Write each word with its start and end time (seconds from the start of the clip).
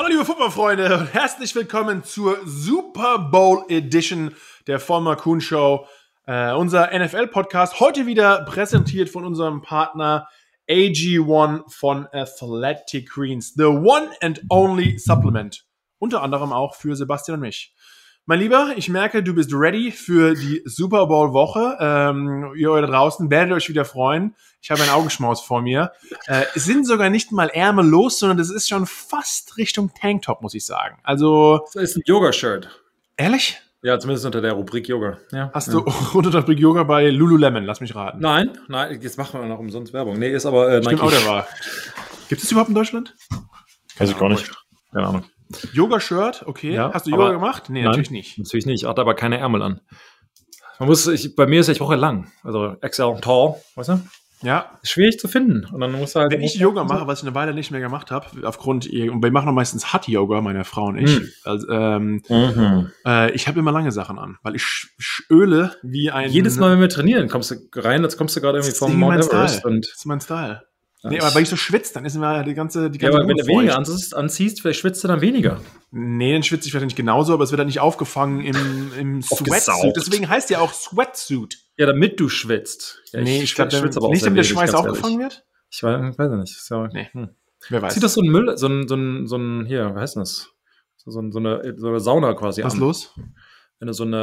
Hallo 0.00 0.08
liebe 0.08 0.24
Fußballfreunde 0.24 0.96
und 0.96 1.12
herzlich 1.12 1.54
willkommen 1.54 2.02
zur 2.02 2.38
Super 2.46 3.18
Bowl 3.18 3.66
Edition 3.68 4.34
der 4.66 4.80
Former 4.80 5.14
Kuhn 5.14 5.42
Show. 5.42 5.86
Äh, 6.24 6.54
unser 6.54 6.88
NFL-Podcast 6.98 7.80
heute 7.80 8.06
wieder 8.06 8.46
präsentiert 8.46 9.10
von 9.10 9.26
unserem 9.26 9.60
Partner 9.60 10.26
AG1 10.70 11.70
von 11.70 12.08
Athletic 12.14 13.10
Greens. 13.10 13.52
The 13.52 13.64
one 13.64 14.08
and 14.22 14.40
only 14.48 14.98
supplement. 14.98 15.66
Unter 15.98 16.22
anderem 16.22 16.54
auch 16.54 16.76
für 16.76 16.96
Sebastian 16.96 17.34
und 17.34 17.40
mich. 17.42 17.74
Mein 18.26 18.38
Lieber, 18.38 18.74
ich 18.76 18.88
merke, 18.88 19.22
du 19.22 19.34
bist 19.34 19.50
ready 19.52 19.90
für 19.90 20.34
die 20.34 20.62
Super 20.64 21.06
Bowl 21.06 21.32
Woche. 21.32 21.76
Ähm, 21.80 22.52
ihr 22.54 22.68
da 22.80 22.86
draußen 22.86 23.30
werdet 23.30 23.52
euch 23.52 23.68
wieder 23.68 23.84
freuen. 23.84 24.34
Ich 24.62 24.70
habe 24.70 24.82
einen 24.82 24.90
Augenschmaus 24.90 25.40
vor 25.40 25.62
mir. 25.62 25.92
Äh, 26.26 26.44
es 26.54 26.64
sind 26.64 26.86
sogar 26.86 27.10
nicht 27.10 27.32
mal 27.32 27.48
Ärmel 27.48 27.86
los, 27.86 28.18
sondern 28.18 28.38
das 28.38 28.50
ist 28.50 28.68
schon 28.68 28.86
fast 28.86 29.56
Richtung 29.56 29.90
Tanktop, 29.98 30.42
muss 30.42 30.54
ich 30.54 30.64
sagen. 30.64 30.98
Also. 31.02 31.66
Das 31.72 31.82
ist 31.82 31.96
ein 31.96 32.02
Yoga-Shirt. 32.04 32.68
Ehrlich? 33.16 33.60
Ja, 33.82 33.98
zumindest 33.98 34.26
unter 34.26 34.42
der 34.42 34.52
Rubrik 34.52 34.86
Yoga. 34.88 35.18
Ja, 35.32 35.50
Hast 35.54 35.68
ja. 35.68 35.74
du 35.74 35.84
unter 36.18 36.30
der 36.30 36.40
Rubrik 36.42 36.58
Yoga 36.58 36.82
bei 36.82 37.08
Lululemon? 37.08 37.64
Lass 37.64 37.80
mich 37.80 37.94
raten. 37.94 38.20
Nein, 38.20 38.50
nein, 38.68 39.00
jetzt 39.00 39.16
machen 39.16 39.40
wir 39.40 39.48
noch 39.48 39.58
umsonst 39.58 39.94
Werbung. 39.94 40.18
Nee, 40.18 40.30
ist 40.30 40.44
aber 40.44 40.70
äh, 40.70 40.82
Stimmt 40.82 41.00
auch, 41.00 41.10
der 41.10 41.26
war. 41.26 41.48
Gibt 42.28 42.42
es 42.42 42.52
überhaupt 42.52 42.68
in 42.68 42.74
Deutschland? 42.74 43.16
Weiß 43.98 44.10
ich 44.10 44.18
gar 44.18 44.28
nicht. 44.28 44.50
Keine 44.92 45.06
Ahnung. 45.06 45.24
Yoga-Shirt, 45.72 46.44
okay. 46.46 46.74
Ja, 46.74 46.92
Hast 46.92 47.06
du 47.06 47.10
Yoga 47.10 47.24
aber- 47.26 47.32
gemacht? 47.34 47.64
Nee, 47.68 47.80
Nein. 47.80 47.86
natürlich 47.90 48.10
nicht. 48.10 48.38
Natürlich 48.38 48.66
nicht. 48.66 48.84
Hat 48.86 48.98
aber 48.98 49.14
keine 49.14 49.38
Ärmel 49.38 49.62
an. 49.62 49.80
Man 50.78 50.88
muss, 50.88 51.06
ich, 51.06 51.36
bei 51.36 51.46
mir 51.46 51.60
ist 51.60 51.68
echt 51.68 51.80
Woche 51.80 51.96
lang. 51.96 52.30
Also 52.42 52.74
XL 52.80 53.18
tall, 53.20 53.56
weißt 53.74 53.90
du? 53.90 54.00
Ja. 54.42 54.78
Schwierig 54.82 55.18
zu 55.18 55.28
finden. 55.28 55.66
Und 55.70 55.80
dann 55.82 55.92
muss 55.92 56.14
halt. 56.14 56.32
Wenn 56.32 56.40
ich 56.40 56.54
Yoga 56.54 56.82
mache, 56.84 57.06
was 57.06 57.20
ich 57.20 57.26
eine 57.28 57.34
Weile 57.34 57.52
nicht 57.52 57.70
mehr 57.70 57.80
gemacht 57.82 58.10
habe, 58.10 58.26
aufgrund, 58.48 58.86
und 58.86 59.22
wir 59.22 59.30
machen 59.30 59.44
noch 59.44 59.52
meistens 59.52 59.92
Hot-Yoga, 59.92 60.40
meine 60.40 60.64
Frau 60.64 60.86
und 60.86 60.96
ich. 60.96 61.14
Hm. 61.14 61.28
Also, 61.44 61.68
ähm, 61.68 62.22
Mhm. 62.30 62.90
äh, 63.04 63.30
ich 63.32 63.46
habe 63.48 63.58
immer 63.58 63.70
lange 63.72 63.92
Sachen 63.92 64.18
an, 64.18 64.38
weil 64.42 64.54
ich 64.56 64.62
sch- 64.62 65.24
öle 65.28 65.76
wie 65.82 66.10
ein. 66.10 66.30
Jedes 66.30 66.56
Mal, 66.56 66.72
wenn 66.72 66.80
wir 66.80 66.88
trainieren, 66.88 67.28
kommst 67.28 67.50
du 67.50 67.56
rein, 67.78 68.02
als 68.02 68.16
kommst 68.16 68.34
du 68.34 68.40
gerade 68.40 68.56
irgendwie 68.58 68.74
vom 68.74 68.98
Mount 68.98 69.22
Everest. 69.26 69.62
Und 69.66 69.84
Das 69.86 69.96
ist 69.98 70.06
mein 70.06 70.22
Style. 70.22 70.62
Ja, 71.02 71.10
Nee, 71.10 71.16
ich- 71.16 71.22
aber 71.22 71.34
weil 71.34 71.42
ich 71.44 71.48
so 71.48 71.56
schwitzt, 71.56 71.96
dann 71.96 72.04
ist 72.04 72.14
immer 72.14 72.42
die 72.44 72.52
ganze, 72.54 72.90
die 72.90 72.98
ja, 72.98 73.08
ganze 73.08 73.18
aber 73.20 73.28
wenn 73.28 73.36
du 73.38 73.46
weniger 73.46 73.76
anziehst, 73.78 74.14
anziehst, 74.14 74.60
vielleicht 74.60 74.80
schwitzt 74.80 75.02
du 75.02 75.08
dann 75.08 75.20
weniger. 75.22 75.60
Nee, 75.90 76.34
dann 76.34 76.42
schwitze 76.42 76.66
ich 76.66 76.72
vielleicht 76.72 76.86
nicht 76.86 76.96
genauso, 76.96 77.32
aber 77.32 77.44
es 77.44 77.50
wird 77.52 77.58
dann 77.58 77.66
nicht 77.68 77.80
aufgefangen 77.80 78.40
im, 78.42 78.92
im. 78.98 79.22
Sweatsuit. 79.22 79.96
Deswegen 79.96 80.28
heißt 80.28 80.50
ja 80.50 80.58
auch 80.60 80.72
Sweatsuit. 80.74 81.58
Ja, 81.78 81.86
damit 81.86 82.20
du 82.20 82.28
schwitzt. 82.28 83.00
Ja, 83.12 83.22
nee, 83.22 83.42
ich 83.42 83.54
glaube, 83.54 83.70
schwitze 83.70 83.98
aber 83.98 84.08
auch 84.08 84.12
nicht 84.12 84.24
damit 84.26 84.38
der 84.38 84.44
Schweiß 84.44 84.74
aufgefangen 84.74 85.18
wird. 85.20 85.44
Ich 85.70 85.82
weiß, 85.82 86.18
weiß 86.18 86.30
ja 86.30 86.36
nicht. 86.36 86.68
Ja, 86.70 86.88
Nee. 86.92 87.08
hm. 87.12 87.30
Wer 87.70 87.82
weiß. 87.82 87.94
Zieht 87.94 88.02
das 88.02 88.14
so 88.14 88.20
ein 88.22 88.28
Müll, 88.28 88.56
so 88.58 88.66
ein, 88.66 88.86
so 88.88 88.94
ein, 88.96 89.26
so 89.26 89.36
ein 89.36 89.64
hier, 89.66 89.94
wie 89.94 90.00
heißt 90.00 90.16
denn 90.16 90.22
das? 90.22 90.48
So, 90.96 91.10
so, 91.10 91.20
ein- 91.20 91.32
so, 91.32 91.38
eine, 91.38 91.74
so 91.78 91.88
eine 91.88 92.00
Sauna 92.00 92.34
quasi 92.34 92.62
Was 92.62 92.74
an. 92.74 92.80
los? 92.80 93.14
Wenn 93.78 93.86
du 93.86 93.94
so 93.94 94.04
eine, 94.04 94.16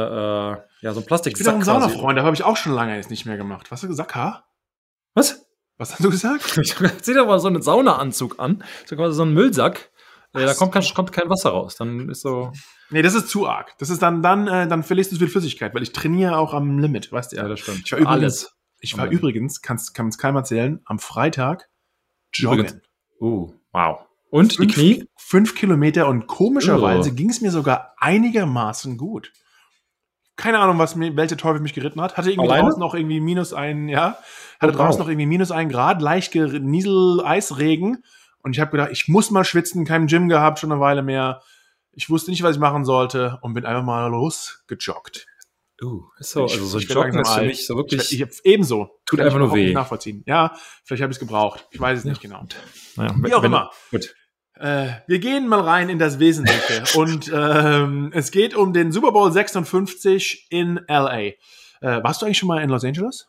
äh, 0.80 0.84
ja, 0.84 0.94
so 0.94 1.00
ein 1.00 1.06
Ich 1.26 1.32
bin 1.34 1.44
doch 1.44 1.52
ein 1.54 1.58
quasi- 1.60 1.64
Saunafreund, 1.64 2.16
da 2.18 2.22
habe 2.22 2.34
ich 2.36 2.44
auch 2.44 2.56
schon 2.56 2.72
lange 2.72 2.94
jetzt 2.94 3.10
nicht 3.10 3.26
mehr 3.26 3.36
gemacht. 3.36 3.66
Was 3.70 3.78
hast 3.78 3.82
du 3.84 3.88
gesagt, 3.88 4.14
H? 4.14 4.44
Was? 5.14 5.47
Was 5.78 5.92
hast 5.92 6.04
du 6.04 6.10
gesagt? 6.10 6.44
Zieh 7.02 7.14
doch 7.14 7.26
mal 7.26 7.38
so 7.40 7.48
einen 7.48 7.62
Saunaanzug 7.62 8.38
an, 8.38 8.62
so 8.84 8.96
quasi 8.96 9.14
so 9.16 9.22
einen 9.22 9.32
Müllsack. 9.34 9.90
Äh, 10.34 10.44
da 10.44 10.52
kommt 10.54 10.72
kein, 10.72 10.84
kommt 10.94 11.12
kein 11.12 11.30
Wasser 11.30 11.50
raus. 11.50 11.76
Dann 11.76 12.10
ist 12.10 12.20
so, 12.20 12.52
Nee, 12.90 13.02
das 13.02 13.14
ist 13.14 13.28
zu 13.28 13.46
arg. 13.48 13.76
Das 13.78 13.88
ist 13.90 14.02
dann, 14.02 14.22
dann, 14.22 14.46
äh, 14.48 14.66
dann 14.68 14.82
verlierst 14.82 15.12
du 15.12 15.16
viel 15.16 15.28
Flüssigkeit, 15.28 15.74
weil 15.74 15.82
ich 15.82 15.92
trainiere 15.92 16.36
auch 16.36 16.52
am 16.54 16.78
Limit, 16.78 17.10
weißt 17.12 17.32
du 17.32 17.36
ja. 17.36 17.42
ja, 17.44 17.48
das 17.48 17.60
stimmt. 17.60 17.82
Ich 17.84 17.92
war 17.92 17.98
übrigens, 18.00 18.12
Alles. 18.22 18.52
ich 18.80 18.96
war 18.98 19.04
Limit. 19.06 19.18
übrigens, 19.20 19.60
kannst, 19.62 19.94
kann 19.94 20.08
es 20.08 20.18
keinem 20.18 20.36
erzählen, 20.36 20.80
am 20.84 20.98
Freitag 20.98 21.68
joggen. 22.34 22.60
Übrigens. 22.60 22.82
Uh, 23.20 23.52
wow. 23.72 24.00
Und 24.30 24.52
die 24.52 24.56
Fünf- 24.58 24.74
Knie? 24.74 25.04
Fünf 25.16 25.54
Kilometer 25.54 26.08
und 26.08 26.26
komischerweise 26.26 27.10
Oh. 27.10 27.14
ging 27.14 27.30
es 27.30 27.40
mir 27.40 27.50
sogar 27.50 27.94
einigermaßen 27.98 28.96
gut. 28.98 29.32
Keine 30.38 30.60
Ahnung, 30.60 30.78
was 30.78 30.94
mir, 30.94 31.14
welche 31.16 31.36
Teufel 31.36 31.60
mich 31.60 31.74
geritten 31.74 32.00
hat. 32.00 32.16
Hatte 32.16 32.30
irgendwie 32.30 32.48
Alleine? 32.48 32.68
draußen 32.68 32.80
noch 32.80 32.94
irgendwie 32.94 33.20
minus 33.20 33.52
ein, 33.52 33.88
ja, 33.88 34.16
hatte 34.60 34.72
Oh, 34.72 34.76
draußen 34.76 34.92
wow. 34.92 35.00
noch 35.00 35.08
irgendwie 35.08 35.26
minus 35.26 35.50
ein 35.50 35.68
Grad, 35.68 36.00
leicht 36.00 36.34
Niesel, 36.34 37.20
Eisregen. 37.24 38.04
Und 38.42 38.52
ich 38.54 38.60
habe 38.60 38.70
gedacht, 38.70 38.90
ich 38.92 39.08
muss 39.08 39.30
mal 39.30 39.44
schwitzen, 39.44 39.84
kein 39.84 40.06
Gym 40.06 40.28
gehabt, 40.28 40.60
schon 40.60 40.70
eine 40.72 40.80
Weile 40.80 41.02
mehr. 41.02 41.42
Ich 41.92 42.08
wusste 42.08 42.30
nicht, 42.30 42.42
was 42.44 42.54
ich 42.54 42.60
machen 42.60 42.84
sollte 42.84 43.38
und 43.42 43.52
bin 43.54 43.66
einfach 43.66 43.82
mal 43.82 44.06
losgejoggt. 44.08 45.26
Uh, 45.82 46.02
so, 46.18 46.46
Ich- 46.46 46.52
also 46.54 46.66
so 46.66 46.78
ich 46.78 46.88
Joggen 46.88 47.18
ist 47.20 47.30
für 47.30 47.42
mich 47.42 47.66
so 47.66 47.74
Ich, 47.74 47.78
wirklich. 47.78 48.12
ich 48.12 48.22
hab 48.22 48.30
ebenso. 48.44 48.90
Tut 49.06 49.20
einfach 49.20 49.34
ich 49.34 49.38
nur 49.38 49.54
weh. 49.54 49.72
Nachvollziehen. 49.72 50.22
Ja, 50.26 50.52
vielleicht 50.84 51.02
habe 51.02 51.12
ich 51.12 51.16
es 51.16 51.20
gebraucht. 51.20 51.66
Ich 51.70 51.80
weiß 51.80 51.98
es 52.00 52.04
nicht 52.04 52.20
genau. 52.20 52.44
naja, 52.96 53.14
Wie 53.16 53.34
auch 53.34 53.42
wenn- 53.42 53.46
immer. 53.52 53.70
Gut. 53.90 54.14
Äh, 54.60 54.88
wir 55.06 55.18
gehen 55.20 55.46
mal 55.48 55.60
rein 55.60 55.88
in 55.88 55.98
das 55.98 56.18
Wesentliche. 56.18 56.82
und 56.98 57.30
ähm, 57.34 58.10
es 58.14 58.30
geht 58.30 58.54
um 58.54 58.72
den 58.72 58.92
Super 58.92 59.12
Bowl 59.12 59.30
56 59.32 60.46
in 60.50 60.80
LA. 60.88 61.18
Äh, 61.20 61.34
warst 61.80 62.20
du 62.22 62.26
eigentlich 62.26 62.38
schon 62.38 62.48
mal 62.48 62.62
in 62.62 62.70
Los 62.70 62.84
Angeles? 62.84 63.28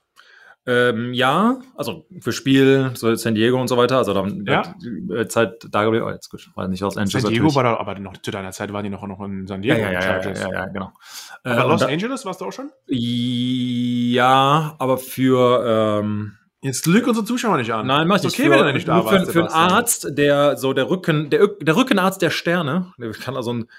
Ähm, 0.66 1.14
ja, 1.14 1.58
also 1.76 2.06
für 2.20 2.32
Spiel, 2.32 2.92
so 2.94 3.14
San 3.16 3.34
Diego 3.34 3.60
und 3.60 3.70
so 3.70 3.78
weiter. 3.78 3.98
Also 3.98 4.14
dann 4.14 4.44
Ja. 4.46 4.76
äh, 5.16 5.26
Zeit 5.28 5.66
da 5.72 5.84
gewesen. 5.86 6.04
Oh, 6.04 6.10
jetzt 6.10 6.30
gut, 6.30 6.50
war 6.56 6.68
nicht 6.68 6.82
Los 6.82 6.98
Angeles. 6.98 7.24
San 7.24 7.32
Diego 7.32 7.46
natürlich. 7.46 7.56
war 7.56 7.64
da, 7.64 7.78
aber 7.78 7.98
noch 8.00 8.18
zu 8.18 8.30
deiner 8.30 8.52
Zeit 8.52 8.72
waren 8.74 8.84
die 8.84 8.90
noch, 8.90 9.06
noch 9.08 9.20
in 9.22 9.48
San 9.48 9.64
ja, 9.64 9.76
Diego. 9.76 9.88
ja, 9.88 9.94
ja, 9.94 10.00
ja, 10.00 10.02
Chargers. 10.22 10.42
ja, 10.42 10.52
ja, 10.52 10.66
genau. 10.66 10.92
Äh, 11.44 11.50
Aber 11.52 11.66
und 11.66 11.72
Los 11.72 11.80
da- 11.82 11.88
Angeles 11.88 12.26
warst 12.26 12.42
du 12.42 12.46
auch 12.46 12.52
schon? 12.54 12.70
Ja, 12.88 14.76
aber 14.80 14.98
für 14.98 16.00
ähm, 16.02 16.34
Jetzt 16.62 16.86
lüg 16.88 17.08
unsere 17.08 17.26
Zuschauer 17.26 17.58
nicht 17.58 17.72
an. 17.72 17.88
nein, 17.88 18.08
mach 18.08 18.18
ich 18.18 18.26
Ist 18.26 18.38
nicht. 18.38 18.48
okay, 18.48 18.50
für, 18.50 18.60
wenn 18.60 18.68
du 18.68 18.74
nicht 18.74 18.88
da 18.88 18.98
nur 18.98 19.10
für, 19.10 19.26
für 19.26 19.40
einen. 19.54 19.72
Arzt, 19.72 20.08
der 20.18 20.58
so 20.58 20.74
der 20.74 20.90
Rücken, 20.90 21.30
der, 21.30 21.48
der 21.48 21.76
Rückenarzt 21.76 22.22
der 22.22 22.30
Sterne, 22.32 22.94
der 22.98 23.12
kann 23.12 23.38
also 23.38 23.54
ein, 23.54 23.70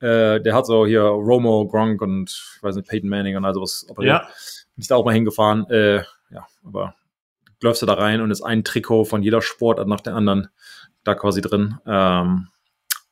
äh, 0.00 0.40
der 0.40 0.54
hat 0.54 0.66
so 0.66 0.86
hier 0.86 1.02
Romo, 1.02 1.66
Gronk 1.66 2.00
und 2.00 2.58
weiß 2.62 2.76
nicht 2.76 2.88
Peyton 2.88 3.10
Manning 3.10 3.36
und 3.36 3.44
all 3.44 3.52
sowas 3.54 3.86
operiert. 3.88 4.22
Ja. 4.22 4.28
Bin 4.74 4.82
ich 4.82 4.88
da 4.88 4.96
auch 4.96 5.04
mal 5.04 5.12
hingefahren. 5.14 5.68
Äh, 5.68 6.04
ja, 6.30 6.46
aber 6.64 6.94
läufst 7.60 7.82
du 7.82 7.86
da 7.86 7.94
rein 7.94 8.20
und 8.22 8.30
ist 8.30 8.42
ein 8.42 8.64
Trikot 8.64 9.04
von 9.04 9.22
jeder 9.22 9.42
Sportart 9.42 9.86
nach 9.86 10.00
der 10.00 10.14
anderen 10.14 10.48
da 11.04 11.14
quasi 11.14 11.42
drin. 11.42 11.78
Ähm, 11.86 12.48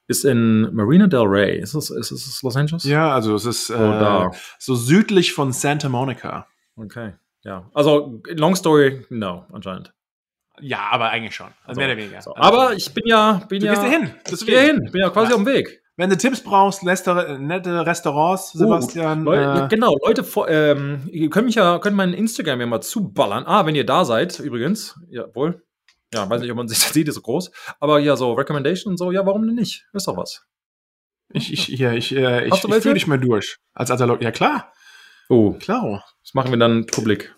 ist 0.07 0.25
in 0.25 0.75
Marina 0.75 1.07
del 1.07 1.21
Rey. 1.27 1.61
Ist 1.61 1.75
es, 1.75 1.91
ist 1.91 2.11
es 2.11 2.43
Los 2.43 2.57
Angeles? 2.57 2.83
Ja, 2.85 3.13
also 3.15 3.35
es 3.35 3.45
ist 3.45 3.71
äh, 3.71 3.75
Oh, 3.75 4.31
so 4.59 4.75
südlich 4.75 5.35
von 5.35 5.53
Santa 5.53 5.89
Monica. 5.89 6.47
Okay. 6.77 7.13
Ja. 7.45 7.71
Also, 7.75 8.21
long 8.29 8.55
story, 8.55 9.05
no, 9.11 9.47
anscheinend. 9.53 9.93
Ja, 10.61 10.89
aber 10.91 11.09
eigentlich 11.11 11.35
schon. 11.35 11.49
Also 11.65 11.81
So, 11.81 11.87
mehr 11.87 11.89
oder 11.95 11.97
weniger. 12.03 12.21
So. 12.21 12.35
Also 12.35 12.43
Aber 12.59 12.75
ich 12.75 12.93
bin 12.93 13.07
ja, 13.07 13.43
bin 13.49 13.61
du 13.61 13.67
ja. 13.67 13.73
gehst 13.73 13.85
ja 13.85 13.91
hin. 13.91 14.15
Ich 14.31 14.47
gehe 14.47 14.61
hin. 14.61 14.89
Bin 14.93 15.01
ja 15.01 15.09
quasi 15.11 15.31
Ja. 15.31 15.37
auf 15.37 15.43
dem 15.45 15.47
Weg. 15.47 15.81
Wenn 15.97 16.11
du 16.11 16.17
Tipps 16.17 16.43
brauchst, 16.43 16.83
lästere, 16.83 17.39
nette 17.39 17.85
Restaurants, 17.87 18.53
Sebastian. 18.53 19.27
Oh, 19.27 19.33
Leute, 19.33 19.65
äh, 19.65 19.69
genau, 19.69 19.97
Leute, 20.05 20.25
ähm, 20.49 21.09
ihr 21.11 21.29
könnt 21.31 21.47
mich 21.47 21.57
ja, 21.57 21.79
könnt 21.79 21.97
meinen 21.97 22.15
Instagram 22.15 22.61
ja 22.61 22.67
mal 22.67 22.81
zuballern. 22.81 23.45
Ah, 23.47 23.67
wenn 23.67 23.75
ihr 23.75 23.85
da 23.85 24.05
seid, 24.05 24.39
übrigens. 24.39 24.99
Jawohl. 25.11 25.63
Ja, 26.13 26.29
weiß 26.29 26.41
nicht, 26.41 26.51
ob 26.51 26.57
man 26.57 26.69
sich 26.69 26.79
das 26.83 26.93
sieht, 26.93 27.09
ist 27.09 27.17
so 27.17 27.21
groß. 27.23 27.51
Aber 27.81 27.99
ja, 27.99 28.17
so 28.17 28.33
Recommendation 28.33 28.93
und 28.93 28.97
so, 28.99 29.11
ja, 29.13 29.25
warum 29.27 29.47
denn 29.47 29.55
nicht? 29.57 29.87
Ist 29.93 30.09
doch 30.09 30.17
was. 30.17 30.47
Ich, 31.33 31.53
ich, 31.53 31.65
hier, 31.65 31.93
ich, 31.93 32.15
äh, 32.15 32.47
ich, 32.47 32.55
ich 32.55 32.61
führe 32.61 32.95
dich 32.95 33.07
mal 33.07 33.19
durch. 33.21 33.59
Als 33.73 33.91
Analog. 33.91 34.21
Ja, 34.23 34.31
klar. 34.31 34.73
Oh, 35.31 35.53
Klar. 35.53 36.05
das 36.23 36.35
machen 36.35 36.51
wir 36.51 36.59
dann 36.59 36.85
publik. 36.87 37.35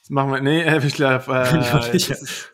Das 0.00 0.10
machen 0.10 0.32
wir. 0.32 0.40
Nee, 0.40 0.62
äh, 0.62 0.84
ich 0.84 0.94
glaube. 0.94 1.24
Äh, 1.28 1.90
ist- 1.96 2.52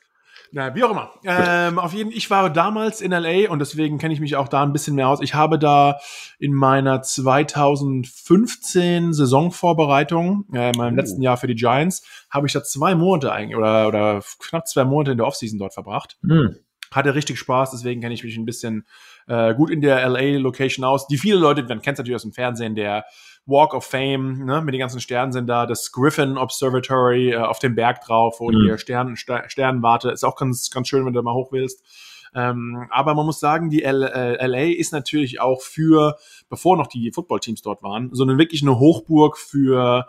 na, 0.57 0.73
wie 0.77 0.85
auch 0.85 0.91
immer. 0.93 1.11
Ähm, 1.25 1.81
auf 1.81 1.93
jeden 1.95 2.13
ich 2.13 2.31
war 2.31 2.49
damals 2.49 3.01
in 3.01 3.11
LA 3.11 3.51
und 3.51 3.59
deswegen 3.59 3.99
kenne 3.99 4.15
ich 4.15 4.21
mich 4.21 4.37
auch 4.37 4.47
da 4.47 4.63
ein 4.63 4.73
bisschen 4.73 4.95
mehr 4.95 5.09
aus. 5.09 5.21
Ich 5.21 5.35
habe 5.35 5.59
da 5.59 5.99
in 6.39 6.55
meiner 6.55 7.03
2015 7.03 9.13
Saisonvorbereitung, 9.13 10.45
äh, 10.53 10.71
in 10.71 10.77
meinem 10.79 10.95
Oh. 10.95 10.97
letzten 10.97 11.23
Jahr 11.23 11.37
für 11.37 11.47
die 11.47 11.55
Giants, 11.57 12.03
habe 12.31 12.47
ich 12.47 12.53
da 12.53 12.63
zwei 12.63 12.95
Monate 12.95 13.33
eigentlich 13.33 13.57
oder, 13.57 13.89
oder 13.89 14.23
knapp 14.39 14.69
zwei 14.69 14.85
Monate 14.85 15.13
in 15.13 15.19
der 15.19 15.27
Offseason 15.27 15.59
dort 15.59 15.75
verbracht. 15.75 16.17
Hm. 16.23 16.57
hatte 16.93 17.15
richtig 17.17 17.41
Spaß, 17.41 17.73
deswegen 17.73 18.01
kenne 18.01 18.15
ich 18.15 18.23
mich 18.23 18.37
ein 18.37 18.45
bisschen 18.45 18.87
äh, 19.27 19.55
gut 19.55 19.71
in 19.71 19.81
der 19.81 20.09
LA-Location 20.09 20.85
aus. 20.85 21.09
Die 21.09 21.19
viele 21.19 21.39
Leute, 21.39 21.65
man 21.65 21.83
kennt 21.83 21.95
es 21.95 21.99
natürlich 21.99 22.15
aus 22.15 22.23
dem 22.23 22.33
Fernsehen, 22.33 22.77
der 22.77 23.05
Walk 23.47 23.75
of 23.75 23.85
Fame, 23.85 24.45
ne, 24.45 24.63
mit 24.63 24.73
den 24.75 24.79
ganzen 24.81 25.01
Sternen 25.01 25.33
sind 25.33 25.47
da, 25.47 25.67
das 25.67 25.93
Griffin 25.93 26.39
Observatory 26.39 27.33
äh, 27.33 27.37
auf 27.37 27.59
dem 27.59 27.75
Berg 27.75 28.01
drauf, 28.05 28.41
wo 28.41 28.51
Mhm. 28.51 28.73
die 28.73 28.79
Stern, 28.79 29.17
Ster- 29.17 29.49
Sternwarte, 29.49 30.11
ist 30.11 30.25
auch 30.25 30.37
ganz, 30.37 30.71
ganz 30.71 30.89
schön, 30.89 31.05
wenn 31.05 31.13
du 31.13 31.23
mal 31.23 31.35
hoch 31.35 31.53
willst. 31.53 31.85
Ähm, 32.35 32.87
aber 32.91 33.15
man 33.15 33.27
muss 33.27 33.39
sagen, 33.39 33.71
die 33.71 33.83
L 33.85 34.03
äh, 34.03 34.45
LA 34.45 34.73
ist 34.77 34.93
natürlich 34.93 35.41
auch 35.41 35.61
für, 35.63 36.17
bevor 36.49 36.77
noch 36.77 36.89
die 36.89 37.13
Footballteams 37.13 37.63
dort 37.63 37.83
waren, 37.83 38.11
so 38.13 38.25
eine 38.25 38.39
wirklich 38.39 38.63
eine 38.63 38.79
Hochburg 38.79 39.39
für 39.39 40.07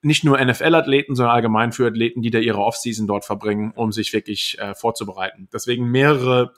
nicht 0.00 0.24
nur 0.24 0.38
NFL-Athleten, 0.42 1.16
sondern 1.16 1.34
allgemein 1.34 1.72
für 1.72 1.86
Athleten, 1.88 2.22
die 2.22 2.30
da 2.30 2.38
ihre 2.38 2.60
Offseason 2.60 3.06
dort 3.06 3.24
verbringen, 3.24 3.72
um 3.74 3.90
sich 3.92 4.12
wirklich 4.12 4.56
äh, 4.60 4.74
vorzubereiten. 4.74 5.48
Deswegen 5.52 5.90
mehrere 5.90 6.52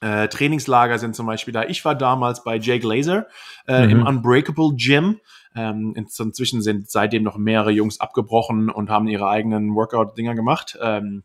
äh, 0.00 0.28
Trainingslager 0.28 0.98
sind 0.98 1.16
zum 1.16 1.26
Beispiel 1.26 1.52
da. 1.54 1.64
Ich 1.64 1.84
war 1.84 1.94
damals 1.94 2.44
bei 2.44 2.56
Jay 2.56 2.78
Glazer 2.78 3.26
äh, 3.66 3.86
Mhm. 3.86 3.90
im 3.90 4.06
Unbreakable 4.06 4.72
Gym. 4.76 5.18
Ähm, 5.56 5.94
in- 5.96 6.06
inzwischen 6.18 6.62
sind 6.62 6.90
seitdem 6.90 7.22
noch 7.22 7.36
mehrere 7.36 7.70
Jungs 7.70 8.00
abgebrochen 8.00 8.70
und 8.70 8.90
haben 8.90 9.06
ihre 9.08 9.28
eigenen 9.28 9.74
Workout-Dinger 9.74 10.34
gemacht. 10.34 10.76
Ähm, 10.82 11.22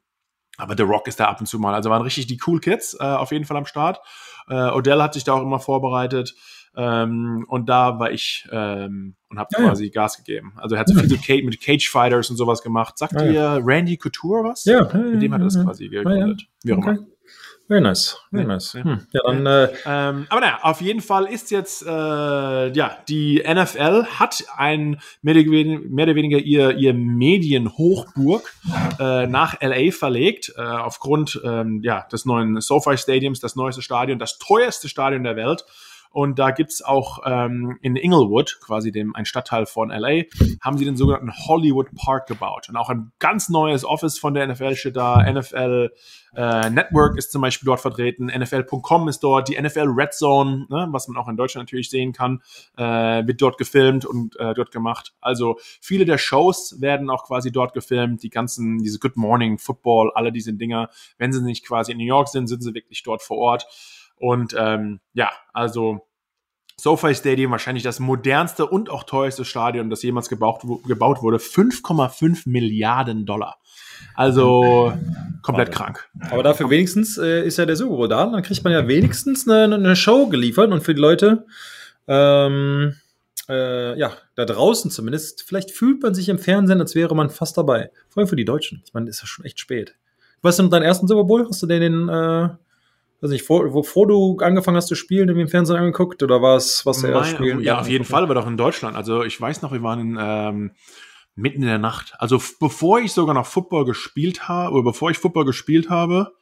Aber 0.57 0.75
The 0.77 0.83
Rock 0.83 1.07
ist 1.07 1.19
da 1.19 1.25
ab 1.25 1.39
und 1.39 1.45
zu 1.47 1.57
mal. 1.57 1.73
Also 1.73 1.89
waren 1.89 2.01
richtig 2.01 2.27
die 2.27 2.39
Cool 2.45 2.59
Kids 2.59 2.95
äh, 2.99 3.03
auf 3.03 3.31
jeden 3.31 3.45
Fall 3.45 3.57
am 3.57 3.65
Start. 3.65 4.01
Äh, 4.47 4.69
Odell 4.71 5.01
hat 5.01 5.13
sich 5.13 5.23
da 5.23 5.33
auch 5.33 5.41
immer 5.41 5.59
vorbereitet. 5.59 6.35
Ähm, 6.75 7.45
und 7.47 7.67
da 7.67 7.97
war 7.99 8.11
ich 8.11 8.47
ähm, 8.51 9.15
und 9.29 9.39
habe 9.39 9.49
Ja, 9.53 9.59
quasi 9.65 9.89
Gas 9.89 10.17
gegeben. 10.17 10.53
Also 10.57 10.75
er 10.75 10.81
hat 10.81 10.87
so 10.89 10.93
viel 10.95 11.09
so 11.09 11.15
Cage, 11.17 11.43
mit 11.43 11.59
Cage 11.61 11.89
Fighters 11.89 12.29
und 12.29 12.35
sowas 12.37 12.61
gemacht. 12.61 12.97
Sagt 12.97 13.13
ja. 13.13 13.25
dir 13.57 13.61
Randy 13.65 13.97
Couture 13.97 14.43
was? 14.43 14.65
Ja, 14.65 14.81
Mit 14.93 15.21
dem 15.21 15.33
hat 15.33 15.41
er 15.41 15.45
das 15.45 15.55
ja, 15.55 15.63
quasi 15.63 15.85
ja. 15.85 16.03
gegründet. 16.03 16.43
Wie 16.63 16.73
auch 16.73 16.77
Okay. 16.77 16.99
Very 17.69 17.81
nice, 17.81 18.17
very 18.31 18.45
nice. 18.45 18.73
ja. 18.73 18.83
Hm. 18.83 19.07
Ja, 19.11 19.21
dann 19.25 19.45
äh, 19.45 19.67
Ähm, 19.85 20.25
aber 20.29 20.41
naja, 20.41 20.59
auf 20.63 20.81
jeden 20.81 21.01
Fall 21.01 21.25
ist 21.27 21.51
jetzt, 21.51 21.85
äh, 21.85 21.87
ja, 22.71 22.97
die 23.07 23.43
NFL 23.47 24.05
hat 24.05 24.43
ein 24.57 24.99
mehr 25.21 25.35
oder 25.35 25.45
weniger, 25.51 25.79
mehr 25.87 26.05
oder 26.05 26.15
weniger 26.15 26.39
ihr, 26.39 26.75
ihr 26.77 26.95
Medienhochburg 26.95 28.51
äh, 28.99 29.27
nach 29.27 29.61
LA 29.61 29.91
verlegt, 29.91 30.51
äh, 30.57 30.61
aufgrund 30.61 31.39
ähm, 31.43 31.81
ja, 31.83 32.07
des 32.11 32.25
neuen 32.25 32.59
SoFi 32.59 32.97
Stadiums, 32.97 33.39
das 33.39 33.55
neueste 33.55 33.83
Stadion, 33.83 34.17
das 34.17 34.39
teuerste 34.39 34.89
Stadion 34.89 35.23
der 35.23 35.35
Welt. 35.35 35.63
Und 36.11 36.39
da 36.39 36.51
gibt's 36.51 36.81
auch 36.81 37.19
ähm, 37.25 37.77
in 37.81 37.95
Inglewood, 37.95 38.59
quasi 38.61 38.91
dem 38.91 39.15
ein 39.15 39.25
Stadtteil 39.25 39.67
von 39.67 39.89
LA, 39.89 40.23
haben 40.61 40.77
sie 40.77 40.85
den 40.85 40.97
sogenannten 40.97 41.31
Hollywood 41.31 41.87
Park 41.95 42.27
gebaut. 42.27 42.67
Und 42.67 42.77
auch 42.77 42.89
ein 42.89 43.11
ganz 43.19 43.49
neues 43.49 43.85
Office 43.85 44.17
von 44.17 44.33
der 44.33 44.47
NFL 44.47 44.75
steht 44.75 44.95
da. 44.95 45.21
NFL 45.31 45.91
äh, 46.35 46.69
Network 46.69 47.17
ist 47.17 47.31
zum 47.31 47.41
Beispiel 47.41 47.67
dort 47.67 47.79
vertreten. 47.79 48.25
NFL.com 48.27 49.07
ist 49.07 49.19
dort. 49.19 49.49
Die 49.49 49.61
NFL 49.61 49.87
Red 49.95 50.13
Zone, 50.13 50.65
ne, 50.69 50.87
was 50.89 51.07
man 51.07 51.17
auch 51.17 51.27
in 51.27 51.37
Deutschland 51.37 51.67
natürlich 51.67 51.89
sehen 51.89 52.11
kann, 52.11 52.41
äh, 52.77 52.83
wird 53.27 53.41
dort 53.41 53.57
gefilmt 53.57 54.05
und 54.05 54.35
äh, 54.39 54.53
dort 54.53 54.71
gemacht. 54.71 55.13
Also 55.21 55.57
viele 55.79 56.05
der 56.05 56.17
Shows 56.17 56.81
werden 56.81 57.09
auch 57.09 57.25
quasi 57.25 57.51
dort 57.51 57.73
gefilmt. 57.73 58.23
Die 58.23 58.29
ganzen, 58.29 58.79
diese 58.79 58.97
Good 58.99 59.15
Morning 59.15 59.59
Football, 59.59 60.11
alle 60.15 60.31
diese 60.31 60.53
Dinger. 60.53 60.89
Wenn 61.17 61.31
sie 61.31 61.41
nicht 61.41 61.65
quasi 61.65 61.91
in 61.91 61.99
New 61.99 62.05
York 62.05 62.29
sind, 62.29 62.47
sind 62.47 62.61
sie 62.61 62.73
wirklich 62.73 63.03
dort 63.03 63.21
vor 63.21 63.37
Ort. 63.37 63.67
Und 64.19 64.53
ähm, 64.57 64.99
ja, 65.13 65.31
also 65.53 66.05
SoFi 66.79 67.13
Stadium, 67.13 67.51
wahrscheinlich 67.51 67.83
das 67.83 67.99
modernste 67.99 68.65
und 68.65 68.89
auch 68.89 69.03
teuerste 69.03 69.43
Stadion, 69.43 69.89
das 69.89 70.01
jemals 70.03 70.29
gebaut, 70.29 70.61
gebaut 70.87 71.21
wurde. 71.21 71.37
5,5 71.37 72.43
Milliarden 72.45 73.25
Dollar. 73.25 73.57
Also 74.15 74.93
komplett 75.41 75.71
krank. 75.71 76.07
Aber 76.29 76.43
dafür 76.43 76.69
wenigstens 76.69 77.17
äh, 77.17 77.45
ist 77.45 77.57
ja 77.57 77.65
der 77.65 77.75
Super 77.75 77.95
Bowl 77.95 78.07
da. 78.07 78.25
Dann 78.25 78.43
kriegt 78.43 78.63
man 78.63 78.73
ja 78.73 78.87
wenigstens 78.87 79.47
eine, 79.47 79.75
eine 79.75 79.95
Show 79.95 80.27
geliefert 80.27 80.71
und 80.71 80.81
für 80.81 80.93
die 80.93 81.01
Leute, 81.01 81.45
ähm, 82.07 82.95
äh, 83.49 83.97
ja, 83.97 84.13
da 84.35 84.45
draußen 84.45 84.91
zumindest, 84.91 85.43
vielleicht 85.43 85.71
fühlt 85.71 86.01
man 86.01 86.13
sich 86.13 86.29
im 86.29 86.39
Fernsehen, 86.39 86.79
als 86.79 86.95
wäre 86.95 87.15
man 87.15 87.29
fast 87.29 87.57
dabei. 87.57 87.91
Vor 88.09 88.21
allem 88.21 88.29
für 88.29 88.35
die 88.35 88.45
Deutschen. 88.45 88.83
Ich 88.85 88.93
meine, 88.93 89.09
ist 89.09 89.21
ja 89.21 89.27
schon 89.27 89.45
echt 89.45 89.59
spät. 89.59 89.95
Weißt 90.41 90.59
du 90.59 90.63
noch 90.63 90.69
deinen 90.69 90.83
ersten 90.83 91.07
Super 91.07 91.25
Bowl? 91.25 91.45
Hast 91.47 91.61
du 91.61 91.67
den, 91.67 91.81
den 91.81 92.09
äh, 92.09 92.49
weiß 93.21 93.31
nicht, 93.31 93.45
vor, 93.45 93.69
bevor 93.71 94.07
du 94.07 94.37
angefangen 94.39 94.77
hast 94.77 94.87
zu 94.87 94.95
spielen, 94.95 95.27
irgendwie 95.27 95.43
im 95.43 95.49
Fernsehen 95.49 95.77
angeguckt? 95.77 96.23
Oder 96.23 96.41
war 96.41 96.55
es 96.55 96.85
was 96.85 97.01
Mein, 97.03 97.25
Spielen? 97.25 97.61
ja, 97.61 97.79
auf 97.79 97.89
jeden 97.89 98.05
Fall, 98.05 98.27
war 98.27 98.35
doch 98.35 98.47
in 98.47 98.57
Deutschland. 98.57 98.95
Also 98.95 99.23
ich 99.23 99.39
weiß 99.39 99.61
noch, 99.61 99.71
wir 99.71 99.83
waren 99.83 99.99
in, 99.99 100.17
ähm, 100.19 100.71
mitten 101.35 101.61
in 101.61 101.67
der 101.67 101.79
Nacht. 101.79 102.13
Also 102.17 102.41
bevor 102.59 102.99
ich 102.99 103.11
sogar 103.11 103.33
noch 103.33 103.45
Football 103.45 103.85
gespielt 103.85 104.47
habe, 104.47 104.73
oder 104.73 104.83
bevor 104.83 105.11
ich 105.11 105.17
Football 105.17 105.45
gespielt 105.45 105.89
habe, 105.89 106.33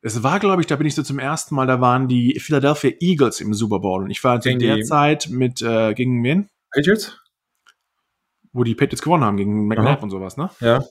es 0.00 0.22
war, 0.22 0.38
glaube 0.38 0.62
ich, 0.62 0.66
da 0.66 0.76
bin 0.76 0.86
ich 0.86 0.94
so 0.94 1.02
zum 1.02 1.18
ersten 1.18 1.54
Mal, 1.54 1.66
da 1.66 1.80
waren 1.80 2.06
die 2.06 2.38
Philadelphia 2.38 2.92
Eagles 3.00 3.40
im 3.40 3.52
Super 3.52 3.80
Bowl. 3.80 4.04
Und 4.04 4.10
ich 4.10 4.22
war 4.22 4.40
zu 4.40 4.56
der 4.56 4.82
Zeit 4.82 5.28
mit, 5.28 5.60
äh, 5.60 5.92
gegen 5.94 6.22
wen? 6.22 6.48
Patriots? 6.72 7.18
Wo 8.52 8.62
die 8.64 8.74
Patriots 8.74 9.02
gewonnen 9.02 9.24
haben, 9.24 9.36
gegen 9.36 9.66
McNabb 9.66 10.02
und 10.02 10.10
sowas, 10.10 10.36
ne? 10.36 10.50
Ja. 10.60 10.84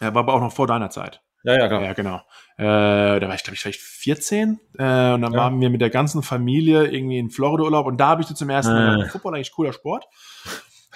Ja, 0.00 0.14
war 0.14 0.22
aber 0.22 0.34
auch 0.34 0.40
noch 0.40 0.52
vor 0.52 0.66
deiner 0.66 0.90
Zeit. 0.90 1.22
Ja, 1.44 1.58
ja, 1.58 1.68
klar. 1.68 1.82
Ja, 1.82 1.92
genau. 1.92 2.16
Äh, 2.56 3.20
da 3.20 3.28
war 3.28 3.34
ich, 3.34 3.42
glaube 3.44 3.54
ich, 3.54 3.60
vielleicht 3.60 3.80
14. 3.80 4.58
Äh, 4.78 5.12
und 5.12 5.22
dann 5.22 5.32
Ja. 5.32 5.38
waren 5.38 5.60
wir 5.60 5.70
mit 5.70 5.80
der 5.80 5.90
ganzen 5.90 6.22
Familie 6.22 6.86
irgendwie 6.86 7.18
in 7.18 7.30
Florida 7.30 7.64
Urlaub 7.64 7.86
und 7.86 7.98
da 7.98 8.08
habe 8.08 8.22
ich 8.22 8.26
so 8.28 8.34
zum 8.34 8.48
ersten 8.50 8.72
Mal 8.72 8.88
Äh. 8.88 8.96
gedacht, 8.96 9.12
Football 9.12 9.34
eigentlich 9.34 9.52
cooler 9.52 9.72
Sport. 9.72 10.06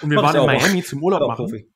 Und 0.01 0.09
wir 0.09 0.17
waren 0.21 0.35
in 0.35 0.41
auch. 0.41 0.47
Miami 0.47 0.83
zum 0.83 1.03
Urlaub 1.03 1.21
Auch 1.21 1.27
machen. 1.29 1.45
Profi. 1.45 1.69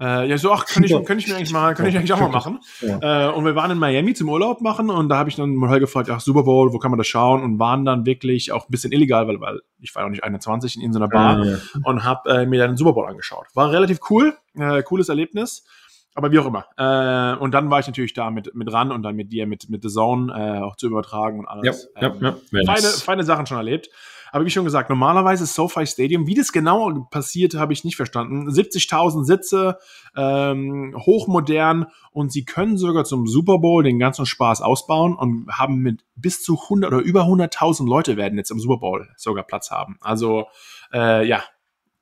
Äh, 0.00 0.28
ja, 0.28 0.38
so, 0.38 0.52
ach, 0.52 0.64
kann 0.64 0.84
ich, 0.84 0.92
kann 1.04 1.18
ich 1.18 1.26
mir 1.26 1.34
eigentlich 1.34 1.50
mal, 1.52 1.74
kann 1.74 1.84
ich 1.86 1.96
eigentlich 1.96 2.12
auch 2.12 2.20
mal 2.20 2.28
machen. 2.28 2.60
Äh, 2.80 3.26
und 3.30 3.44
wir 3.44 3.56
waren 3.56 3.72
in 3.72 3.78
Miami 3.78 4.14
zum 4.14 4.28
Urlaub 4.28 4.60
machen 4.60 4.90
und 4.90 5.08
da 5.08 5.16
habe 5.18 5.28
ich 5.28 5.34
dann 5.34 5.56
mal 5.56 5.80
gefragt, 5.80 6.08
ach, 6.08 6.20
Super 6.20 6.44
Bowl, 6.44 6.72
wo 6.72 6.78
kann 6.78 6.92
man 6.92 6.98
das 6.98 7.08
schauen? 7.08 7.42
Und 7.42 7.58
waren 7.58 7.84
dann 7.84 8.06
wirklich 8.06 8.52
auch 8.52 8.68
ein 8.68 8.70
bisschen 8.70 8.92
illegal, 8.92 9.26
weil, 9.26 9.40
weil 9.40 9.60
ich 9.80 9.92
war 9.96 10.04
noch 10.04 10.10
nicht 10.10 10.22
21 10.22 10.80
in, 10.80 10.92
so 10.92 11.00
einer 11.00 11.08
Bar 11.08 11.44
Äh, 11.44 11.58
und 11.82 12.04
habe 12.04 12.30
äh, 12.30 12.46
mir 12.46 12.60
dann 12.60 12.70
den 12.70 12.76
Super 12.76 12.92
Bowl 12.92 13.06
angeschaut. 13.08 13.46
War 13.54 13.72
relativ 13.72 13.98
cool, 14.08 14.34
äh, 14.54 14.84
cooles 14.84 15.08
Erlebnis, 15.08 15.66
aber 16.14 16.32
wie 16.32 16.38
auch 16.38 16.46
immer. 16.46 16.66
Äh, 16.76 17.38
und 17.38 17.52
dann 17.52 17.70
war 17.70 17.80
ich 17.80 17.86
natürlich 17.86 18.12
da 18.12 18.30
mit, 18.30 18.54
mit 18.54 18.72
ran 18.72 18.90
und 18.92 19.02
dann 19.02 19.14
mit 19.14 19.32
dir, 19.32 19.46
mit, 19.46 19.68
mit 19.70 19.82
The 19.82 19.88
Zone 19.88 20.32
äh, 20.32 20.60
auch 20.60 20.76
zu 20.76 20.86
übertragen 20.86 21.40
und 21.40 21.46
ja, 21.46 21.52
alles. 21.52 21.90
ja, 22.00 22.08
Ähm, 22.08 22.16
ja. 22.20 22.36
Very 22.50 22.66
feine, 22.66 22.88
feine 22.88 23.24
Sachen 23.24 23.46
schon 23.46 23.58
erlebt. 23.58 23.88
Aber 24.30 24.44
wie 24.44 24.50
schon 24.50 24.64
gesagt, 24.64 24.90
normalerweise 24.90 25.46
SoFi 25.46 25.86
Stadium, 25.86 26.26
wie 26.26 26.34
das 26.34 26.52
genau 26.52 27.06
passiert, 27.10 27.54
habe 27.54 27.72
ich 27.72 27.84
nicht 27.84 27.96
verstanden. 27.96 28.48
70.000 28.48 29.24
Sitze, 29.24 29.78
ähm, 30.16 30.94
hochmodern 30.96 31.86
und 32.12 32.32
sie 32.32 32.44
können 32.44 32.76
sogar 32.76 33.04
zum 33.04 33.26
Super 33.26 33.58
Bowl 33.58 33.82
den 33.82 33.98
ganzen 33.98 34.26
Spaß 34.26 34.60
ausbauen 34.60 35.14
und 35.14 35.48
haben 35.50 35.78
mit 35.78 36.04
bis 36.14 36.42
zu 36.42 36.60
100 36.60 36.92
oder 36.92 37.02
über 37.02 37.22
100.000 37.22 37.88
Leute 37.88 38.16
werden 38.16 38.36
jetzt 38.38 38.50
im 38.50 38.60
Super 38.60 38.78
Bowl 38.78 39.08
sogar 39.16 39.44
Platz 39.44 39.70
haben. 39.70 39.96
Also 40.00 40.46
äh, 40.92 41.26
ja, 41.26 41.42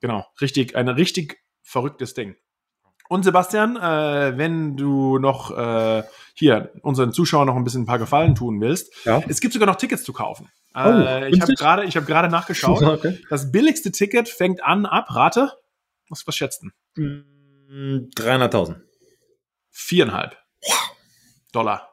genau, 0.00 0.26
richtig, 0.41 0.75
ein 0.76 0.88
richtig 0.88 1.38
verrücktes 1.62 2.14
Ding. 2.14 2.37
Und 3.08 3.25
Sebastian, 3.25 3.76
äh, 3.76 4.37
wenn 4.37 4.76
du 4.76 5.19
noch 5.19 5.56
äh, 5.56 6.03
hier 6.35 6.73
unseren 6.82 7.12
Zuschauern 7.12 7.47
noch 7.47 7.56
ein 7.56 7.64
bisschen 7.64 7.82
ein 7.82 7.87
paar 7.87 7.99
Gefallen 7.99 8.35
tun 8.35 8.61
willst, 8.61 8.93
Ja. 9.05 9.23
es 9.29 9.41
gibt 9.41 9.53
sogar 9.55 9.67
noch 9.67 9.76
Tickets 9.76 10.03
zu 10.05 10.12
kaufen. 10.12 10.49
Oh, 10.75 10.81
äh, 10.81 11.29
ich 11.31 11.41
habe 11.41 11.55
gerade, 11.55 11.85
ich 11.85 11.97
habe 11.97 12.05
gerade 12.06 12.29
nachgeschaut. 12.29 12.82
Okay. 12.82 13.19
Das 13.31 13.50
billigste 13.53 13.91
Ticket 13.93 14.29
fängt 14.29 14.62
an 14.62 14.85
ab, 14.87 15.06
rate, 15.14 15.53
was, 16.11 16.26
was 16.26 16.37
schätzen? 16.37 16.73
Mm, 16.97 18.11
300.000. 18.14 18.76
Viereinhalb 19.70 20.37
Dollar. 21.53 21.91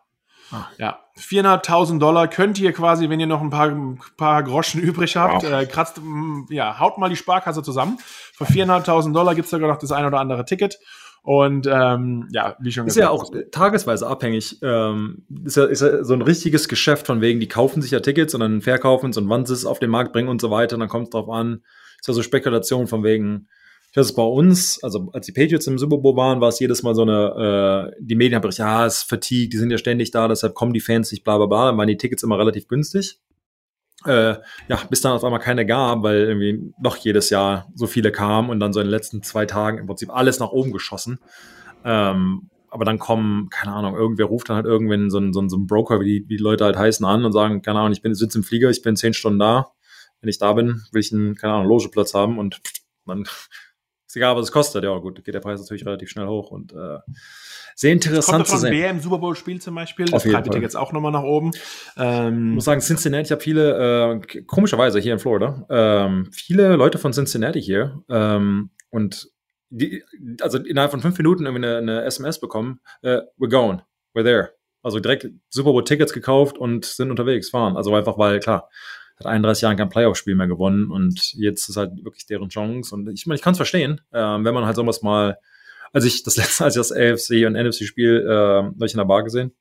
Ah. 0.51 0.67
Ja, 0.77 0.99
viereinhalbtausend 1.15 2.01
Dollar 2.01 2.27
könnt 2.27 2.59
ihr 2.59 2.73
quasi, 2.73 3.09
wenn 3.09 3.19
ihr 3.19 3.25
noch 3.27 3.41
ein 3.41 3.49
paar, 3.49 3.69
ein 3.69 3.99
paar 4.17 4.43
Groschen 4.43 4.81
übrig 4.81 5.15
habt, 5.15 5.43
Wow. 5.43 5.51
äh, 5.51 5.65
kratzt, 5.65 5.97
mm, 6.01 6.45
ja, 6.49 6.79
haut 6.79 6.97
mal 6.97 7.09
die 7.09 7.15
Sparkasse 7.15 7.63
zusammen. 7.63 7.97
Für 8.35 8.45
viereinhalbtausend 8.45 9.15
Dollar 9.15 9.33
gibt's 9.35 9.49
sogar 9.51 9.67
noch 9.69 9.77
das 9.79 9.91
ein 9.91 10.05
oder 10.05 10.19
andere 10.19 10.45
Ticket. 10.45 10.77
Und 11.23 11.67
ähm, 11.71 12.27
ja, 12.33 12.57
wie 12.59 12.71
schon 12.73 12.85
Ist 12.85 12.97
ja 12.97 13.09
auch 13.09 13.33
äh, 13.33 13.45
tagesweise 13.49 14.05
abhängig. 14.05 14.59
Ähm, 14.61 15.23
ist, 15.45 15.55
ja, 15.55 15.63
ist 15.63 15.81
ja 15.81 16.03
so 16.03 16.13
ein 16.13 16.21
richtiges 16.21 16.67
Geschäft 16.67 17.07
von 17.07 17.21
wegen, 17.21 17.39
die 17.39 17.47
kaufen 17.47 17.81
sich 17.81 17.91
ja 17.91 18.01
Tickets 18.01 18.33
und 18.33 18.41
dann 18.41 18.61
verkaufen 18.61 19.11
es 19.11 19.17
und 19.17 19.29
wann 19.29 19.45
sie 19.45 19.53
es 19.53 19.65
auf 19.65 19.79
den 19.79 19.89
Markt 19.89 20.11
bringen 20.11 20.27
und 20.27 20.41
so 20.41 20.51
weiter. 20.51 20.75
Und 20.75 20.81
dann 20.81 20.89
kommt 20.89 21.05
es 21.05 21.09
drauf 21.11 21.29
an. 21.29 21.61
Ist 21.97 22.09
ja 22.09 22.13
so 22.13 22.21
Spekulation 22.21 22.87
von 22.87 23.05
wegen, 23.05 23.47
das 23.93 24.07
ist 24.07 24.15
bei 24.15 24.23
uns, 24.23 24.83
also 24.83 25.11
als 25.13 25.25
die 25.25 25.31
Patriots 25.31 25.65
im 25.67 25.77
Super 25.77 25.97
Bowl 25.97 26.17
waren, 26.17 26.41
war 26.41 26.49
es 26.49 26.59
jedes 26.59 26.83
Mal 26.83 26.93
so 26.93 27.03
eine, 27.03 27.93
äh, 27.93 27.95
die 28.01 28.15
Medien 28.15 28.35
haben 28.35 28.41
berichtet, 28.41 28.65
ja, 28.65 28.85
es 28.85 28.97
ist 28.97 29.03
Fatigue, 29.03 29.47
die 29.47 29.57
sind 29.57 29.71
ja 29.71 29.77
ständig 29.77 30.11
da, 30.11 30.27
deshalb 30.27 30.55
kommen 30.55 30.73
die 30.73 30.81
Fans 30.81 31.09
nicht, 31.13 31.23
bla 31.23 31.37
bla 31.37 31.45
bla. 31.45 31.67
Dann 31.67 31.77
waren 31.77 31.87
die 31.87 31.95
Tickets 31.95 32.23
immer 32.23 32.37
relativ 32.37 32.67
günstig. 32.67 33.21
Äh, 34.05 34.35
ja, 34.67 34.79
bis 34.89 35.01
dann 35.01 35.13
auf 35.13 35.23
einmal 35.23 35.39
keine 35.39 35.65
gab, 35.65 36.03
weil 36.03 36.17
irgendwie 36.17 36.73
noch 36.81 36.97
jedes 36.97 37.29
Jahr 37.29 37.69
so 37.73 37.87
viele 37.87 38.11
kamen 38.11 38.49
und 38.49 38.59
dann 38.59 38.73
so 38.73 38.79
in 38.79 38.87
den 38.87 38.91
letzten 38.91 39.23
zwei 39.23 39.45
Tagen 39.45 39.77
im 39.77 39.87
Prinzip 39.87 40.09
alles 40.09 40.39
nach 40.39 40.51
oben 40.51 40.71
geschossen. 40.71 41.19
Ähm, 41.85 42.49
aber 42.69 42.85
dann 42.85 42.97
kommen, 42.97 43.49
keine 43.49 43.73
Ahnung, 43.73 43.95
irgendwer 43.95 44.25
ruft 44.25 44.49
dann 44.49 44.55
halt 44.55 44.65
irgendwann 44.65 45.11
so 45.11 45.19
ein, 45.19 45.31
so 45.31 45.39
ein, 45.41 45.49
so 45.49 45.57
ein 45.57 45.67
Broker, 45.67 45.99
wie 45.99 46.05
die, 46.05 46.25
wie 46.27 46.37
die 46.37 46.43
Leute 46.43 46.65
halt 46.65 46.75
heißen, 46.75 47.05
an 47.05 47.23
und 47.23 47.31
sagen, 47.31 47.61
keine 47.61 47.79
Ahnung, 47.79 47.91
ich 47.91 48.01
bin 48.01 48.15
sitze 48.15 48.39
im 48.39 48.43
Flieger, 48.43 48.69
ich 48.71 48.81
bin 48.81 48.95
zehn 48.95 49.13
Stunden 49.13 49.37
da. 49.37 49.73
Wenn 50.21 50.29
ich 50.29 50.39
da 50.39 50.53
bin, 50.53 50.81
will 50.91 51.01
ich 51.01 51.13
einen, 51.13 51.35
keine 51.35 51.53
Ahnung, 51.53 51.67
Logeplatz 51.67 52.13
haben 52.13 52.39
und 52.39 52.61
dann 53.05 53.21
ist 54.07 54.15
egal, 54.15 54.35
was 54.35 54.45
es 54.45 54.51
kostet. 54.51 54.83
Ja, 54.83 54.97
gut, 54.97 55.23
geht 55.23 55.35
der 55.35 55.39
Preis 55.39 55.59
natürlich 55.59 55.85
relativ 55.85 56.09
schnell 56.09 56.27
hoch 56.27 56.49
und 56.49 56.73
äh, 56.73 56.97
sehr 57.75 57.91
interessant 57.91 58.47
zu 58.47 58.57
sehen. 58.57 58.71
wer 58.71 58.89
im 58.89 58.99
Super 58.99 59.17
Bowl 59.17 59.35
spielt 59.35 59.63
zum 59.63 59.75
Beispiel. 59.75 60.05
Das 60.05 60.23
treibt 60.23 60.47
die. 60.47 60.51
Tickets 60.51 60.75
auch 60.75 60.91
nochmal 60.93 61.11
nach 61.11 61.23
oben. 61.23 61.51
Ähm, 61.97 62.49
Ich 62.49 62.55
muss 62.55 62.65
sagen, 62.65 62.81
Cincinnati, 62.81 63.25
ich 63.25 63.31
habe 63.31 63.41
viele, 63.41 64.21
äh, 64.23 64.41
komischerweise 64.43 64.99
hier 64.99 65.13
in 65.13 65.19
Florida, 65.19 65.65
ähm, 65.69 66.29
viele 66.31 66.75
Leute 66.75 66.97
von 66.97 67.13
Cincinnati 67.13 67.61
hier 67.61 68.03
ähm, 68.09 68.71
und 68.89 69.29
die, 69.69 70.03
also 70.41 70.59
innerhalb 70.59 70.91
von 70.91 71.01
fünf 71.01 71.17
Minuten 71.17 71.45
irgendwie 71.45 71.65
eine, 71.65 71.77
eine 71.77 72.03
SMS 72.03 72.39
bekommen, 72.39 72.79
äh, 73.01 73.21
we're 73.39 73.49
going, 73.49 73.81
we're 74.13 74.23
there. 74.23 74.51
Also 74.83 74.99
direkt 74.99 75.27
Super 75.49 75.71
Bowl 75.71 75.83
Tickets 75.83 76.13
gekauft 76.13 76.57
und 76.57 76.85
sind 76.85 77.09
unterwegs, 77.09 77.49
fahren. 77.49 77.77
Also 77.77 77.95
einfach, 77.95 78.17
weil 78.17 78.39
klar, 78.39 78.69
hat 79.17 79.27
31 79.27 79.61
Jahren 79.63 79.77
kein 79.77 79.89
Playoff-Spiel 79.89 80.35
mehr 80.35 80.47
gewonnen 80.47 80.91
und 80.91 81.33
jetzt 81.33 81.69
ist 81.69 81.77
halt 81.77 81.91
wirklich 82.03 82.25
deren 82.25 82.49
Chance. 82.49 82.93
Und 82.93 83.09
ich 83.09 83.25
meine, 83.25 83.35
ich 83.35 83.41
kann 83.41 83.53
es 83.53 83.57
verstehen, 83.57 84.01
ähm, 84.13 84.43
wenn 84.43 84.53
man 84.53 84.65
halt 84.65 84.75
sowas 84.75 85.01
mal, 85.01 85.37
als 85.93 86.03
ich 86.05 86.23
das 86.23 86.35
letzte, 86.37 86.65
als 86.65 86.75
ich 86.75 86.79
das 86.81 86.91
AFC 86.91 87.45
und 87.47 87.53
NFC-Spiel 87.53 88.25
äh, 88.27 88.63
habe 88.65 88.85
ich 88.85 88.93
in 88.93 88.97
der 88.97 89.05
Bar 89.05 89.23
gesehen, 89.23 89.53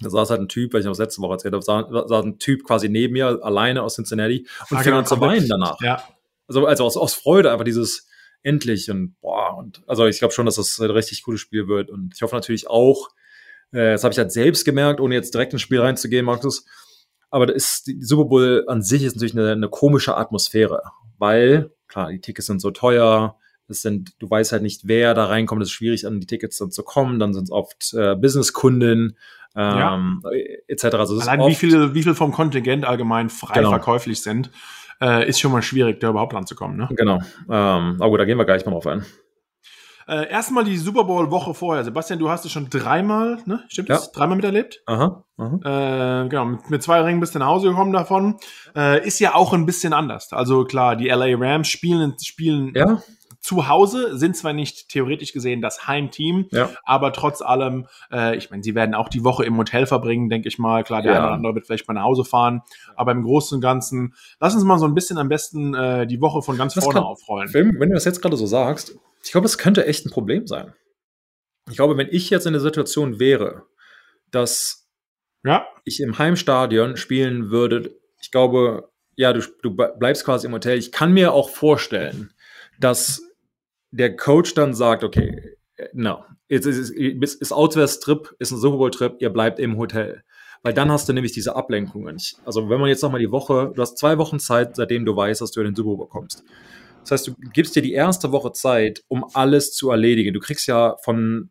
da 0.00 0.10
saß 0.10 0.30
halt 0.30 0.40
ein 0.40 0.48
Typ, 0.48 0.72
weil 0.72 0.80
ich 0.80 0.86
noch 0.86 0.98
letzte 0.98 1.22
Woche 1.22 1.32
erzählt 1.34 1.54
habe, 1.54 1.62
saß, 1.62 1.86
saß 2.08 2.24
ein 2.24 2.38
Typ 2.38 2.64
quasi 2.64 2.88
neben 2.88 3.12
mir, 3.14 3.38
alleine 3.42 3.82
aus 3.82 3.94
Cincinnati 3.94 4.40
und 4.40 4.48
Ah, 4.60 4.66
fing 4.76 4.84
genau, 4.84 4.98
an 4.98 5.06
zu 5.06 5.20
weinen 5.20 5.48
danach. 5.48 5.80
ja, 5.80 6.02
Also, 6.48 6.66
also 6.66 6.84
aus, 6.84 6.96
aus 6.96 7.14
Freude 7.14 7.52
einfach 7.52 7.64
dieses 7.64 8.08
endlich 8.42 8.90
und 8.90 9.14
boah, 9.20 9.56
und 9.56 9.82
also 9.86 10.06
ich 10.06 10.18
glaube 10.18 10.34
schon, 10.34 10.46
dass 10.46 10.56
das 10.56 10.78
ein 10.80 10.90
richtig 10.90 11.22
cooles 11.22 11.40
Spiel 11.40 11.68
wird. 11.68 11.88
Und 11.90 12.12
ich 12.14 12.22
hoffe 12.22 12.34
natürlich 12.34 12.68
auch, 12.68 13.10
Äh, 13.72 13.92
das 13.92 14.02
habe 14.04 14.12
ich 14.12 14.18
halt 14.18 14.32
selbst 14.32 14.64
gemerkt, 14.64 15.00
ohne 15.00 15.14
jetzt 15.14 15.32
direkt 15.32 15.52
ins 15.54 15.62
Spiel 15.62 15.80
reinzugehen, 15.80 16.26
Markus. 16.26 16.66
Aber 17.30 17.46
das 17.46 17.56
ist, 17.56 17.86
die 17.86 18.02
Super 18.02 18.24
Bowl 18.26 18.64
an 18.66 18.82
sich 18.82 19.02
ist 19.04 19.14
natürlich 19.14 19.32
eine, 19.38 19.52
eine 19.52 19.68
komische 19.70 20.16
Atmosphäre, 20.16 20.82
weil, 21.18 21.72
klar, 21.88 22.10
die 22.10 22.20
Tickets 22.20 22.48
sind 22.48 22.60
so 22.60 22.70
teuer, 22.72 23.38
es 23.68 23.82
sind, 23.82 24.12
du 24.18 24.30
weißt 24.30 24.52
halt 24.52 24.62
nicht, 24.62 24.82
wer 24.84 25.14
da 25.14 25.26
reinkommt, 25.26 25.62
es 25.62 25.68
ist 25.68 25.72
schwierig, 25.72 26.06
an 26.06 26.20
die 26.20 26.26
Tickets 26.26 26.58
dann 26.58 26.70
zu 26.70 26.82
kommen, 26.82 27.18
dann 27.18 27.34
sind 27.34 27.44
es 27.44 27.50
oft 27.50 27.94
äh, 27.94 28.14
Businesskunden, 28.14 29.16
ähm, 29.56 30.22
ja. 30.24 30.32
etc. 30.68 30.84
Also 30.94 31.18
Allein 31.20 31.46
wie 31.46 31.54
viel, 31.54 31.94
wie 31.94 32.02
viel 32.02 32.14
vom 32.14 32.32
Kontingent 32.32 32.84
allgemein 32.84 33.28
frei 33.28 33.54
genau. 33.54 33.70
verkäuflich 33.70 34.22
sind, 34.22 34.50
äh, 35.00 35.28
ist 35.28 35.40
schon 35.40 35.52
mal 35.52 35.62
schwierig, 35.62 36.00
da 36.00 36.10
überhaupt 36.10 36.34
ranzukommen. 36.34 36.76
Ne? 36.76 36.88
Genau. 36.96 37.16
Ähm, 37.48 37.96
aber 37.98 38.10
gut, 38.10 38.20
da 38.20 38.24
gehen 38.24 38.38
wir 38.38 38.44
gleich 38.44 38.64
mal 38.64 38.72
drauf 38.72 38.86
ein. 38.86 39.04
Äh, 40.08 40.28
erstmal 40.30 40.64
die 40.64 40.78
Super 40.78 41.04
Bowl 41.04 41.30
Woche 41.30 41.54
vorher. 41.54 41.84
Sebastian, 41.84 42.18
du 42.18 42.28
hast 42.28 42.44
es 42.44 42.50
schon 42.50 42.68
dreimal, 42.68 43.38
ne? 43.46 43.62
Stimmt 43.68 43.88
ja. 43.88 43.96
das? 43.96 44.10
Dreimal 44.10 44.36
miterlebt? 44.36 44.82
Aha. 44.86 45.24
aha. 45.36 46.24
Äh, 46.24 46.28
genau, 46.28 46.44
mit, 46.44 46.70
mit, 46.70 46.82
zwei 46.82 47.00
Ringen 47.02 47.20
bist 47.20 47.36
du 47.36 47.38
nach 47.38 47.46
Hause 47.46 47.68
gekommen 47.68 47.92
davon. 47.92 48.36
Äh, 48.74 49.06
ist 49.06 49.20
ja 49.20 49.34
auch 49.34 49.52
ein 49.52 49.64
bisschen 49.64 49.92
anders. 49.92 50.32
Also 50.32 50.64
klar, 50.64 50.96
die 50.96 51.08
LA 51.08 51.36
Rams 51.36 51.68
spielen, 51.68 52.16
spielen 52.20 52.72
ja 52.74 53.00
zu 53.42 53.68
Hause, 53.68 54.16
sind 54.16 54.36
zwar 54.36 54.52
nicht 54.52 54.88
theoretisch 54.88 55.32
gesehen 55.32 55.60
das 55.60 55.88
Heimteam, 55.88 56.46
ja. 56.52 56.70
aber 56.84 57.12
trotz 57.12 57.42
allem, 57.42 57.88
äh, 58.12 58.36
ich 58.36 58.50
meine, 58.50 58.62
sie 58.62 58.76
werden 58.76 58.94
auch 58.94 59.08
die 59.08 59.24
Woche 59.24 59.44
im 59.44 59.58
Hotel 59.58 59.86
verbringen, 59.86 60.30
denke 60.30 60.46
ich 60.46 60.60
mal. 60.60 60.84
Klar, 60.84 61.02
der 61.02 61.12
ja. 61.12 61.18
eine 61.18 61.26
oder 61.26 61.34
andere 61.34 61.54
wird 61.56 61.66
vielleicht 61.66 61.88
mal 61.88 61.94
nach 61.94 62.04
Hause 62.04 62.24
fahren, 62.24 62.62
aber 62.94 63.10
im 63.10 63.24
Großen 63.24 63.56
und 63.56 63.60
Ganzen, 63.60 64.14
lass 64.38 64.54
uns 64.54 64.62
mal 64.62 64.78
so 64.78 64.86
ein 64.86 64.94
bisschen 64.94 65.18
am 65.18 65.28
besten 65.28 65.74
äh, 65.74 66.06
die 66.06 66.20
Woche 66.20 66.40
von 66.40 66.56
ganz 66.56 66.74
das 66.74 66.84
vorne 66.84 67.00
kann, 67.00 67.06
aufrollen. 67.06 67.52
Wenn, 67.52 67.80
wenn 67.80 67.88
du 67.88 67.94
das 67.94 68.04
jetzt 68.04 68.22
gerade 68.22 68.36
so 68.36 68.46
sagst, 68.46 68.96
ich 69.24 69.32
glaube, 69.32 69.46
es 69.46 69.58
könnte 69.58 69.86
echt 69.86 70.06
ein 70.06 70.10
Problem 70.10 70.46
sein. 70.46 70.72
Ich 71.68 71.76
glaube, 71.76 71.96
wenn 71.96 72.08
ich 72.10 72.30
jetzt 72.30 72.46
in 72.46 72.52
der 72.52 72.62
Situation 72.62 73.18
wäre, 73.18 73.64
dass 74.30 74.88
ja. 75.44 75.66
ich 75.84 76.00
im 76.00 76.16
Heimstadion 76.16 76.96
spielen 76.96 77.50
würde, 77.50 77.92
ich 78.20 78.30
glaube, 78.30 78.88
ja, 79.16 79.32
du, 79.32 79.42
du 79.62 79.74
bleibst 79.74 80.24
quasi 80.24 80.46
im 80.46 80.52
Hotel. 80.52 80.78
Ich 80.78 80.92
kann 80.92 81.12
mir 81.12 81.32
auch 81.32 81.50
vorstellen, 81.50 82.32
dass 82.78 83.20
der 83.92 84.16
Coach 84.16 84.54
dann 84.54 84.74
sagt, 84.74 85.04
okay, 85.04 85.56
no, 85.92 86.24
it's, 86.48 86.66
it's 86.66 87.52
Auswärtstrip, 87.52 88.34
ist 88.38 88.50
ein 88.50 88.58
Super 88.58 88.78
Bowl-Trip, 88.78 89.16
ihr 89.20 89.30
bleibt 89.30 89.60
im 89.60 89.76
Hotel. 89.76 90.24
Weil 90.62 90.74
dann 90.74 90.90
hast 90.90 91.08
du 91.08 91.12
nämlich 91.12 91.32
diese 91.32 91.56
Ablenkungen. 91.56 92.18
Also 92.44 92.70
wenn 92.70 92.80
man 92.80 92.88
jetzt 92.88 93.02
nochmal 93.02 93.20
die 93.20 93.30
Woche, 93.30 93.72
du 93.74 93.82
hast 93.82 93.98
zwei 93.98 94.18
Wochen 94.18 94.38
Zeit, 94.38 94.76
seitdem 94.76 95.04
du 95.04 95.14
weißt, 95.14 95.40
dass 95.40 95.50
du 95.50 95.60
in 95.60 95.66
den 95.66 95.74
Super 95.74 95.96
Bowl 95.96 96.08
kommst. 96.08 96.44
Das 97.02 97.10
heißt, 97.10 97.26
du 97.28 97.34
gibst 97.52 97.74
dir 97.74 97.82
die 97.82 97.92
erste 97.92 98.30
Woche 98.30 98.52
Zeit, 98.52 99.02
um 99.08 99.24
alles 99.34 99.74
zu 99.74 99.90
erledigen. 99.90 100.32
Du 100.32 100.40
kriegst 100.40 100.68
ja 100.68 100.96
von 101.02 101.50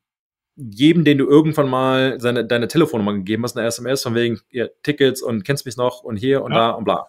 jedem, 0.56 1.04
den 1.04 1.18
du 1.18 1.28
irgendwann 1.28 1.70
mal 1.70 2.20
seine, 2.22 2.46
deine 2.46 2.68
Telefonnummer 2.68 3.14
gegeben 3.14 3.44
hast, 3.44 3.58
eine 3.58 3.68
SMS 3.68 4.04
von 4.04 4.16
wegen 4.16 4.40
ja, 4.50 4.68
Tickets 4.84 5.22
und 5.22 5.44
kennst 5.44 5.66
mich 5.66 5.76
noch 5.76 6.04
und 6.04 6.16
hier 6.16 6.42
und 6.44 6.54
ja. 6.54 6.58
da 6.58 6.70
und 6.72 6.86
bla. 6.86 7.08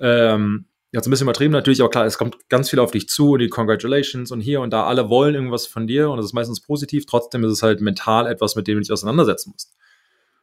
Ähm, 0.00 0.66
jetzt 0.92 1.06
ein 1.06 1.10
bisschen 1.10 1.26
übertrieben 1.26 1.52
natürlich, 1.52 1.80
aber 1.80 1.90
klar, 1.90 2.06
es 2.06 2.18
kommt 2.18 2.48
ganz 2.48 2.70
viel 2.70 2.78
auf 2.78 2.90
dich 2.90 3.08
zu, 3.08 3.36
die 3.36 3.48
Congratulations 3.48 4.30
und 4.30 4.40
hier 4.40 4.60
und 4.60 4.70
da, 4.70 4.86
alle 4.86 5.10
wollen 5.10 5.34
irgendwas 5.34 5.66
von 5.66 5.86
dir 5.86 6.10
und 6.10 6.16
das 6.16 6.26
ist 6.26 6.32
meistens 6.32 6.60
positiv, 6.60 7.04
trotzdem 7.06 7.44
ist 7.44 7.52
es 7.52 7.62
halt 7.62 7.80
mental 7.80 8.26
etwas, 8.26 8.56
mit 8.56 8.66
dem 8.66 8.76
du 8.76 8.80
dich 8.80 8.92
auseinandersetzen 8.92 9.50
musst. 9.52 9.76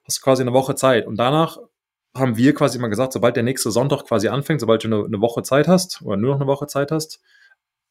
Hast 0.04 0.22
quasi 0.22 0.44
eine 0.44 0.54
Woche 0.54 0.76
Zeit 0.76 1.08
und 1.08 1.18
danach 1.18 1.58
haben 2.16 2.38
wir 2.38 2.54
quasi 2.54 2.80
mal 2.80 2.88
gesagt, 2.88 3.14
sobald 3.14 3.36
der 3.36 3.44
nächste 3.44 3.72
Sonntag 3.72 4.06
quasi 4.06 4.28
anfängt, 4.28 4.62
sobald 4.62 4.84
du 4.84 4.88
eine, 4.88 5.04
eine 5.04 5.20
Woche 5.20 5.42
Zeit 5.42 5.68
hast 5.68 6.02
oder 6.04 6.16
nur 6.16 6.34
noch 6.34 6.42
eine 6.42 6.48
Woche 6.48 6.68
Zeit 6.68 6.92
hast, 6.92 7.22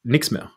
nichts 0.03 0.31
mehr. 0.31 0.53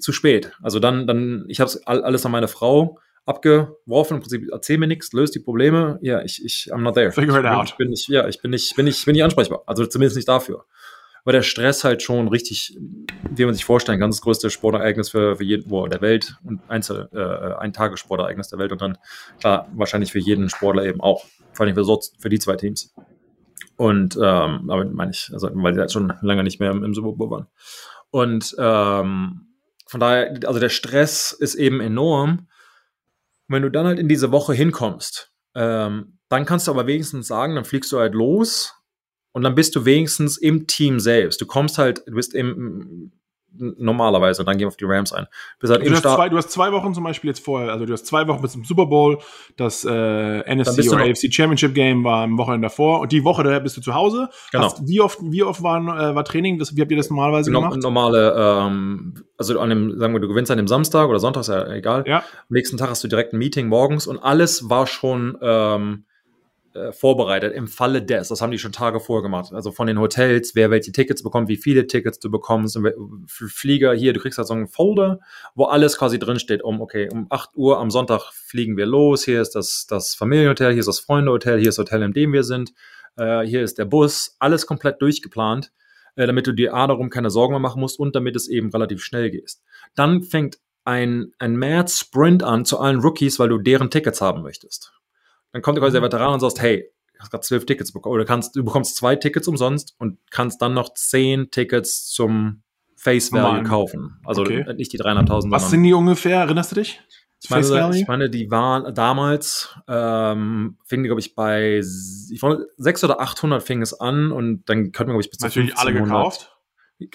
Zu 0.00 0.12
spät. 0.12 0.52
Also 0.62 0.78
dann, 0.78 1.06
dann, 1.06 1.44
ich 1.48 1.60
habe 1.60 1.70
alles 1.84 2.24
an 2.24 2.32
meine 2.32 2.48
Frau 2.48 2.98
abgeworfen. 3.26 4.16
Im 4.16 4.20
Prinzip, 4.20 4.48
erzähl 4.50 4.78
mir 4.78 4.86
nichts, 4.86 5.12
löst 5.12 5.34
die 5.34 5.40
Probleme. 5.40 5.98
Ja, 6.02 6.22
ich, 6.22 6.42
ich, 6.44 6.72
I'm 6.72 6.80
not 6.80 6.94
there. 6.94 7.12
Figure 7.12 7.40
it 7.40 7.46
out. 7.46 7.68
Ich 7.68 7.76
bin 7.76 7.90
nicht, 7.90 8.08
ja, 8.08 8.28
ich 8.28 8.40
bin 8.40 8.50
nicht, 8.50 8.74
bin 8.76 8.86
nicht, 8.86 9.04
bin 9.04 9.12
nicht 9.12 9.24
ansprechbar. 9.24 9.62
Also 9.66 9.84
zumindest 9.84 10.16
nicht 10.16 10.28
dafür 10.28 10.64
war 11.24 11.32
der 11.32 11.42
Stress 11.42 11.84
halt 11.84 12.02
schon 12.02 12.28
richtig, 12.28 12.76
wie 13.30 13.44
man 13.44 13.54
sich 13.54 13.64
vorstellen 13.64 14.00
kann, 14.00 14.10
das 14.10 14.22
größte 14.22 14.50
Sportereignis 14.50 15.10
für, 15.10 15.36
für 15.36 15.44
jeden 15.44 15.70
wo 15.70 15.86
der 15.86 16.00
Welt 16.00 16.36
und 16.44 16.60
Einzel, 16.68 17.08
äh, 17.12 17.60
ein 17.60 17.72
Tagessportereignis 17.72 18.48
der 18.48 18.58
Welt 18.58 18.72
und 18.72 18.80
dann, 18.80 18.98
klar, 19.38 19.68
wahrscheinlich 19.74 20.12
für 20.12 20.18
jeden 20.18 20.48
Sportler 20.48 20.84
eben 20.84 21.00
auch. 21.00 21.24
Vor 21.52 21.66
allem 21.66 21.74
für, 21.74 21.84
so, 21.84 22.00
für 22.18 22.28
die 22.28 22.38
zwei 22.38 22.56
Teams. 22.56 22.94
Und, 23.76 24.16
ähm, 24.16 24.70
aber 24.70 24.84
meine 24.86 25.12
ich, 25.12 25.30
also, 25.32 25.48
weil 25.52 25.74
die 25.74 25.80
halt 25.80 25.92
schon 25.92 26.12
lange 26.22 26.42
nicht 26.42 26.60
mehr 26.60 26.70
im, 26.70 26.82
im 26.82 26.94
Super 26.94 27.12
Bowl 27.12 27.30
waren. 27.30 27.46
Und 28.10 28.54
ähm, 28.58 29.48
von 29.86 30.00
daher, 30.00 30.34
also 30.46 30.58
der 30.58 30.70
Stress 30.70 31.32
ist 31.32 31.54
eben 31.54 31.80
enorm. 31.80 32.48
Wenn 33.48 33.62
du 33.62 33.70
dann 33.70 33.86
halt 33.86 33.98
in 33.98 34.08
diese 34.08 34.32
Woche 34.32 34.54
hinkommst, 34.54 35.32
ähm, 35.54 36.18
dann 36.28 36.46
kannst 36.46 36.66
du 36.66 36.70
aber 36.70 36.86
wenigstens 36.86 37.28
sagen, 37.28 37.54
dann 37.54 37.64
fliegst 37.64 37.92
du 37.92 37.98
halt 37.98 38.14
los 38.14 38.74
und 39.32 39.42
dann 39.42 39.54
bist 39.54 39.74
du 39.74 39.84
wenigstens 39.84 40.36
im 40.36 40.66
Team 40.66 41.00
selbst. 41.00 41.40
Du 41.40 41.46
kommst 41.46 41.78
halt, 41.78 42.02
du 42.06 42.14
bist 42.14 42.34
im 42.34 43.12
normalerweise, 43.54 44.42
und 44.42 44.46
dann 44.46 44.56
gehen 44.56 44.64
wir 44.64 44.68
auf 44.68 44.76
die 44.76 44.84
Rams 44.84 45.12
ein. 45.12 45.26
Halt 45.62 45.86
du, 45.86 45.90
hast 45.90 46.02
zwei, 46.02 46.28
du, 46.28 46.36
hast 46.36 46.50
zwei, 46.50 46.72
Wochen 46.72 46.94
zum 46.94 47.04
Beispiel 47.04 47.28
jetzt 47.28 47.44
vorher, 47.44 47.70
also 47.72 47.84
du 47.84 47.92
hast 47.92 48.06
zwei 48.06 48.26
Wochen 48.26 48.40
bis 48.40 48.52
zum 48.52 48.64
Super 48.64 48.86
Bowl, 48.86 49.18
das 49.56 49.84
äh, 49.84 50.54
NFC 50.54 50.90
oder 50.90 51.04
AFC 51.04 51.32
Championship 51.32 51.74
Game 51.74 52.04
war 52.04 52.24
am 52.24 52.38
Wochenende 52.38 52.66
davor 52.66 53.00
und 53.00 53.12
die 53.12 53.24
Woche 53.24 53.42
daher 53.42 53.60
bist 53.60 53.76
du 53.76 53.80
zu 53.80 53.94
Hause. 53.94 54.28
Genau. 54.50 54.64
Hast, 54.64 54.86
wie 54.86 55.00
oft, 55.00 55.18
wie 55.22 55.42
oft 55.42 55.62
war, 55.62 55.78
äh, 55.80 56.14
war 56.14 56.24
Training? 56.24 56.58
Das, 56.58 56.74
wie 56.76 56.80
habt 56.80 56.90
ihr 56.90 56.96
das 56.96 57.10
normalerweise 57.10 57.50
no, 57.50 57.60
gemacht? 57.60 57.80
Normale, 57.82 58.34
ähm, 58.36 59.14
also 59.36 59.58
an 59.60 59.68
dem, 59.68 59.98
sagen 59.98 60.14
wir, 60.14 60.20
du 60.20 60.28
gewinnst 60.28 60.50
an 60.50 60.56
dem 60.56 60.68
Samstag 60.68 61.08
oder 61.08 61.18
Sonntag, 61.18 61.42
ist 61.42 61.48
ja 61.48 61.68
egal. 61.68 62.04
Ja. 62.06 62.18
Am 62.18 62.24
nächsten 62.50 62.76
Tag 62.78 62.90
hast 62.90 63.04
du 63.04 63.08
direkt 63.08 63.32
ein 63.32 63.38
Meeting 63.38 63.68
morgens 63.68 64.06
und 64.06 64.18
alles 64.18 64.70
war 64.70 64.86
schon 64.86 65.36
ähm, 65.42 66.04
äh, 66.74 66.92
vorbereitet 66.92 67.54
im 67.54 67.68
Falle 67.68 68.02
des. 68.02 68.28
Das 68.28 68.40
haben 68.40 68.50
die 68.50 68.58
schon 68.58 68.72
Tage 68.72 69.00
vorher 69.00 69.22
gemacht. 69.22 69.52
Also 69.52 69.72
von 69.72 69.86
den 69.86 69.98
Hotels, 69.98 70.54
wer 70.54 70.70
welche 70.70 70.92
Tickets 70.92 71.22
bekommt, 71.22 71.48
wie 71.48 71.56
viele 71.56 71.86
Tickets 71.86 72.18
du 72.18 72.30
bekommst, 72.30 72.78
Flieger 73.26 73.94
hier, 73.94 74.12
du 74.12 74.20
kriegst 74.20 74.38
halt 74.38 74.48
so 74.48 74.54
einen 74.54 74.68
Folder, 74.68 75.20
wo 75.54 75.64
alles 75.64 75.98
quasi 75.98 76.18
drinsteht, 76.18 76.62
um, 76.62 76.80
okay, 76.80 77.08
um 77.12 77.26
8 77.30 77.50
Uhr 77.56 77.78
am 77.78 77.90
Sonntag 77.90 78.32
fliegen 78.32 78.76
wir 78.76 78.86
los, 78.86 79.24
hier 79.24 79.42
ist 79.42 79.54
das, 79.54 79.86
das 79.86 80.14
Familienhotel, 80.14 80.72
hier 80.72 80.80
ist 80.80 80.86
das 80.86 81.00
Freundehotel, 81.00 81.58
hier 81.58 81.68
ist 81.68 81.78
das 81.78 81.86
Hotel, 81.86 82.02
in 82.02 82.12
dem 82.12 82.32
wir 82.32 82.44
sind, 82.44 82.72
äh, 83.16 83.42
hier 83.42 83.62
ist 83.62 83.78
der 83.78 83.84
Bus, 83.84 84.36
alles 84.38 84.66
komplett 84.66 85.00
durchgeplant, 85.02 85.72
äh, 86.16 86.26
damit 86.26 86.46
du 86.46 86.52
dir 86.52 86.74
A 86.74 86.86
darum 86.86 87.10
keine 87.10 87.30
Sorgen 87.30 87.52
mehr 87.52 87.60
machen 87.60 87.80
musst 87.80 87.98
und 87.98 88.16
damit 88.16 88.36
es 88.36 88.48
eben 88.48 88.70
relativ 88.70 89.02
schnell 89.02 89.30
gehst. 89.30 89.62
Dann 89.94 90.22
fängt 90.22 90.58
ein, 90.84 91.32
ein 91.38 91.56
Mad-Sprint 91.56 92.42
an 92.42 92.64
zu 92.64 92.78
allen 92.78 93.00
Rookies, 93.00 93.38
weil 93.38 93.48
du 93.48 93.58
deren 93.58 93.90
Tickets 93.90 94.20
haben 94.20 94.42
möchtest. 94.42 94.92
Dann 95.52 95.62
kommt 95.62 95.78
quasi 95.78 95.92
der 95.92 96.00
mhm. 96.00 96.06
Veteran 96.06 96.34
und 96.34 96.40
sagt, 96.40 96.60
hey, 96.60 96.90
du 97.14 97.20
hast 97.20 97.30
gerade 97.30 97.42
zwölf 97.42 97.66
Tickets 97.66 97.92
bekommen. 97.92 98.14
Oder 98.14 98.24
kannst, 98.24 98.56
du 98.56 98.64
bekommst 98.64 98.96
zwei 98.96 99.16
Tickets 99.16 99.48
umsonst 99.48 99.94
und 99.98 100.18
kannst 100.30 100.60
dann 100.62 100.74
noch 100.74 100.94
zehn 100.94 101.50
Tickets 101.50 102.08
zum 102.08 102.62
Face 102.96 103.32
Value 103.32 103.64
kaufen. 103.64 104.20
Also 104.24 104.42
okay. 104.42 104.64
nicht 104.74 104.92
die 104.92 104.98
300.000. 104.98 105.50
Was 105.50 105.70
sind 105.70 105.82
die 105.82 105.92
ungefähr? 105.92 106.40
Erinnerst 106.40 106.70
du 106.70 106.76
dich? 106.76 107.00
Ich 107.42 107.50
meine, 107.50 107.90
ich 107.96 108.06
meine, 108.06 108.30
die 108.30 108.50
waren 108.52 108.94
damals, 108.94 109.76
ähm, 109.88 110.78
fing 110.84 111.02
die, 111.02 111.08
glaube 111.08 111.20
ich, 111.20 111.34
bei, 111.34 111.80
ich 111.80 112.38
fand, 112.38 112.60
600 112.76 113.16
oder 113.16 113.24
800 113.24 113.62
fing 113.62 113.82
es 113.82 113.92
an 113.98 114.30
und 114.30 114.62
dann 114.68 114.92
könnten 114.92 115.10
wir, 115.10 115.14
glaube 115.14 115.22
ich, 115.22 115.30
bis 115.30 115.38
zu 115.38 115.46
Natürlich 115.46 115.76
alle 115.76 115.92
gekauft? 115.92 116.56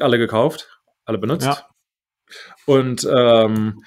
Alle 0.02 0.18
gekauft, 0.18 0.82
alle 1.06 1.18
benutzt. 1.18 1.46
Ja. 1.46 1.66
Und 2.66 3.08
ähm, 3.10 3.82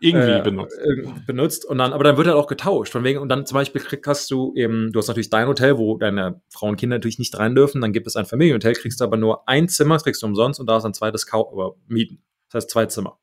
irgendwie 0.00 0.30
äh, 0.30 0.42
benutzt. 0.42 0.80
benutzt 1.26 1.64
und 1.64 1.78
dann, 1.78 1.92
aber 1.92 2.04
dann 2.04 2.16
wird 2.16 2.26
halt 2.26 2.36
auch 2.36 2.46
getauscht. 2.46 2.92
Von 2.92 3.04
wegen, 3.04 3.18
und 3.18 3.28
dann 3.28 3.46
zum 3.46 3.54
Beispiel 3.54 3.80
kriegst, 3.80 4.06
hast 4.06 4.30
du 4.30 4.54
eben, 4.56 4.92
du 4.92 4.98
hast 4.98 5.08
natürlich 5.08 5.30
dein 5.30 5.46
Hotel, 5.46 5.78
wo 5.78 5.96
deine 5.98 6.40
Frauen 6.48 6.70
und 6.70 6.76
Kinder 6.76 6.96
natürlich 6.96 7.18
nicht 7.18 7.38
rein 7.38 7.54
dürfen, 7.54 7.80
dann 7.80 7.92
gibt 7.92 8.06
es 8.06 8.16
ein 8.16 8.26
Familienhotel, 8.26 8.74
kriegst 8.74 9.00
du 9.00 9.04
aber 9.04 9.16
nur 9.16 9.48
ein 9.48 9.68
Zimmer, 9.68 9.94
das 9.96 10.04
kriegst 10.04 10.22
du 10.22 10.26
umsonst 10.26 10.58
und 10.58 10.66
da 10.66 10.78
ist 10.78 10.84
ein 10.84 10.94
zweites 10.94 11.26
Kau 11.26 11.50
aber 11.52 11.76
mieten. 11.86 12.22
Das 12.48 12.64
heißt 12.64 12.70
zwei 12.70 12.86
Zimmer. 12.86 13.18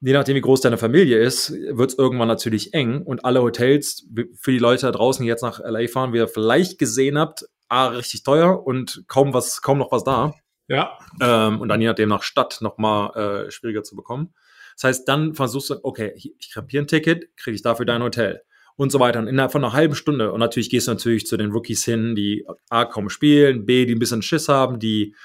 Je 0.00 0.12
nachdem, 0.12 0.36
wie 0.36 0.40
groß 0.40 0.60
deine 0.60 0.78
Familie 0.78 1.18
ist, 1.18 1.52
wird 1.52 1.90
es 1.90 1.98
irgendwann 1.98 2.28
natürlich 2.28 2.72
eng 2.72 3.02
und 3.02 3.24
alle 3.24 3.42
Hotels, 3.42 4.06
für 4.34 4.52
die 4.52 4.60
Leute 4.60 4.86
da 4.86 4.92
draußen, 4.92 5.24
die 5.24 5.28
jetzt 5.28 5.42
nach 5.42 5.58
LA 5.58 5.88
fahren, 5.88 6.12
wie 6.12 6.18
ihr 6.18 6.28
vielleicht 6.28 6.78
gesehen 6.78 7.18
habt, 7.18 7.46
A, 7.68 7.88
richtig 7.88 8.22
teuer 8.22 8.64
und 8.64 9.04
kaum 9.08 9.34
was, 9.34 9.60
kaum 9.60 9.78
noch 9.78 9.90
was 9.90 10.04
da. 10.04 10.34
Ja. 10.68 10.98
Ähm, 11.20 11.60
und 11.60 11.68
dann 11.68 11.80
je 11.80 11.88
nachdem 11.88 12.10
nach 12.10 12.22
Stadt 12.22 12.58
nochmal 12.60 13.46
äh, 13.46 13.50
schwieriger 13.50 13.82
zu 13.82 13.96
bekommen. 13.96 14.34
Das 14.78 14.84
heißt, 14.84 15.08
dann 15.08 15.34
versuchst 15.34 15.70
du, 15.70 15.80
okay, 15.82 16.12
ich 16.14 16.52
krepiere 16.52 16.84
ein 16.84 16.86
Ticket, 16.86 17.36
kriege 17.36 17.56
ich 17.56 17.62
dafür 17.62 17.84
dein 17.84 18.00
Hotel 18.00 18.42
und 18.76 18.92
so 18.92 19.00
weiter. 19.00 19.18
Und 19.18 19.26
innerhalb 19.26 19.50
von 19.50 19.64
einer 19.64 19.72
halben 19.72 19.96
Stunde, 19.96 20.32
und 20.32 20.38
natürlich 20.38 20.70
gehst 20.70 20.86
du 20.86 20.92
natürlich 20.92 21.26
zu 21.26 21.36
den 21.36 21.50
Rookies 21.50 21.84
hin, 21.84 22.14
die 22.14 22.46
A, 22.70 22.84
kaum 22.84 23.10
spielen, 23.10 23.66
B, 23.66 23.86
die 23.86 23.96
ein 23.96 23.98
bisschen 23.98 24.22
Schiss 24.22 24.48
haben, 24.48 24.78
die, 24.78 25.16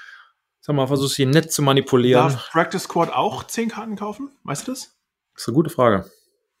sag 0.60 0.74
mal, 0.74 0.88
versuchst 0.88 1.14
sie 1.14 1.26
nett 1.26 1.52
zu 1.52 1.62
manipulieren. 1.62 2.30
Darf 2.30 2.50
Practice 2.50 2.82
Squad 2.82 3.10
auch 3.10 3.44
zehn 3.44 3.68
Karten 3.68 3.94
kaufen? 3.94 4.30
Weißt 4.42 4.66
du 4.66 4.72
das? 4.72 4.96
Das 5.34 5.42
ist 5.42 5.48
eine 5.48 5.54
gute 5.54 5.70
Frage. 5.70 6.10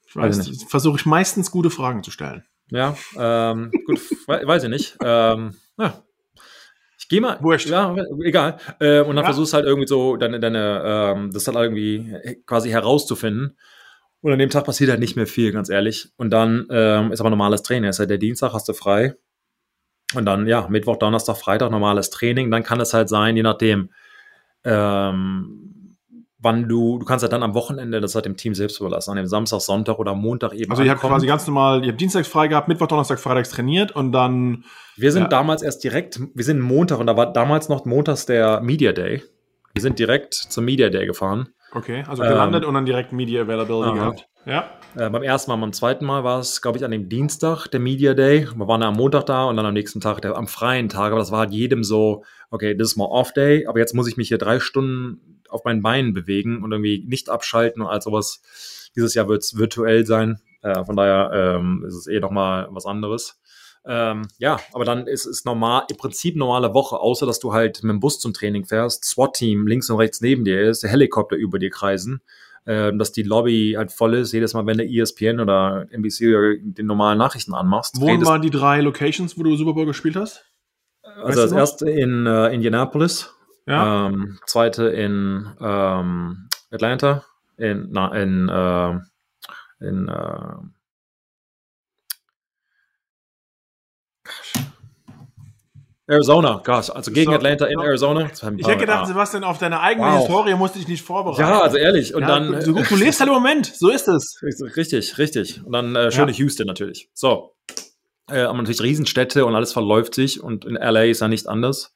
Ich 0.06 0.14
weiß, 0.14 0.66
versuche 0.68 0.98
ich 0.98 1.04
meistens 1.04 1.50
gute 1.50 1.70
Fragen 1.70 2.04
zu 2.04 2.12
stellen. 2.12 2.44
Ja, 2.70 2.96
ähm, 3.18 3.72
gut, 3.86 3.98
weiß 4.28 4.62
ich 4.62 4.70
nicht. 4.70 4.96
Ähm, 5.02 5.56
ja, 5.78 6.04
ich 6.98 7.08
gehe 7.08 7.20
mal. 7.20 7.38
Wurscht. 7.40 7.68
Ja, 7.68 7.94
egal. 8.22 8.58
Äh, 8.80 9.00
und 9.00 9.16
dann 9.16 9.24
ja. 9.24 9.24
versuchst 9.24 9.52
halt 9.52 9.66
irgendwie 9.66 9.88
so 9.88 10.16
deine, 10.16 10.40
deine 10.40 10.82
ähm, 10.84 11.30
das 11.32 11.44
dann 11.44 11.56
irgendwie 11.56 12.14
quasi 12.46 12.70
herauszufinden. 12.70 13.56
Und 14.20 14.32
an 14.32 14.38
dem 14.38 14.50
Tag 14.50 14.64
passiert 14.64 14.90
halt 14.90 15.00
nicht 15.00 15.16
mehr 15.16 15.26
viel, 15.26 15.52
ganz 15.52 15.68
ehrlich. 15.68 16.08
Und 16.16 16.30
dann 16.30 16.66
ähm, 16.70 17.12
ist 17.12 17.20
aber 17.20 17.30
normales 17.30 17.62
Training. 17.62 17.90
Ist 17.90 17.98
halt 17.98 18.10
der 18.10 18.18
Dienstag, 18.18 18.54
hast 18.54 18.68
du 18.68 18.72
frei. 18.72 19.14
Und 20.14 20.24
dann, 20.24 20.46
ja, 20.46 20.66
Mittwoch, 20.68 20.96
Donnerstag, 20.96 21.36
Freitag 21.36 21.70
normales 21.70 22.10
Training. 22.10 22.50
Dann 22.50 22.62
kann 22.62 22.80
es 22.80 22.94
halt 22.94 23.08
sein, 23.08 23.36
je 23.36 23.42
nachdem, 23.42 23.90
ähm, 24.64 25.73
wann 26.44 26.68
du, 26.68 26.98
du 26.98 27.04
kannst 27.04 27.22
halt 27.22 27.32
dann 27.32 27.42
am 27.42 27.54
Wochenende 27.54 28.00
das 28.00 28.14
halt 28.14 28.26
dem 28.26 28.36
Team 28.36 28.54
selbst 28.54 28.78
überlassen, 28.78 29.10
an 29.10 29.16
dem 29.16 29.26
Samstag, 29.26 29.60
Sonntag 29.60 29.98
oder 29.98 30.14
Montag 30.14 30.52
eben. 30.52 30.70
Also 30.70 30.82
ihr 30.82 30.90
habt 30.90 31.00
quasi 31.00 31.26
ganz 31.26 31.46
normal, 31.46 31.82
ihr 31.82 31.90
habt 31.90 32.00
Dienstags 32.00 32.28
frei 32.28 32.48
gehabt, 32.48 32.68
Mittwoch, 32.68 32.86
Donnerstag, 32.86 33.18
Freitags 33.18 33.50
trainiert 33.50 33.92
und 33.92 34.12
dann. 34.12 34.64
Wir 34.96 35.10
sind 35.10 35.24
ja. 35.24 35.28
damals 35.28 35.62
erst 35.62 35.82
direkt, 35.82 36.20
wir 36.34 36.44
sind 36.44 36.60
Montag 36.60 37.00
und 37.00 37.06
da 37.06 37.16
war 37.16 37.32
damals 37.32 37.68
noch 37.68 37.84
montags 37.84 38.26
der 38.26 38.60
Media 38.60 38.92
Day. 38.92 39.22
Wir 39.72 39.82
sind 39.82 39.98
direkt 39.98 40.34
zum 40.34 40.64
Media 40.64 40.88
Day 40.88 41.06
gefahren. 41.06 41.48
Okay, 41.72 42.04
also 42.06 42.22
gelandet 42.22 42.62
ähm, 42.62 42.68
und 42.68 42.74
dann 42.74 42.86
direkt 42.86 43.12
Media 43.12 43.42
Availability 43.42 43.88
aha. 43.88 43.94
gehabt. 43.94 44.28
Ja. 44.46 44.70
Äh, 44.94 45.10
beim 45.10 45.22
ersten 45.22 45.50
Mal, 45.50 45.56
beim 45.56 45.72
zweiten 45.72 46.04
Mal 46.04 46.22
war 46.22 46.38
es, 46.38 46.62
glaube 46.62 46.78
ich, 46.78 46.84
an 46.84 46.92
dem 46.92 47.08
Dienstag 47.08 47.66
der 47.68 47.80
Media 47.80 48.14
Day. 48.14 48.46
Wir 48.54 48.68
waren 48.68 48.82
ja 48.82 48.88
am 48.88 48.94
Montag 48.94 49.26
da 49.26 49.46
und 49.46 49.56
dann 49.56 49.66
am 49.66 49.74
nächsten 49.74 50.00
Tag, 50.00 50.20
der, 50.20 50.36
am 50.36 50.46
freien 50.46 50.88
Tag. 50.88 51.10
Aber 51.10 51.18
das 51.18 51.32
war 51.32 51.40
halt 51.40 51.52
jedem 51.52 51.82
so, 51.82 52.22
okay, 52.50 52.76
das 52.76 52.90
ist 52.90 52.96
mal 52.96 53.06
Off 53.06 53.32
Day, 53.32 53.66
aber 53.66 53.80
jetzt 53.80 53.94
muss 53.94 54.06
ich 54.06 54.16
mich 54.16 54.28
hier 54.28 54.38
drei 54.38 54.60
Stunden 54.60 55.33
auf 55.48 55.64
meinen 55.64 55.82
Beinen 55.82 56.12
bewegen 56.12 56.62
und 56.62 56.72
irgendwie 56.72 57.04
nicht 57.06 57.28
abschalten 57.28 57.82
und 57.82 57.88
all 57.88 58.02
sowas. 58.02 58.90
Dieses 58.96 59.14
Jahr 59.14 59.28
wird 59.28 59.42
es 59.42 59.56
virtuell 59.56 60.06
sein. 60.06 60.40
Äh, 60.62 60.84
von 60.84 60.96
daher 60.96 61.30
ähm, 61.32 61.84
ist 61.86 61.94
es 61.94 62.06
eh 62.06 62.20
nochmal 62.20 62.68
was 62.70 62.86
anderes. 62.86 63.40
Ähm, 63.86 64.22
ja, 64.38 64.58
aber 64.72 64.84
dann 64.84 65.06
ist 65.06 65.26
es 65.26 65.44
normal, 65.44 65.82
im 65.90 65.96
Prinzip 65.96 66.36
normale 66.36 66.72
Woche, 66.72 66.98
außer 66.98 67.26
dass 67.26 67.38
du 67.38 67.52
halt 67.52 67.82
mit 67.82 67.90
dem 67.90 68.00
Bus 68.00 68.18
zum 68.18 68.32
Training 68.32 68.64
fährst, 68.64 69.04
SWAT-Team 69.04 69.66
links 69.66 69.90
und 69.90 69.98
rechts 69.98 70.22
neben 70.22 70.44
dir 70.44 70.62
ist, 70.62 70.84
Helikopter 70.84 71.36
über 71.36 71.58
dir 71.58 71.68
kreisen, 71.68 72.22
äh, 72.64 72.96
dass 72.96 73.12
die 73.12 73.24
Lobby 73.24 73.74
halt 73.76 73.92
voll 73.92 74.14
ist, 74.14 74.32
jedes 74.32 74.54
Mal, 74.54 74.64
wenn 74.64 74.78
du 74.78 74.84
ESPN 74.84 75.38
oder 75.38 75.86
NBC 75.90 76.60
den 76.62 76.86
normalen 76.86 77.18
Nachrichten 77.18 77.52
anmachst. 77.52 78.00
Wo 78.00 78.06
waren 78.06 78.40
die 78.40 78.50
drei 78.50 78.80
Locations, 78.80 79.36
wo 79.36 79.42
du 79.42 79.54
Super 79.56 79.74
Bowl 79.74 79.86
gespielt 79.86 80.16
hast? 80.16 80.46
Also 81.02 81.42
das 81.42 81.52
erste 81.52 81.90
in 81.90 82.26
äh, 82.26 82.48
Indianapolis, 82.54 83.33
ja. 83.66 84.06
ähm, 84.06 84.38
zweite 84.46 84.88
in 84.88 85.50
ähm, 85.60 86.48
Atlanta, 86.70 87.24
in, 87.56 87.88
na, 87.90 88.14
in, 88.14 88.48
äh, 88.48 89.86
in 89.86 90.08
äh, 90.08 90.54
Arizona, 96.06 96.60
gosh, 96.62 96.90
also 96.90 97.10
gegen 97.10 97.30
so, 97.30 97.36
Atlanta 97.36 97.64
in 97.64 97.80
Arizona. 97.80 98.30
Ich 98.30 98.66
hätte 98.66 98.76
gedacht, 98.76 99.06
Sebastian, 99.06 99.42
auf 99.42 99.56
deine 99.56 99.80
eigene 99.80 100.06
wow. 100.06 100.18
Historie 100.18 100.54
musste 100.54 100.78
ich 100.78 100.86
nicht 100.86 101.02
vorbereiten. 101.02 101.40
Ja, 101.40 101.62
also 101.62 101.78
ehrlich. 101.78 102.14
Und 102.14 102.22
ja, 102.22 102.28
dann. 102.28 102.62
Du, 102.62 102.74
du, 102.74 102.96
lebst 102.96 103.20
halt 103.20 103.28
im 103.28 103.34
Moment, 103.34 103.66
so 103.66 103.88
ist 103.88 104.06
es. 104.08 104.38
Richtig, 104.42 105.16
richtig. 105.16 105.64
Und 105.64 105.72
dann 105.72 105.96
äh, 105.96 106.12
schöne 106.12 106.32
ja. 106.32 106.38
Houston 106.38 106.66
natürlich. 106.66 107.08
So. 107.14 107.54
Äh, 108.30 108.40
aber 108.40 108.58
natürlich 108.58 108.82
Riesenstädte 108.82 109.46
und 109.46 109.54
alles 109.54 109.72
verläuft 109.72 110.14
sich 110.14 110.42
und 110.42 110.66
in 110.66 110.74
LA 110.74 111.04
ist 111.04 111.20
ja 111.20 111.28
nicht 111.28 111.48
anders. 111.48 111.94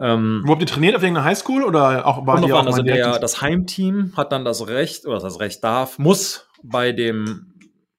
Ähm, 0.00 0.42
Wo 0.44 0.52
habt 0.52 0.62
ihr 0.62 0.66
trainiert? 0.66 0.96
Auf 0.96 1.02
irgendeiner 1.02 1.26
Highschool 1.26 1.62
oder 1.62 2.06
auch 2.06 2.26
war 2.26 2.40
die 2.40 2.52
auch 2.52 2.66
also 2.66 2.82
der, 2.82 3.18
das 3.18 3.40
Heimteam 3.40 4.12
hat 4.16 4.32
dann 4.32 4.44
das 4.44 4.66
Recht, 4.66 5.06
oder 5.06 5.20
das 5.20 5.38
Recht 5.38 5.62
darf, 5.62 5.98
muss 5.98 6.48
bei 6.62 6.92
dem, 6.92 7.54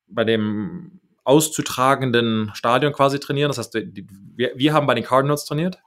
bei 0.08 0.24
dem 0.24 1.00
auszutragenden 1.24 2.52
Stadion 2.54 2.94
quasi 2.94 3.20
trainieren. 3.20 3.50
Das 3.50 3.58
heißt, 3.58 3.74
die, 3.74 4.08
wir, 4.36 4.52
wir 4.56 4.74
haben 4.74 4.88
bei 4.88 4.96
den 4.96 5.04
Cardinals 5.04 5.46
trainiert. 5.46 5.80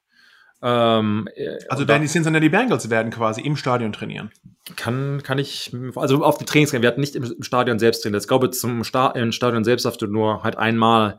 Ähm, 0.63 1.29
also 1.69 1.87
werden 1.87 2.03
die 2.03 2.09
Cincinnati 2.09 2.49
Bengals 2.49 2.89
werden 2.89 3.13
quasi 3.13 3.43
im 3.43 3.57
Stadion 3.57 3.93
trainieren. 3.93 4.31
Kann, 4.75 5.23
kann 5.23 5.39
ich, 5.39 5.77
also 5.97 6.25
auf 6.25 6.39
die 6.39 6.47
Trainings, 6.47 6.73
wir 6.73 6.89
hatten 6.89 7.01
nicht 7.01 7.15
im 7.15 7.43
Stadion 7.43 7.79
selbst 7.79 8.03
trainiert. 8.03 8.23
Ich 8.23 8.29
glaube, 8.29 8.51
zum 8.51 8.83
Sta 8.83 9.09
im 9.11 9.33
Stadion 9.33 9.65
selbst 9.65 9.85
hast 9.85 10.01
du 10.01 10.07
nur 10.07 10.43
halt 10.43 10.57
einmal, 10.57 11.19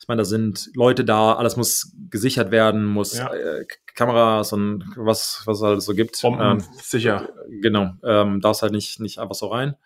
ich 0.00 0.08
meine, 0.08 0.20
da 0.20 0.24
sind 0.24 0.70
Leute 0.74 1.04
da, 1.04 1.34
alles 1.34 1.56
muss 1.56 1.92
gesichert 2.08 2.50
werden, 2.50 2.86
muss 2.86 3.18
ja. 3.18 3.32
äh, 3.32 3.66
Kameras 3.94 4.52
und 4.54 4.84
was, 4.96 5.42
was 5.44 5.58
es 5.58 5.62
alles 5.62 5.84
so 5.84 5.94
gibt. 5.94 6.20
Bomben, 6.22 6.40
ähm, 6.40 6.64
sicher. 6.82 7.28
Genau, 7.48 7.92
ähm, 8.02 8.40
darfst 8.40 8.62
halt 8.62 8.72
nicht, 8.72 8.98
nicht 8.98 9.18
einfach 9.18 9.34
so 9.34 9.48
rein. 9.48 9.76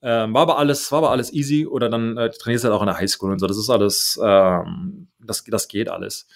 Ähm, 0.00 0.32
war 0.32 0.42
aber 0.42 0.58
alles, 0.58 0.92
war 0.92 0.98
aber 0.98 1.10
alles 1.10 1.32
easy 1.32 1.66
oder 1.66 1.88
dann 1.88 2.16
äh, 2.16 2.30
trainierst 2.30 2.64
du 2.64 2.68
halt 2.68 2.76
auch 2.76 2.82
in 2.82 2.86
der 2.86 2.98
Highschool 2.98 3.32
und 3.32 3.40
so. 3.40 3.48
Das 3.48 3.58
ist 3.58 3.68
alles, 3.68 4.18
ähm, 4.22 5.08
das, 5.18 5.42
das 5.42 5.66
geht 5.66 5.88
alles. 5.88 6.28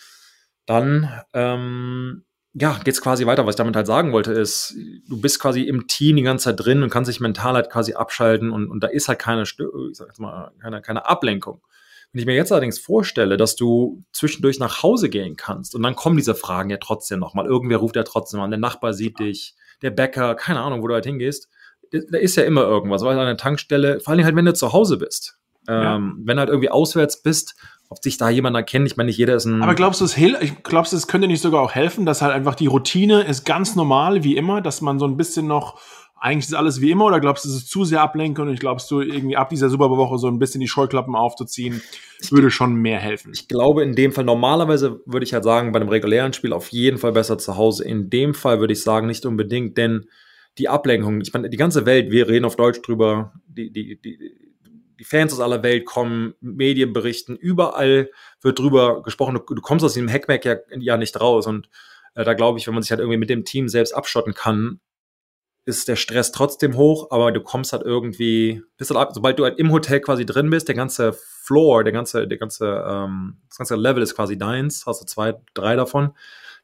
Dann, 0.67 1.09
ähm, 1.33 2.25
ja, 2.55 2.81
geht's 2.83 3.01
quasi 3.01 3.25
weiter. 3.25 3.47
Was 3.47 3.55
ich 3.55 3.59
damit 3.59 3.77
halt 3.77 3.87
sagen 3.87 4.13
wollte, 4.13 4.33
ist, 4.33 4.75
du 5.09 5.21
bist 5.21 5.39
quasi 5.39 5.63
im 5.63 5.87
Team 5.87 6.17
die 6.17 6.23
ganze 6.23 6.47
Zeit 6.47 6.65
drin 6.65 6.83
und 6.83 6.91
kannst 6.91 7.09
dich 7.09 7.21
mental 7.21 7.55
halt 7.55 7.71
quasi 7.71 7.95
abschalten 7.95 8.51
und, 8.51 8.69
und 8.69 8.83
da 8.83 8.89
ist 8.89 9.07
halt 9.07 9.21
keine, 9.21 9.43
ich 9.43 9.57
sag 9.93 10.09
jetzt 10.09 10.21
mal, 10.21 10.51
keine, 10.61 10.83
keine 10.83 11.07
Ablenkung. 11.07 11.63
Wenn 12.13 12.21
ich 12.21 12.27
mir 12.27 12.35
jetzt 12.35 12.53
allerdings 12.53 12.79
vorstelle, 12.79 13.37
dass 13.37 13.57
du 13.57 14.05
zwischendurch 14.13 14.59
nach 14.59 14.83
Hause 14.83 15.09
gehen 15.09 15.37
kannst 15.37 15.75
und 15.75 15.83
dann 15.83 15.97
kommen 15.97 16.17
diese 16.17 16.35
Fragen 16.35 16.71
ja 16.71 16.77
trotzdem 16.77 17.19
nochmal. 17.21 17.47
Irgendwer 17.47 17.79
ruft 17.79 17.97
ja 17.97 18.03
trotzdem 18.03 18.41
an, 18.41 18.51
der 18.51 18.61
Nachbar 18.61 18.93
sieht 18.93 19.19
dich, 19.19 19.55
der 19.81 19.91
Bäcker, 19.91 20.35
keine 20.35 20.61
Ahnung, 20.61 20.83
wo 20.83 20.89
du 20.89 20.95
halt 20.95 21.07
hingehst 21.07 21.49
da 21.93 22.19
ist 22.19 22.37
ja 22.37 22.45
immer 22.45 22.63
irgendwas, 22.63 23.03
weil 23.03 23.19
an 23.19 23.27
der 23.27 23.37
Tankstelle, 23.37 24.01
vor 24.01 24.13
allem 24.13 24.25
halt, 24.25 24.37
wenn 24.37 24.45
du 24.45 24.55
zu 24.55 24.73
Hause 24.73 24.97
bist. 24.97 25.39
Ja. 25.69 25.97
Ähm, 25.97 26.23
wenn 26.25 26.39
halt 26.39 26.49
irgendwie 26.49 26.71
auswärts 26.71 27.23
bist, 27.23 27.55
ob 27.89 28.03
sich 28.03 28.17
da 28.17 28.31
jemand 28.31 28.57
erkennt, 28.57 28.87
ich 28.87 28.97
meine, 28.97 29.09
nicht 29.09 29.19
jeder 29.19 29.37
ist 29.37 29.45
ein. 29.45 29.63
Aber 29.63 29.75
glaubst 29.75 30.01
du, 30.01 30.07
es 30.07 30.17
ich 30.17 30.63
glaubst 30.63 30.93
du, 30.93 30.97
es 30.97 31.07
könnte 31.07 31.29
nicht 31.29 31.43
sogar 31.43 31.61
auch 31.61 31.73
helfen, 31.73 32.07
dass 32.07 32.23
halt 32.23 32.33
einfach 32.33 32.55
die 32.55 32.67
Routine 32.67 33.23
ist 33.23 33.45
ganz 33.45 33.77
normal, 33.77 34.25
wie 34.25 34.37
immer, 34.37 34.61
dass 34.63 34.81
man 34.81 34.99
so 34.99 35.07
ein 35.07 35.17
bisschen 35.17 35.47
noch, 35.47 35.79
eigentlich 36.23 36.47
ist 36.47 36.55
alles 36.55 36.81
wie 36.81 36.93
immer, 36.93 37.07
oder 37.07 37.19
glaubst 37.19 37.45
du, 37.45 37.49
es 37.49 37.57
ist 37.57 37.69
zu 37.69 37.85
sehr 37.85 38.01
ablenken 38.01 38.47
und 38.47 38.55
ich 38.55 38.61
glaubst 38.61 38.89
du, 38.93 39.01
irgendwie 39.01 39.37
ab 39.37 39.49
dieser 39.49 39.69
Superwoche 39.69 40.19
so 40.19 40.29
ein 40.29 40.39
bisschen 40.39 40.61
die 40.61 40.69
Scheuklappen 40.69 41.17
aufzuziehen, 41.17 41.83
würde 42.31 42.49
schon 42.53 42.77
mehr 42.77 43.01
helfen? 43.01 43.33
Ich 43.35 43.49
glaube, 43.49 43.83
in 43.83 43.97
dem 43.97 44.13
Fall, 44.13 44.23
normalerweise 44.23 45.01
würde 45.05 45.25
ich 45.25 45.35
halt 45.35 45.43
sagen, 45.43 45.73
bei 45.73 45.81
einem 45.81 45.89
regulären 45.89 46.33
Spiel 46.33 46.53
auf 46.53 46.69
jeden 46.69 46.99
Fall 46.99 47.11
besser 47.11 47.39
zu 47.39 47.57
Hause. 47.57 47.85
In 47.85 48.09
dem 48.09 48.35
Fall 48.35 48.61
würde 48.61 48.73
ich 48.73 48.85
sagen, 48.85 49.09
nicht 49.09 49.27
unbedingt, 49.27 49.77
denn 49.77 50.07
die 50.59 50.69
Ablenkung. 50.69 51.21
Ich 51.23 51.33
meine, 51.33 51.51
die 51.51 51.57
ganze 51.57 51.87
Welt, 51.87 52.13
wir 52.13 52.29
reden 52.29 52.45
auf 52.45 52.55
Deutsch 52.55 52.81
drüber, 52.83 53.33
die, 53.49 53.73
die, 53.73 54.01
die, 54.01 54.33
die 55.01 55.05
Fans 55.05 55.33
aus 55.33 55.41
aller 55.41 55.65
Welt 55.65 55.87
kommen, 55.87 56.35
Medien 56.41 56.93
berichten, 56.93 57.35
überall 57.35 58.11
wird 58.41 58.61
drüber 58.61 59.03
gesprochen. 59.03 59.35
Du, 59.35 59.55
du 59.55 59.61
kommst 59.61 59.85
aus 59.85 59.95
diesem 59.95 60.09
Hackmack 60.09 60.45
ja, 60.45 60.55
ja 60.79 60.97
nicht 60.97 61.21
raus. 61.21 61.49
Und 61.49 61.69
äh, 62.15 62.23
da 62.23 62.35
glaube 62.35 62.61
ich, 62.61 62.69
wenn 62.69 62.75
man 62.75 62.85
sich 62.85 62.93
halt 62.93 63.01
irgendwie 63.01 63.19
mit 63.19 63.31
dem 63.31 63.45
Team 63.45 63.67
selbst 63.67 63.93
abschotten 63.93 64.35
kann, 64.35 64.79
ist 65.65 65.89
der 65.89 65.97
Stress 65.97 66.33
trotzdem 66.33 66.77
hoch, 66.77 67.09
aber 67.11 67.33
du 67.33 67.41
kommst 67.41 67.73
halt 67.73 67.83
irgendwie, 67.83 68.63
bist 68.77 68.91
halt 68.91 69.01
ab, 69.01 69.11
sobald 69.15 69.39
du 69.39 69.45
halt 69.45 69.59
im 69.59 69.71
Hotel 69.71 70.01
quasi 70.01 70.27
drin 70.27 70.51
bist, 70.51 70.69
der 70.69 70.75
ganze 70.75 71.13
Floor, 71.13 71.85
der 71.85 71.93
ganze, 71.93 72.27
der 72.27 72.39
ganze, 72.39 72.85
ähm, 72.87 73.39
das 73.49 73.59
ganze 73.59 73.77
Level 73.77 74.03
ist 74.03 74.15
quasi 74.17 74.37
deins, 74.37 74.87
hast 74.87 75.01
du 75.03 75.07
zwei, 75.07 75.35
drei 75.55 75.77
davon 75.77 76.13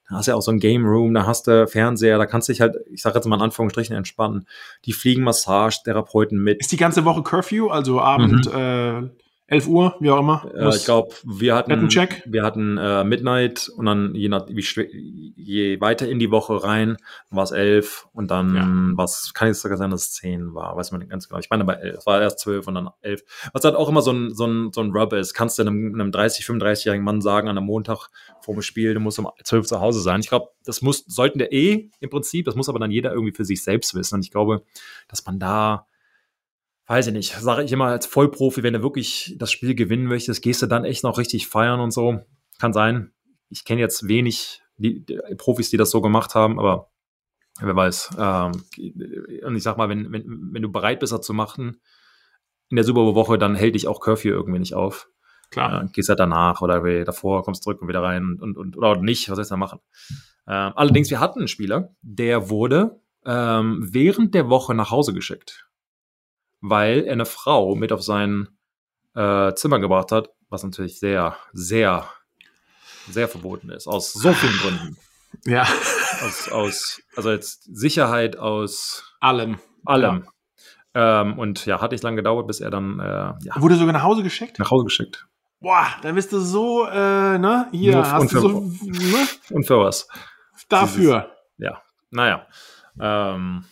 da 0.08 0.16
hast 0.16 0.26
du 0.26 0.30
ja 0.32 0.36
auch 0.36 0.42
so 0.42 0.50
ein 0.50 0.58
Game 0.58 0.86
Room, 0.86 1.12
da 1.12 1.26
hast 1.26 1.46
du 1.46 1.66
Fernseher, 1.66 2.16
da 2.16 2.24
kannst 2.24 2.48
du 2.48 2.52
dich 2.52 2.60
halt, 2.60 2.76
ich 2.90 3.02
sage 3.02 3.16
jetzt 3.16 3.26
mal 3.26 3.36
in 3.36 3.42
Anführungsstrichen, 3.42 3.94
entspannen. 3.94 4.46
Die 4.86 4.92
fliegen 4.92 5.22
Massage-Therapeuten 5.22 6.38
mit. 6.42 6.60
Ist 6.60 6.72
die 6.72 6.78
ganze 6.78 7.04
Woche 7.04 7.22
Curfew, 7.22 7.68
also 7.68 8.00
Abend, 8.00 8.46
mhm. 8.46 8.58
äh, 8.58 9.10
11 9.48 9.66
Uhr, 9.66 9.96
wie 10.00 10.10
auch 10.10 10.20
immer. 10.20 10.50
Äh, 10.54 10.76
ich 10.76 10.84
glaube, 10.84 11.14
wir 11.24 11.54
hatten, 11.54 11.90
wir 12.26 12.42
hatten 12.42 12.76
äh, 12.76 13.02
Midnight 13.02 13.70
und 13.74 13.86
dann 13.86 14.14
je, 14.14 14.28
nach, 14.28 14.46
wie, 14.46 15.34
je 15.36 15.80
weiter 15.80 16.06
in 16.06 16.18
die 16.18 16.30
Woche 16.30 16.62
rein, 16.62 16.98
war 17.30 17.44
es 17.44 17.50
11 17.50 18.08
und 18.12 18.30
dann 18.30 18.54
ja. 18.54 18.68
was 18.96 19.32
kann 19.32 19.48
jetzt 19.48 19.62
sogar 19.62 19.78
sein, 19.78 19.90
dass 19.90 20.02
es 20.02 20.12
10 20.12 20.54
war, 20.54 20.76
weiß 20.76 20.92
man 20.92 21.00
nicht 21.00 21.10
ganz 21.10 21.28
genau. 21.28 21.40
Ich 21.40 21.48
meine 21.48 21.64
bei 21.64 21.74
11, 21.74 21.96
es 21.96 22.06
war 22.06 22.20
erst 22.20 22.40
12 22.40 22.68
und 22.68 22.74
dann 22.74 22.90
11. 23.00 23.22
Was 23.54 23.64
halt 23.64 23.74
auch 23.74 23.88
immer 23.88 24.02
so 24.02 24.12
ein, 24.12 24.34
so 24.34 24.46
ein, 24.46 24.70
so 24.70 24.82
ein 24.82 24.90
Rub 24.90 25.14
ist, 25.14 25.32
kannst 25.32 25.58
du 25.58 25.62
einem, 25.62 25.94
einem 25.94 26.12
30, 26.12 26.44
35-jährigen 26.44 27.04
Mann 27.04 27.22
sagen, 27.22 27.48
an 27.48 27.56
einem 27.56 27.66
Montag 27.66 28.08
vor 28.42 28.52
dem 28.52 28.62
Spiel, 28.62 28.92
du 28.92 29.00
musst 29.00 29.18
um 29.18 29.30
12 29.42 29.66
zu 29.66 29.80
Hause 29.80 30.02
sein. 30.02 30.20
Ich 30.20 30.28
glaube, 30.28 30.48
das 30.66 30.82
muss, 30.82 31.04
sollten 31.06 31.38
der 31.38 31.54
eh 31.54 31.90
im 32.00 32.10
Prinzip, 32.10 32.44
das 32.44 32.54
muss 32.54 32.68
aber 32.68 32.78
dann 32.78 32.90
jeder 32.90 33.12
irgendwie 33.12 33.32
für 33.32 33.46
sich 33.46 33.64
selbst 33.64 33.94
wissen. 33.94 34.16
Und 34.16 34.24
ich 34.26 34.30
glaube, 34.30 34.62
dass 35.08 35.24
man 35.24 35.38
da 35.38 35.87
weiß 36.88 37.08
ich 37.08 37.12
nicht, 37.12 37.34
sage 37.34 37.62
ich 37.62 37.72
immer 37.72 37.86
als 37.86 38.06
Vollprofi, 38.06 38.62
wenn 38.62 38.72
du 38.72 38.82
wirklich 38.82 39.36
das 39.38 39.52
Spiel 39.52 39.74
gewinnen 39.74 40.06
möchtest, 40.06 40.42
gehst 40.42 40.62
du 40.62 40.66
dann 40.66 40.84
echt 40.84 41.04
noch 41.04 41.18
richtig 41.18 41.46
feiern 41.46 41.80
und 41.80 41.92
so. 41.92 42.20
Kann 42.58 42.72
sein. 42.72 43.12
Ich 43.50 43.64
kenne 43.64 43.80
jetzt 43.80 44.08
wenig 44.08 44.62
die, 44.78 45.04
die, 45.04 45.20
Profis, 45.36 45.70
die 45.70 45.76
das 45.76 45.90
so 45.90 46.00
gemacht 46.00 46.34
haben, 46.34 46.58
aber 46.58 46.90
wer 47.60 47.76
weiß. 47.76 48.10
Ähm, 48.18 48.52
und 49.44 49.56
ich 49.56 49.62
sag 49.62 49.76
mal, 49.76 49.88
wenn, 49.90 50.10
wenn, 50.12 50.50
wenn 50.52 50.62
du 50.62 50.72
bereit 50.72 51.00
bist, 51.00 51.12
das 51.12 51.20
zu 51.20 51.34
machen, 51.34 51.80
in 52.70 52.76
der 52.76 52.84
Super 52.84 53.14
Woche, 53.14 53.38
dann 53.38 53.54
hält 53.54 53.74
dich 53.74 53.86
auch 53.86 54.00
Curfew 54.00 54.28
irgendwie 54.28 54.58
nicht 54.58 54.74
auf. 54.74 55.08
Klar. 55.50 55.84
Äh, 55.84 55.88
gehst 55.92 56.08
halt 56.08 56.20
danach 56.20 56.62
oder 56.62 57.04
davor, 57.04 57.42
kommst 57.42 57.64
zurück 57.64 57.82
und 57.82 57.88
wieder 57.88 58.02
rein 58.02 58.22
und, 58.24 58.40
und, 58.40 58.56
und 58.56 58.76
oder 58.78 59.00
nicht, 59.00 59.28
was 59.28 59.36
sollst 59.36 59.50
du 59.50 59.54
da 59.54 59.58
machen? 59.58 59.80
Ähm, 60.46 60.72
allerdings, 60.74 61.10
wir 61.10 61.20
hatten 61.20 61.40
einen 61.40 61.48
Spieler, 61.48 61.94
der 62.00 62.48
wurde 62.48 63.02
ähm, 63.26 63.86
während 63.92 64.34
der 64.34 64.48
Woche 64.48 64.74
nach 64.74 64.90
Hause 64.90 65.12
geschickt 65.12 65.67
weil 66.60 67.04
er 67.04 67.12
eine 67.12 67.26
Frau 67.26 67.74
mit 67.74 67.92
auf 67.92 68.02
sein 68.02 68.48
äh, 69.14 69.54
Zimmer 69.54 69.78
gebracht 69.78 70.12
hat, 70.12 70.30
was 70.48 70.62
natürlich 70.62 70.98
sehr, 70.98 71.36
sehr, 71.52 72.08
sehr 73.08 73.28
verboten 73.28 73.70
ist, 73.70 73.86
aus 73.86 74.12
so 74.12 74.32
vielen 74.32 74.56
Gründen. 74.58 74.96
Ja. 75.44 75.66
Aus, 76.22 76.48
aus 76.48 77.02
also 77.16 77.30
jetzt 77.30 77.64
Sicherheit, 77.64 78.36
aus 78.38 79.14
allem. 79.20 79.58
Allem. 79.84 80.26
Ähm, 80.94 81.38
und 81.38 81.66
ja, 81.66 81.80
hat 81.80 81.92
nicht 81.92 82.02
lange 82.02 82.16
gedauert, 82.16 82.46
bis 82.46 82.60
er 82.60 82.70
dann 82.70 82.98
äh, 82.98 83.04
ja, 83.04 83.54
Wurde 83.56 83.76
sogar 83.76 83.92
nach 83.92 84.02
Hause 84.02 84.22
geschickt? 84.22 84.58
nach 84.58 84.70
Hause 84.70 84.84
geschickt. 84.84 85.26
Boah, 85.60 85.86
dann 86.02 86.14
bist 86.14 86.32
du 86.32 86.40
so, 86.40 86.86
äh, 86.86 87.38
ne? 87.38 87.68
Hier 87.72 87.92
Nur 87.92 88.10
hast 88.10 88.32
du 88.32 88.40
so, 88.40 88.48
ne? 88.82 89.28
Und 89.50 89.66
für 89.66 89.78
was? 89.80 90.08
Dafür. 90.68 91.30
Ja, 91.56 91.82
naja. 92.10 92.46
Ähm, 93.00 93.64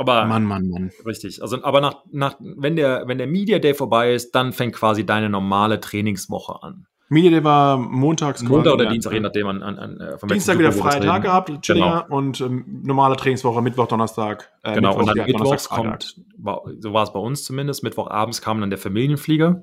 aber 0.00 0.24
Mann, 0.26 0.44
Mann, 0.44 0.68
Mann. 0.68 0.90
richtig. 1.06 1.40
Also, 1.42 1.62
aber 1.62 1.80
nach, 1.80 1.96
nach, 2.10 2.34
wenn 2.40 2.74
der, 2.74 3.04
wenn 3.06 3.18
der 3.18 3.26
Media 3.26 3.58
Day 3.58 3.74
vorbei 3.74 4.14
ist, 4.14 4.32
dann 4.34 4.52
fängt 4.52 4.74
quasi 4.74 5.06
deine 5.06 5.28
normale 5.30 5.78
Trainingswoche 5.80 6.62
an. 6.62 6.86
Media 7.08 7.30
Day 7.30 7.42
war 7.44 7.76
montags 7.76 8.42
Montag 8.42 8.74
oder. 8.74 8.86
Dienstag, 8.86 9.12
je 9.12 9.20
nachdem 9.20 9.46
an, 9.48 9.62
an, 9.62 9.78
an 9.78 10.00
äh, 10.00 10.16
von 10.18 10.28
Dienstag 10.28 10.58
wieder 10.58 10.70
freien 10.72 11.02
Tag 11.02 11.22
gehabt, 11.22 11.50
chilliger 11.62 12.06
und 12.10 12.40
ähm, 12.40 12.82
normale 12.84 13.16
Trainingswoche, 13.16 13.60
Mittwoch, 13.62 13.88
Donnerstag. 13.88 14.50
Äh, 14.62 14.74
Genau, 14.74 14.96
und 14.96 15.06
dann 15.06 15.16
ja, 15.16 15.26
mittwochs 15.26 15.68
kommt, 15.68 16.16
war- 16.38 16.62
so 16.78 16.92
war 16.92 17.02
es 17.02 17.12
bei 17.12 17.18
uns 17.20 17.44
zumindest, 17.44 17.82
Mittwochabends 17.82 18.40
kam 18.42 18.60
dann 18.60 18.70
der 18.70 18.78
Familienflieger. 18.78 19.62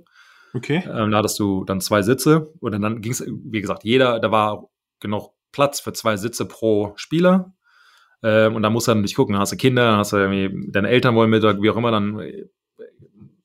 Okay. 0.54 0.84
Ähm, 0.86 1.12
da 1.12 1.18
hattest 1.20 1.40
du 1.40 1.64
dann 1.64 1.82
zwei 1.82 2.02
Sitze 2.02 2.54
und 2.60 2.72
dann 2.82 3.02
ging 3.02 3.12
es, 3.14 3.26
wie 3.26 3.62
gesagt, 3.62 3.84
jeder, 3.86 4.20
da 4.20 4.30
war 4.32 4.70
genug 5.00 5.32
Platz 5.54 5.80
für 5.80 5.94
zwei 5.94 6.18
Sitze 6.18 6.46
pro 6.46 6.92
Spieler. 6.98 7.54
Ähm, 8.24 8.56
und 8.56 8.64
da 8.64 8.70
musst 8.70 8.88
du 8.88 8.92
dann 8.92 9.00
natürlich 9.00 9.16
gucken, 9.16 9.38
hast 9.38 9.52
du 9.52 9.58
Kinder, 9.58 9.98
hast 9.98 10.14
du 10.14 10.18
irgendwie, 10.18 10.72
deine 10.72 10.90
Eltern 10.90 11.16
wollen 11.16 11.30
mit, 11.30 11.44
wie 11.44 11.70
auch 11.70 11.78
immer, 11.78 11.92
dann 11.92 12.20
äh, 12.20 12.46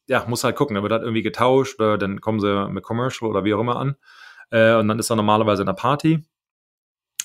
ja, 0.06 0.24
musst 0.28 0.42
du 0.42 0.46
halt 0.46 0.56
gucken, 0.56 0.74
da 0.74 0.82
wird 0.82 0.92
halt 0.92 1.02
irgendwie 1.02 1.22
getauscht 1.22 1.80
oder 1.80 1.98
dann 1.98 2.20
kommen 2.20 2.40
sie 2.40 2.68
mit 2.70 2.82
Commercial 2.82 3.30
oder 3.30 3.44
wie 3.44 3.54
auch 3.54 3.61
immer 3.61 3.76
an. 3.76 3.96
Äh, 4.50 4.74
und 4.74 4.88
dann 4.88 4.98
ist 4.98 5.11
da 5.11 5.16
normalerweise 5.16 5.62
eine 5.62 5.74
Party 5.74 6.24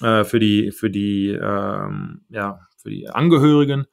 äh, 0.01 0.23
für 0.23 0.39
die, 0.39 0.71
für 0.71 0.89
die, 0.89 1.29
ähm, 1.29 2.21
ja, 2.29 2.67
für 2.77 2.89
die 2.89 3.10
Angehörigen, 3.10 3.88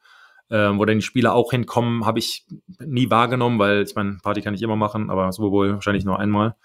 ähm, 0.49 0.79
wo 0.79 0.85
dann 0.85 0.99
die 0.99 1.05
Spieler 1.05 1.33
auch 1.33 1.51
hinkommen, 1.51 2.05
habe 2.05 2.19
ich 2.19 2.45
nie 2.79 3.09
wahrgenommen, 3.09 3.59
weil 3.59 3.83
ich 3.83 3.95
meine, 3.95 4.17
Party 4.21 4.41
kann 4.41 4.53
ich 4.53 4.61
immer 4.61 4.75
machen, 4.75 5.09
aber 5.09 5.31
Super 5.31 5.49
Bowl 5.49 5.73
wahrscheinlich 5.73 6.05
nur 6.05 6.19
einmal. 6.19 6.55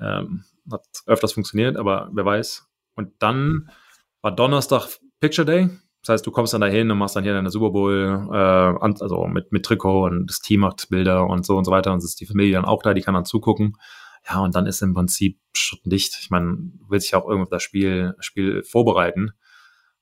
Ähm, 0.00 0.44
hat 0.70 0.86
öfters 1.06 1.32
funktioniert, 1.32 1.76
aber 1.76 2.08
wer 2.12 2.24
weiß. 2.24 2.66
Und 2.94 3.12
dann 3.18 3.70
war 4.22 4.34
Donnerstag 4.34 4.88
Picture 5.20 5.44
Day. 5.44 5.68
Das 6.04 6.14
heißt, 6.14 6.26
du 6.26 6.30
kommst 6.30 6.52
dann 6.52 6.60
dahin 6.60 6.90
und 6.90 6.98
machst 6.98 7.16
dann 7.16 7.24
hier 7.24 7.32
deine 7.32 7.50
Super 7.50 7.70
Bowl, 7.70 8.28
äh, 8.30 8.36
also 8.36 9.26
mit, 9.26 9.52
mit 9.52 9.64
Trikot 9.64 10.04
und 10.04 10.26
das 10.26 10.40
Team 10.40 10.60
macht 10.60 10.88
Bilder 10.90 11.26
und 11.26 11.46
so 11.46 11.56
und 11.56 11.64
so 11.64 11.70
weiter. 11.70 11.92
Und 11.92 11.98
es 11.98 12.04
ist 12.04 12.20
die 12.20 12.26
Familie 12.26 12.52
dann 12.52 12.66
auch 12.66 12.82
da, 12.82 12.92
die 12.92 13.00
kann 13.00 13.14
dann 13.14 13.24
zugucken. 13.24 13.78
Ja, 14.28 14.40
und 14.40 14.54
dann 14.54 14.66
ist 14.66 14.82
im 14.82 14.92
Prinzip 14.92 15.38
dicht. 15.84 16.18
Ich 16.20 16.30
meine, 16.30 16.56
du 16.56 16.90
willst 16.90 17.06
dich 17.06 17.14
auch 17.14 17.26
irgendwie 17.26 17.44
auf 17.44 17.50
das 17.50 17.62
Spiel, 17.62 18.14
Spiel 18.20 18.62
vorbereiten. 18.62 19.32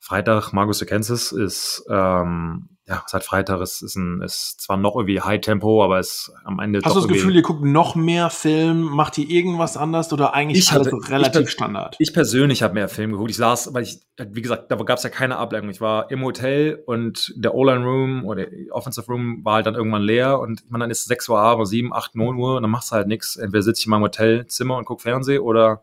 Freitag, 0.00 0.52
Margus 0.52 0.80
de 0.80 0.88
Kansas 0.88 1.30
ist, 1.30 1.84
ähm, 1.88 2.71
ja, 2.92 3.02
seit 3.06 3.24
Freitag 3.24 3.60
ist, 3.62 3.80
ist, 3.80 3.96
ein, 3.96 4.20
ist 4.20 4.60
zwar 4.60 4.76
noch 4.76 4.94
irgendwie 4.96 5.20
High 5.20 5.40
Tempo, 5.40 5.82
aber 5.82 5.98
ist 5.98 6.30
am 6.44 6.58
Ende 6.58 6.80
Hast 6.84 6.94
du 6.94 7.00
das 7.00 7.08
Gefühl, 7.08 7.34
ihr 7.34 7.40
guckt 7.42 7.64
noch 7.64 7.94
mehr 7.94 8.28
Film, 8.28 8.82
macht 8.82 9.16
ihr 9.16 9.28
irgendwas 9.30 9.76
anders 9.78 10.12
oder 10.12 10.34
eigentlich 10.34 10.58
Ich 10.58 10.72
alles 10.72 10.88
hatte- 10.88 11.10
relativ 11.10 11.42
ich- 11.42 11.50
Standard? 11.50 11.96
Ich 11.98 12.12
persönlich 12.12 12.62
habe 12.62 12.74
mehr 12.74 12.88
Film 12.88 13.12
geguckt. 13.12 13.30
Ich 13.30 13.36
saß, 13.38 13.72
weil 13.72 13.84
ich, 13.84 14.00
wie 14.18 14.42
gesagt, 14.42 14.70
da 14.70 14.76
gab 14.76 14.98
es 14.98 15.04
ja 15.04 15.10
keine 15.10 15.38
Ablenkung. 15.38 15.70
Ich 15.70 15.80
war 15.80 16.10
im 16.10 16.22
Hotel 16.22 16.82
und 16.84 17.32
der 17.34 17.54
O-Line 17.54 17.84
Room 17.84 18.24
oder 18.26 18.46
Offensive 18.72 19.06
Room 19.06 19.42
war 19.44 19.54
halt 19.54 19.66
dann 19.66 19.74
irgendwann 19.74 20.02
leer 20.02 20.38
und 20.38 20.60
ich 20.64 20.70
meine, 20.70 20.84
dann 20.84 20.90
ist 20.90 21.00
es 21.00 21.04
6 21.06 21.28
Uhr 21.30 21.38
abends, 21.38 21.70
7, 21.70 21.94
8, 21.94 22.14
9 22.14 22.36
Uhr 22.36 22.56
und 22.56 22.62
dann 22.62 22.70
machst 22.70 22.90
du 22.92 22.96
halt 22.96 23.08
nichts. 23.08 23.36
Entweder 23.36 23.62
sitze 23.62 23.80
ich 23.80 23.86
in 23.86 23.90
meinem 23.90 24.02
Hotelzimmer 24.02 24.76
und 24.76 24.84
guck 24.84 25.00
Fernsehen 25.00 25.40
oder 25.40 25.82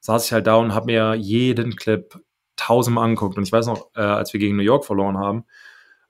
saß 0.00 0.24
ich 0.26 0.32
halt 0.32 0.46
da 0.46 0.54
und 0.54 0.72
habe 0.72 0.86
mir 0.86 1.14
jeden 1.14 1.74
Clip 1.74 2.14
tausendmal 2.56 3.06
angeguckt. 3.06 3.36
Und 3.36 3.42
ich 3.42 3.50
weiß 3.50 3.66
noch, 3.66 3.88
äh, 3.96 4.00
als 4.00 4.32
wir 4.32 4.38
gegen 4.38 4.54
New 4.56 4.62
York 4.62 4.84
verloren 4.84 5.18
haben, 5.18 5.44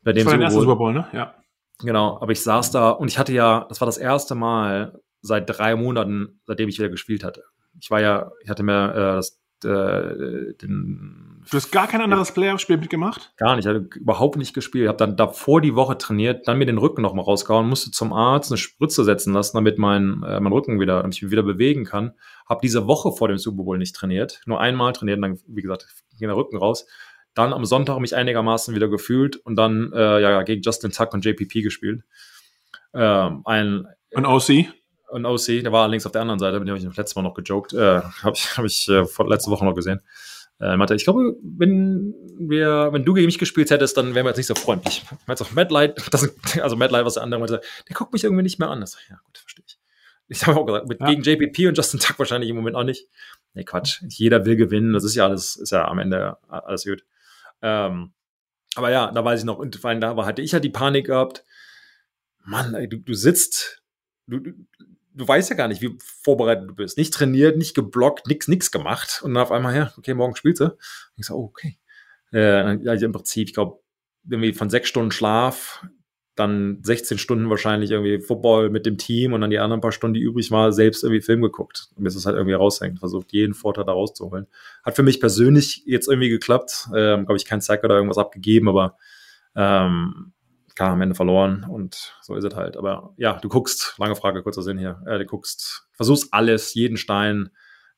bei 0.04 0.12
dem 0.12 0.24
Das 0.24 0.32
war 0.32 0.38
dein 0.38 0.40
Super 0.40 0.42
erster 0.42 0.58
Bowl- 0.58 0.62
Super 0.64 0.76
Bowl, 0.76 0.92
ne? 0.92 1.06
Ja. 1.12 1.34
Genau, 1.80 2.18
aber 2.20 2.30
ich 2.32 2.42
saß 2.42 2.70
da 2.70 2.90
und 2.90 3.08
ich 3.08 3.18
hatte 3.18 3.32
ja, 3.32 3.66
das 3.68 3.80
war 3.80 3.86
das 3.86 3.98
erste 3.98 4.34
Mal 4.34 5.00
seit 5.22 5.48
drei 5.48 5.74
Monaten, 5.74 6.40
seitdem 6.44 6.68
ich 6.68 6.78
wieder 6.78 6.88
gespielt 6.88 7.24
hatte. 7.24 7.42
Ich 7.80 7.90
war 7.90 8.00
ja, 8.00 8.30
ich 8.42 8.48
hatte 8.48 8.62
mir 8.62 8.90
äh, 8.92 9.16
das, 9.16 9.40
äh, 9.64 10.54
den, 10.62 11.42
Du 11.50 11.56
hast 11.56 11.70
gar 11.72 11.86
kein 11.88 12.00
anderes 12.00 12.32
Playoff-Spiel 12.32 12.76
mitgemacht? 12.78 13.32
gar 13.36 13.56
nicht, 13.56 13.66
ich 13.66 13.68
hatte 13.68 13.88
überhaupt 13.98 14.36
nicht 14.36 14.54
gespielt. 14.54 14.84
Ich 14.84 14.88
habe 14.88 14.98
dann 14.98 15.16
davor 15.16 15.60
die 15.60 15.74
Woche 15.74 15.98
trainiert, 15.98 16.46
dann 16.46 16.58
mir 16.58 16.66
den 16.66 16.78
Rücken 16.78 17.02
nochmal 17.02 17.24
rausgehauen, 17.24 17.68
musste 17.68 17.90
zum 17.90 18.12
Arzt 18.12 18.50
eine 18.50 18.58
Spritze 18.58 19.02
setzen 19.04 19.32
lassen, 19.34 19.56
damit 19.56 19.78
mein, 19.78 20.22
äh, 20.22 20.38
mein 20.40 20.52
Rücken 20.52 20.80
wieder, 20.80 21.02
damit 21.02 21.16
ich 21.16 21.22
mich 21.22 21.32
wieder 21.32 21.42
bewegen 21.42 21.84
kann. 21.84 22.12
Habe 22.48 22.60
diese 22.62 22.86
Woche 22.86 23.12
vor 23.12 23.28
dem 23.28 23.38
Super 23.38 23.64
Bowl 23.64 23.78
nicht 23.78 23.96
trainiert, 23.96 24.40
nur 24.46 24.60
einmal 24.60 24.92
trainiert 24.92 25.16
und 25.18 25.22
dann, 25.22 25.38
wie 25.48 25.62
gesagt, 25.62 25.86
ging 26.18 26.28
der 26.28 26.36
Rücken 26.36 26.56
raus. 26.56 26.86
Dann 27.34 27.52
am 27.52 27.64
Sonntag 27.64 27.98
mich 27.98 28.14
einigermaßen 28.14 28.74
wieder 28.74 28.88
gefühlt 28.88 29.36
und 29.36 29.56
dann 29.56 29.92
äh, 29.92 30.20
ja 30.20 30.42
gegen 30.42 30.62
Justin 30.62 30.92
Tuck 30.92 31.12
und 31.14 31.24
JPP 31.24 31.62
gespielt. 31.62 32.02
Ähm, 32.94 33.42
ein 33.44 33.86
Und 34.12 34.26
OC? 34.26 34.66
und 35.10 35.26
OC, 35.26 35.46
der 35.62 35.70
war 35.72 35.82
allerdings 35.82 36.06
auf 36.06 36.12
der 36.12 36.22
anderen 36.22 36.38
Seite, 36.40 36.58
mit 36.58 36.66
dem 36.68 36.72
habe 36.72 36.78
ich 36.78 36.84
das 36.84 36.96
letzte 36.96 37.18
Mal 37.18 37.22
noch 37.28 37.34
gejoked. 37.34 37.72
Äh, 37.74 38.00
habe 38.22 38.32
ich, 38.36 38.56
hab 38.56 38.64
ich 38.64 38.88
äh, 38.88 39.04
vor, 39.04 39.28
letzte 39.28 39.50
Woche 39.50 39.64
noch 39.64 39.74
gesehen. 39.74 40.00
Äh, 40.60 40.76
meinte, 40.76 40.94
ich 40.94 41.04
glaube, 41.04 41.34
wenn 41.42 42.14
wir, 42.38 42.90
wenn 42.92 43.04
du 43.04 43.12
gegen 43.14 43.26
mich 43.26 43.38
gespielt 43.38 43.70
hättest, 43.70 43.96
dann 43.96 44.14
wären 44.14 44.24
wir 44.24 44.30
jetzt 44.30 44.36
nicht 44.36 44.46
so 44.46 44.54
freundlich. 44.54 45.02
Ich 45.20 45.26
meinte 45.26 45.44
auch, 45.44 45.50
Matt 45.52 45.70
Light, 45.72 46.00
das, 46.12 46.32
also 46.62 46.76
Matt 46.76 46.92
Light, 46.92 47.04
was 47.04 47.14
der 47.14 47.24
andere 47.24 47.40
meinte, 47.40 47.60
der 47.88 47.94
guckt 47.96 48.12
mich 48.12 48.22
irgendwie 48.24 48.42
nicht 48.44 48.58
mehr 48.60 48.70
an. 48.70 48.80
Das, 48.80 48.96
ja, 49.10 49.16
gut, 49.24 49.38
verstehe 49.38 49.64
ich. 49.66 49.78
Ich 50.28 50.46
habe 50.46 50.58
auch 50.58 50.64
gesagt, 50.64 50.88
mit, 50.88 51.00
Ja. 51.00 51.08
gegen 51.10 51.22
JPP 51.22 51.66
und 51.68 51.76
Justin 51.76 52.00
Tuck 52.00 52.18
wahrscheinlich 52.18 52.48
im 52.48 52.56
Moment 52.56 52.76
auch 52.76 52.84
nicht. 52.84 53.08
Nee, 53.52 53.64
Quatsch. 53.64 54.00
Jeder 54.08 54.44
will 54.46 54.56
gewinnen. 54.56 54.92
Das 54.92 55.04
ist 55.04 55.14
ja 55.16 55.24
alles, 55.26 55.56
ist 55.56 55.70
ja 55.70 55.86
am 55.86 55.98
Ende 55.98 56.38
alles 56.48 56.84
gut. 56.84 57.04
Ähm, 57.64 58.12
aber 58.76 58.90
ja, 58.90 59.10
da 59.10 59.24
weiß 59.24 59.40
ich 59.40 59.46
noch, 59.46 59.58
und 59.58 59.76
vor 59.76 59.90
allem 59.90 60.00
da 60.00 60.14
hatte 60.24 60.42
ich 60.42 60.52
halt 60.52 60.64
die 60.64 60.70
Panik 60.70 61.06
gehabt. 61.06 61.44
Mann, 62.44 62.74
ey, 62.74 62.88
du, 62.88 62.98
du 62.98 63.14
sitzt, 63.14 63.82
du, 64.26 64.38
du, 64.38 64.52
du 65.14 65.26
weißt 65.26 65.48
ja 65.48 65.56
gar 65.56 65.68
nicht, 65.68 65.80
wie 65.80 65.96
vorbereitet 66.22 66.68
du 66.68 66.74
bist. 66.74 66.98
Nicht 66.98 67.14
trainiert, 67.14 67.56
nicht 67.56 67.74
geblockt, 67.74 68.26
nix, 68.26 68.48
nix 68.48 68.70
gemacht. 68.70 69.22
Und 69.24 69.32
dann 69.32 69.42
auf 69.42 69.50
einmal, 69.50 69.74
ja, 69.74 69.94
okay, 69.96 70.12
morgen 70.12 70.36
spielst 70.36 70.60
du. 70.60 70.64
Und 70.66 70.76
ich 71.16 71.26
so, 71.26 71.34
oh, 71.36 71.44
okay. 71.44 71.78
Äh, 72.32 72.76
ja, 72.82 72.92
im 72.92 73.12
Prinzip, 73.12 73.48
ich 73.48 73.54
glaube, 73.54 73.80
irgendwie 74.28 74.52
von 74.52 74.68
sechs 74.68 74.88
Stunden 74.88 75.10
Schlaf, 75.10 75.86
dann 76.34 76.78
16 76.82 77.18
Stunden 77.18 77.48
wahrscheinlich 77.48 77.92
irgendwie 77.92 78.20
Football 78.20 78.70
mit 78.70 78.86
dem 78.86 78.98
Team 78.98 79.32
und 79.32 79.40
dann 79.40 79.50
die 79.50 79.58
anderen 79.58 79.80
paar 79.80 79.92
Stunden, 79.92 80.14
die 80.14 80.20
übrig 80.20 80.50
war, 80.50 80.72
selbst 80.72 81.04
irgendwie 81.04 81.22
Film 81.22 81.42
geguckt. 81.42 81.88
Und 81.96 82.04
bis 82.04 82.16
es 82.16 82.26
halt 82.26 82.36
irgendwie 82.36 82.54
raushängt. 82.54 82.98
Versucht, 82.98 83.32
jeden 83.32 83.54
Vorteil 83.54 83.84
da 83.84 83.92
rauszuholen. 83.92 84.46
Hat 84.82 84.96
für 84.96 85.02
mich 85.02 85.20
persönlich 85.20 85.82
jetzt 85.86 86.08
irgendwie 86.08 86.30
geklappt. 86.30 86.88
Ähm, 86.94 87.26
glaube 87.26 87.36
ich, 87.36 87.44
kein 87.44 87.60
Sack 87.60 87.84
oder 87.84 87.94
irgendwas 87.96 88.18
abgegeben, 88.18 88.68
aber 88.68 88.96
ähm, 89.54 90.32
klar, 90.74 90.90
am 90.90 91.00
Ende 91.02 91.14
verloren 91.14 91.64
und 91.68 92.16
so 92.20 92.34
ist 92.34 92.44
es 92.44 92.54
halt. 92.54 92.76
Aber 92.76 93.14
ja, 93.16 93.34
du 93.34 93.48
guckst, 93.48 93.94
lange 93.98 94.16
Frage, 94.16 94.42
kurzer 94.42 94.62
Sinn 94.62 94.78
hier, 94.78 95.02
äh, 95.06 95.18
du 95.18 95.26
guckst, 95.26 95.86
versuchst 95.92 96.32
alles, 96.32 96.74
jeden 96.74 96.96
Stein, 96.96 97.50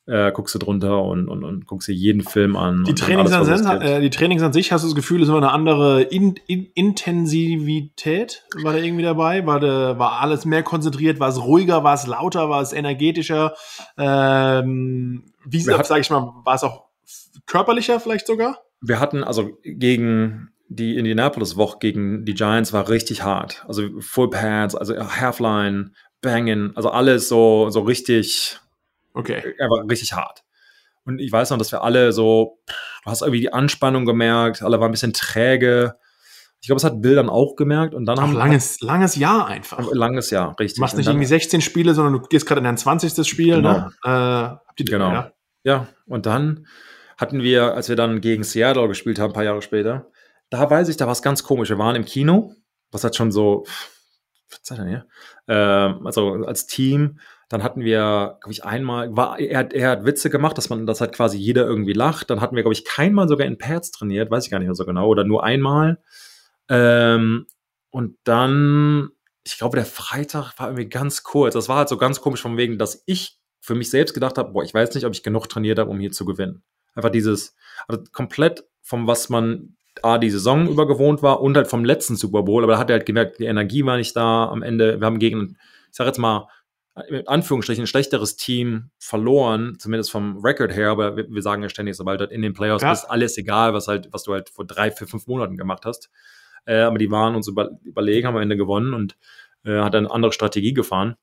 äh, 0.07 0.33
guckst 0.33 0.55
du 0.55 0.59
drunter 0.59 1.03
und, 1.03 1.29
und, 1.29 1.45
und 1.45 1.67
guckst 1.67 1.89
dir 1.89 1.95
jeden 1.95 2.23
Film 2.23 2.57
an. 2.57 2.85
Die 2.85 2.95
Trainings, 2.95 3.33
alles, 3.33 3.65
an, 3.67 3.81
gibt. 3.81 3.91
äh, 3.91 4.01
die 4.01 4.11
Trainings 4.11 4.43
an 4.43 4.53
sich, 4.53 4.73
hast 4.73 4.83
du 4.83 4.89
das 4.89 4.95
Gefühl, 4.95 5.23
ist 5.23 5.29
immer 5.29 5.39
eine 5.39 5.53
andere 5.53 6.03
In 6.03 6.35
In 6.47 6.67
Intensivität? 6.75 8.45
War 8.63 8.73
da 8.73 8.79
irgendwie 8.79 9.05
dabei? 9.05 9.47
War, 9.47 9.61
da, 9.61 9.99
war 9.99 10.21
alles 10.21 10.45
mehr 10.45 10.63
konzentriert? 10.63 11.21
War 11.21 11.29
es 11.29 11.43
ruhiger? 11.43 11.85
War 11.85 11.95
es 11.95 12.07
lauter? 12.07 12.49
War 12.49 12.63
es 12.63 12.73
energetischer? 12.73 13.55
Ähm, 13.99 15.25
wie 15.45 15.61
sag 15.61 16.01
ich 16.01 16.11
mal, 16.11 16.33
war 16.45 16.55
es 16.55 16.65
auch 16.65 16.87
körperlicher 17.47 18.01
vielleicht 18.01 18.27
sogar? 18.27 18.59
wir 18.81 19.01
hatten 19.01 19.25
also 19.25 19.59
gegen 19.65 20.51
die 20.69 20.97
Indianapolis-Woche 20.97 21.79
gegen 21.79 22.25
die 22.25 22.35
Giants 22.35 22.73
war 22.73 22.89
richtig 22.89 23.23
hart. 23.23 23.65
Also 23.69 23.89
Full 24.01 24.31
Pads, 24.31 24.75
also 24.75 24.97
Halfline, 24.97 25.93
Banging, 26.23 26.73
also 26.75 26.91
alles 26.91 27.29
so, 27.29 27.71
so 27.71 27.81
richtig, 27.81 28.59
Okay. 29.17 29.55
einfach 29.59 29.89
richtig 29.91 30.13
hart. 30.13 30.45
Und 31.05 31.21
ich 31.21 31.31
weiß 31.31 31.51
noch, 31.51 31.59
dass 31.59 31.73
wir 31.73 31.83
alle 31.83 32.13
so, 32.13 32.59
du 33.05 33.11
hast 33.11 33.23
irgendwie 33.23 33.41
die 33.41 33.53
Anspannung 33.53 34.05
gemerkt, 34.07 34.63
alle 34.63 34.79
waren 34.81 34.89
ein 34.89 34.93
bisschen 34.93 35.13
träge. 35.13 35.95
Ich 36.61 36.67
glaube, 36.69 36.79
es 36.79 36.85
hat 36.85 37.01
Bill 37.01 37.15
dann 37.15 37.29
auch 37.29 37.55
gemerkt 37.55 37.95
und 37.95 38.07
dann 38.07 38.19
Auch 38.19 38.23
haben 38.23 38.33
langes, 38.33 38.81
langes 38.81 39.15
Jahr 39.15 39.47
einfach. 39.47 39.79
ein 39.79 39.87
langes 39.97 40.31
Jahr, 40.31 40.59
richtig. 40.59 40.77
Du 40.77 40.81
machst 40.81 40.97
nicht 40.97 41.07
irgendwie 41.07 41.27
16 41.27 41.61
Spiele, 41.61 41.95
sondern 41.95 42.15
du 42.15 42.21
gehst 42.29 42.47
gerade 42.47 42.59
in 42.59 42.65
dein 42.65 42.77
20. 42.77 43.27
Spiel. 43.27 43.63
Ne? 43.63 43.91
Äh, 44.03 44.09
habt 44.09 44.81
ihr 44.81 44.85
Genau. 44.87 45.13
Ja. 45.13 45.33
Ja, 45.63 45.89
und 46.07 46.27
dann 46.27 46.67
hatten 47.19 47.43
wir, 47.43 47.75
als 47.75 47.89
wir 47.89 47.97
dann 47.97 48.21
gegen 48.21 48.45
Seattle 48.45 48.87
gespielt 48.89 49.19
haben, 49.19 49.31
ein 49.31 49.35
paar 49.35 49.43
Jahre 49.45 49.63
später, 49.63 50.11
da 50.51 50.69
weiß 50.71 50.89
ich, 50.89 50.97
da 50.97 51.07
war 51.07 51.13
es 51.13 51.23
ganz 51.23 51.43
komisch. 51.43 51.71
Wir 51.71 51.79
waren 51.79 51.97
im 51.97 52.05
Kino, 52.05 52.55
was 52.93 53.03
hat 53.03 53.17
schon 53.17 53.33
so, 53.33 53.65
was 54.51 54.63
Zeit 54.63 54.79
denn 54.79 54.89
hier? 54.89 55.07
Ähm, 55.49 56.07
also 56.07 56.35
als 56.45 56.67
Team, 56.67 57.19
dann 57.49 57.63
hatten 57.63 57.83
wir, 57.83 58.39
glaube 58.41 58.53
ich, 58.53 58.65
einmal, 58.65 59.17
war, 59.17 59.39
er, 59.39 59.59
hat- 59.59 59.73
er 59.73 59.91
hat 59.91 60.05
Witze 60.05 60.31
gemacht, 60.31 60.59
dass 60.59 60.69
man, 60.69 60.87
das 60.87 61.01
hat 61.01 61.13
quasi 61.15 61.39
jeder 61.39 61.65
irgendwie 61.67 61.93
lacht. 61.93 62.31
Dann 62.31 62.41
hatten 62.41 62.57
wir, 62.57 62.63
glaube 62.63 62.75
ich, 62.75 62.85
keinmal 62.85 63.29
sogar 63.29 63.47
in 63.47 63.59
Pads 63.59 63.93
trainiert, 63.93 64.31
weiß 64.31 64.45
ich 64.45 64.51
gar 64.51 64.59
nicht 64.59 64.67
mehr 64.67 64.75
so 64.75 64.85
genau, 64.87 65.07
oder 65.09 65.25
nur 65.25 65.45
einmal. 65.45 65.99
Ähm, 66.69 67.47
und 67.91 68.17
dann, 68.25 69.11
ich 69.45 69.59
glaube, 69.59 69.77
der 69.77 69.87
Freitag 69.87 70.59
war 70.59 70.69
irgendwie 70.69 70.89
ganz 70.89 71.23
kurz. 71.23 71.55
Das 71.55 71.69
war 71.69 71.77
halt 71.79 71.89
so 71.89 71.97
ganz 71.97 72.21
komisch 72.21 72.43
von 72.43 72.57
wegen, 72.57 72.79
dass 72.79 73.03
ich 73.07 73.39
für 73.61 73.75
mich 73.75 73.91
selbst 73.91 74.13
gedacht 74.15 74.39
habe, 74.39 74.53
boah, 74.53 74.63
ich 74.65 74.75
weiß 74.75 74.95
nicht, 74.95 75.05
ob 75.07 75.13
ich 75.13 75.23
genug 75.23 75.49
trainiert 75.49 75.79
habe, 75.79 75.91
um 75.91 75.99
hier 75.99 76.13
zu 76.13 76.25
gewinnen. 76.25 76.63
Einfach 76.95 77.11
dieses, 77.11 77.55
also 77.89 78.03
komplett 78.13 78.65
vom, 78.83 79.07
was 79.07 79.29
man 79.29 79.77
A, 80.03 80.19
die 80.19 80.31
Saison 80.31 80.69
über 80.69 80.87
gewohnt 80.87 81.23
war 81.23 81.41
und 81.41 81.57
halt 81.57 81.69
vom 81.69 81.85
letzten 81.85 82.17
Super 82.17 82.43
Bowl, 82.43 82.63
aber 82.63 82.75
da 82.75 82.79
hat 82.79 82.91
er 82.91 82.97
halt 82.99 83.07
gemerkt, 83.07 83.39
die 83.39 83.47
Energie 83.47 83.85
war 83.85 83.97
nicht 83.97 84.15
da 84.15 84.47
am 84.49 84.63
Ende. 84.63 85.01
Wir 85.01 85.07
haben 85.07 85.19
gegen, 85.19 85.57
ich 85.91 85.97
sag 85.97 86.07
jetzt 86.07 86.19
mal, 86.19 86.49
in 87.09 87.29
Anführungsstrichen 87.29 87.85
ein 87.85 87.87
schlechteres 87.87 88.37
Team 88.37 88.91
verloren, 88.99 89.77
zumindest 89.79 90.11
vom 90.11 90.39
Record 90.39 90.75
her, 90.75 90.91
aber 90.91 91.17
wir, 91.17 91.27
wir 91.29 91.43
sagen 91.43 91.63
ja 91.63 91.69
ständig, 91.69 91.97
sobald 91.97 92.21
du 92.21 92.25
in 92.25 92.43
den 92.43 92.55
Playoffs 92.55 92.83
ja. 92.83 92.91
bist, 92.91 93.11
alles 93.11 93.37
egal, 93.37 93.75
was 93.75 93.87
halt, 93.87 94.09
was 94.13 94.23
du 94.23 94.33
halt 94.33 94.49
vor 94.49 94.65
drei, 94.65 94.91
vier, 94.91 95.07
fünf 95.07 95.27
Monaten 95.27 95.57
gemacht 95.57 95.85
hast. 95.85 96.11
Äh, 96.65 96.81
aber 96.81 96.99
die 96.99 97.11
waren 97.11 97.35
uns 97.35 97.49
über, 97.49 97.71
überlegen, 97.83 98.27
haben 98.27 98.37
am 98.37 98.43
Ende 98.43 98.57
gewonnen 98.57 98.95
und 98.95 99.17
äh, 99.65 99.81
hat 99.81 99.95
eine 99.95 100.11
andere 100.11 100.33
Strategie 100.33 100.73
gefahren. 100.73 101.17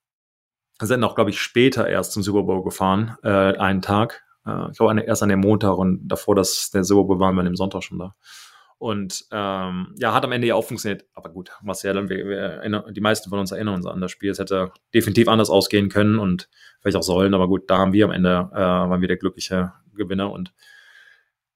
Sind 0.80 1.04
auch, 1.04 1.16
glaube 1.16 1.32
ich, 1.32 1.42
später 1.42 1.88
erst 1.88 2.14
zum 2.14 2.24
Super 2.24 2.44
Bowl 2.44 2.64
gefahren, 2.64 3.18
äh, 3.24 3.30
einen 3.30 3.82
Tag. 3.82 4.24
Äh, 4.46 4.72
ich 4.72 4.78
glaube, 4.78 5.00
erst 5.02 5.24
an 5.24 5.30
dem 5.30 5.40
Montag 5.40 5.78
und 5.78 6.08
davor, 6.08 6.36
dass 6.36 6.70
der 6.70 6.84
Super 6.84 7.06
Bowl 7.06 7.20
waren 7.20 7.36
wir 7.36 7.40
an 7.40 7.46
dem 7.46 7.56
Sonntag 7.56 7.84
schon 7.84 8.00
da. 8.00 8.16
Und 8.84 9.28
ähm, 9.32 9.96
ja, 9.98 10.14
hat 10.14 10.26
am 10.26 10.34
Ende 10.34 10.46
ja 10.46 10.56
auch 10.56 10.66
funktioniert. 10.66 11.06
Aber 11.14 11.30
gut, 11.30 11.52
Marcel, 11.62 12.10
wir, 12.10 12.28
wir, 12.28 12.92
die 12.92 13.00
meisten 13.00 13.30
von 13.30 13.40
uns 13.40 13.54
erinnern 13.54 13.76
uns 13.76 13.86
an 13.86 14.02
das 14.02 14.12
Spiel. 14.12 14.30
Es 14.30 14.40
hätte 14.40 14.74
definitiv 14.94 15.30
anders 15.30 15.50
ausgehen 15.50 15.88
können 15.88 16.20
und 16.20 16.50
vielleicht 16.82 16.98
auch 16.98 17.04
sollen. 17.04 17.34
Aber 17.34 17.48
gut, 17.48 17.70
da 17.70 17.78
haben 17.78 17.94
wir 17.94 18.04
am 18.04 18.12
Ende, 18.12 18.50
äh, 18.52 18.58
waren 18.58 19.00
wir 19.00 19.08
der 19.08 19.16
glückliche 19.16 19.72
Gewinner. 19.96 20.34
Und 20.34 20.54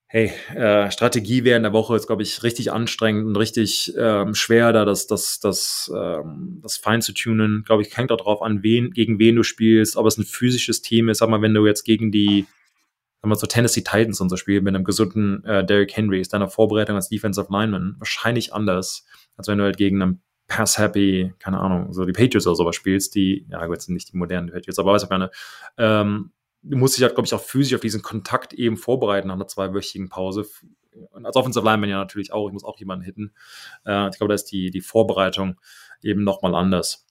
hey, 0.06 0.32
äh, 0.56 0.90
Strategie 0.90 1.44
während 1.44 1.66
der 1.66 1.74
Woche 1.74 1.98
ist, 1.98 2.08
glaube 2.08 2.24
ich, 2.24 2.44
richtig 2.44 2.72
anstrengend 2.72 3.26
und 3.26 3.36
richtig 3.36 3.94
ähm, 3.98 4.34
schwer, 4.34 4.72
da 4.72 4.86
das, 4.86 5.06
das, 5.08 5.42
das, 5.42 5.92
ähm, 5.94 6.62
das 6.63 6.78
fein 6.78 7.02
zu 7.02 7.12
tunen. 7.13 7.66
Glaube 7.66 7.82
ich, 7.82 7.98
hängt 7.98 8.13
auch 8.13 8.18
darauf 8.18 8.42
an, 8.42 8.63
wen, 8.63 8.92
gegen 8.92 9.20
wen 9.20 9.36
du 9.36 9.44
spielst, 9.44 9.98
ob 9.98 10.06
es 10.06 10.18
ein 10.18 10.24
physisches 10.24 10.82
Team 10.82 11.10
ist. 11.10 11.18
Sag 11.18 11.28
mal, 11.28 11.42
wenn 11.42 11.54
du 11.54 11.68
jetzt 11.68 11.84
gegen 11.84 12.10
die 12.10 12.46
wenn 13.21 13.30
man 13.30 13.38
so 13.38 13.47
Tennessee 13.47 13.82
Titans 13.82 14.21
unser 14.21 14.38
Spiel 14.38 14.62
mit 14.62 14.75
einem 14.75 14.84
gesunden 14.84 15.43
äh, 15.43 15.65
Derrick 15.65 15.95
Henry 15.95 16.21
ist 16.21 16.34
deine 16.34 16.49
Vorbereitung 16.49 16.95
als 16.95 17.10
Defensive 17.10 17.47
Lineman 17.49 17.95
wahrscheinlich 17.97 18.53
anders, 18.53 19.06
als 19.36 19.47
wenn 19.47 19.58
du 19.58 19.63
halt 19.63 19.77
gegen 19.77 20.01
einen 20.01 20.21
Pass-Happy, 20.47 21.34
keine 21.39 21.60
Ahnung, 21.60 21.93
so 21.93 22.06
die 22.06 22.13
Patriots 22.13 22.47
oder 22.47 22.56
sowas 22.56 22.75
spielst, 22.75 23.15
die, 23.15 23.45
ja 23.49 23.65
gut, 23.65 23.82
sind 23.82 23.95
nicht 23.95 24.13
die 24.13 24.17
modernen 24.17 24.49
Patriots, 24.49 24.80
aber 24.80 24.93
weiß 24.93 25.03
ich 25.03 25.10
gerne, 25.10 25.30
ähm, 25.77 26.32
du 26.63 26.77
musst 26.77 26.95
dich 26.95 27.03
halt, 27.03 27.15
glaube 27.15 27.27
ich, 27.27 27.34
auch 27.34 27.41
physisch 27.41 27.73
auf 27.75 27.82
diesen 27.82 28.01
Kontakt 28.01 28.53
eben 28.53 28.77
vorbereiten 28.77 29.27
nach 29.27 29.36
einer 29.36 29.47
zweiwöchigen 29.47 30.10
Pause. 30.10 30.45
Und 31.12 31.25
als 31.25 31.36
Offensive 31.36 31.65
Lineman 31.65 31.89
ja 31.89 31.97
natürlich 31.97 32.34
auch, 32.34 32.47
ich 32.47 32.53
muss 32.53 32.63
auch 32.63 32.80
jemanden 32.80 33.03
hitten. 33.03 33.34
Äh, 33.86 34.10
ich 34.10 34.17
glaube, 34.17 34.30
da 34.30 34.36
ist 34.36 34.45
die, 34.45 34.71
die 34.71 34.82
Vorbereitung 34.82 35.60
eben 36.01 36.23
nochmal 36.23 36.56
anders. 36.56 37.07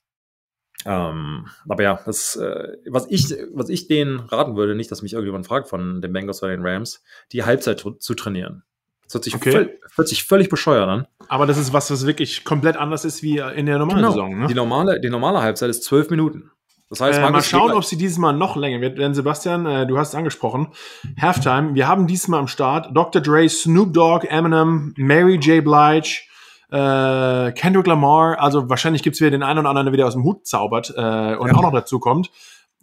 Ähm, 0.85 1.47
aber 1.69 1.83
ja, 1.83 2.01
das, 2.05 2.37
äh, 2.37 2.77
was, 2.87 3.07
ich, 3.11 3.35
was 3.53 3.69
ich 3.69 3.89
denen 3.89 4.21
raten 4.21 4.57
würde, 4.57 4.75
nicht, 4.75 4.91
dass 4.91 5.03
mich 5.03 5.15
irgendjemand 5.15 5.47
fragt 5.47 5.69
von 5.69 6.01
den 6.01 6.13
Bengals 6.13 6.43
oder 6.43 6.53
den 6.53 6.65
Rams, 6.65 7.03
die 7.33 7.45
Halbzeit 7.45 7.85
zu 7.99 8.15
trainieren. 8.15 8.63
Das 9.05 9.15
hört 9.15 9.25
sich, 9.25 9.35
okay. 9.35 9.53
völ 9.53 9.79
hört 9.95 10.09
sich 10.09 10.25
völlig 10.25 10.49
bescheuert 10.49 10.89
an. 10.89 11.07
Aber 11.29 11.47
das 11.47 11.59
ist 11.59 11.73
was, 11.73 11.91
was 11.91 12.07
wirklich 12.07 12.45
komplett 12.45 12.77
anders 12.77 13.05
ist 13.05 13.23
wie 13.23 13.39
in 13.39 13.67
der 13.67 13.79
normalen 13.79 13.99
genau. 13.99 14.11
Saison. 14.11 14.39
Ne? 14.41 14.47
Die, 14.49 14.55
normale, 14.55 15.01
die 15.01 15.11
normale 15.11 15.41
Halbzeit 15.41 15.71
ist 15.71 15.85
zwölf 15.85 16.11
Minuten. 16.11 16.51
Das 16.89 17.01
heißt, 17.01 17.19
äh, 17.19 17.31
mal 17.31 17.43
schauen, 17.43 17.73
ob 17.73 17.85
sie 17.85 17.97
dieses 17.97 18.19
Mal 18.19 18.33
noch 18.33 18.57
länger 18.57 18.81
wird. 18.81 18.99
Denn 18.99 19.15
Sebastian, 19.15 19.67
äh, 19.67 19.87
du 19.87 19.99
hast 19.99 20.11
es 20.11 20.15
angesprochen. 20.15 20.69
Halftime. 21.21 21.75
Wir 21.75 21.89
haben 21.89 22.07
diesmal 22.07 22.39
am 22.39 22.49
Start 22.49 22.97
Dr. 22.97 23.21
Dre, 23.21 23.49
Snoop 23.49 23.93
Dogg, 23.93 24.27
Eminem, 24.29 24.95
Mary 24.97 25.37
J. 25.37 25.65
Blige, 25.65 26.21
äh, 26.71 27.53
Kendrick 27.53 27.87
Lamar, 27.87 28.41
also 28.41 28.69
wahrscheinlich 28.69 29.03
gibt's 29.03 29.21
wieder 29.21 29.31
den 29.31 29.43
einen 29.43 29.61
oder 29.61 29.69
anderen, 29.69 29.87
der 29.87 29.93
wieder 29.93 30.07
aus 30.07 30.15
dem 30.15 30.25
Hut 30.25 30.47
zaubert 30.47 30.91
äh, 30.91 31.37
und 31.37 31.49
ja. 31.49 31.55
auch 31.55 31.63
noch 31.63 31.73
dazu 31.73 31.99
kommt. 32.01 32.31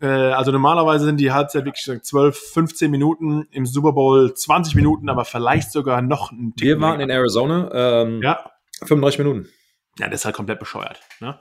Äh, 0.02 0.08
also 0.08 0.52
normalerweise 0.52 1.06
sind 1.06 1.18
die 1.18 1.32
Halbzeit 1.32 1.66
wirklich 1.66 2.02
12, 2.02 2.38
15 2.38 2.92
Minuten, 2.92 3.48
im 3.52 3.66
Super 3.66 3.94
Bowl 3.94 4.34
20 4.34 4.76
Minuten, 4.76 5.10
aber 5.10 5.26
vielleicht 5.26 5.72
sogar 5.72 6.02
noch 6.02 6.32
ein 6.32 6.54
Tick 6.56 6.68
Wir 6.68 6.82
waren 6.82 7.00
in 7.00 7.10
Arizona, 7.10 8.04
ähm, 8.04 8.22
ja. 8.22 8.52
35 8.84 9.20
Minuten. 9.20 9.50
Ja, 10.00 10.08
das 10.08 10.22
ist 10.22 10.26
halt 10.26 10.36
komplett 10.36 10.60
bescheuert. 10.60 11.00
Ne? 11.20 11.40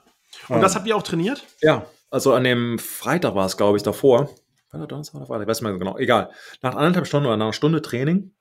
Und 0.48 0.56
ähm, 0.56 0.62
das 0.62 0.74
habt 0.74 0.86
ihr 0.86 0.96
auch 0.96 1.02
trainiert? 1.02 1.44
Ja, 1.60 1.86
also 2.10 2.34
an 2.34 2.44
dem 2.44 2.78
Freitag 2.78 3.34
war 3.34 3.46
es, 3.46 3.56
glaube 3.56 3.76
ich, 3.76 3.82
davor. 3.82 4.28
War 4.70 4.80
das 4.80 4.88
Donnerstag 4.88 5.16
oder 5.16 5.26
Freitag? 5.26 5.42
Ich 5.42 5.48
weiß 5.48 5.60
nicht 5.62 5.70
mehr 5.70 5.78
genau. 5.78 5.98
Egal. 5.98 6.30
Nach 6.60 6.74
anderthalb 6.74 7.06
Stunden 7.06 7.26
oder 7.26 7.36
nach 7.36 7.46
einer 7.46 7.52
Stunde 7.52 7.82
Training 7.82 8.32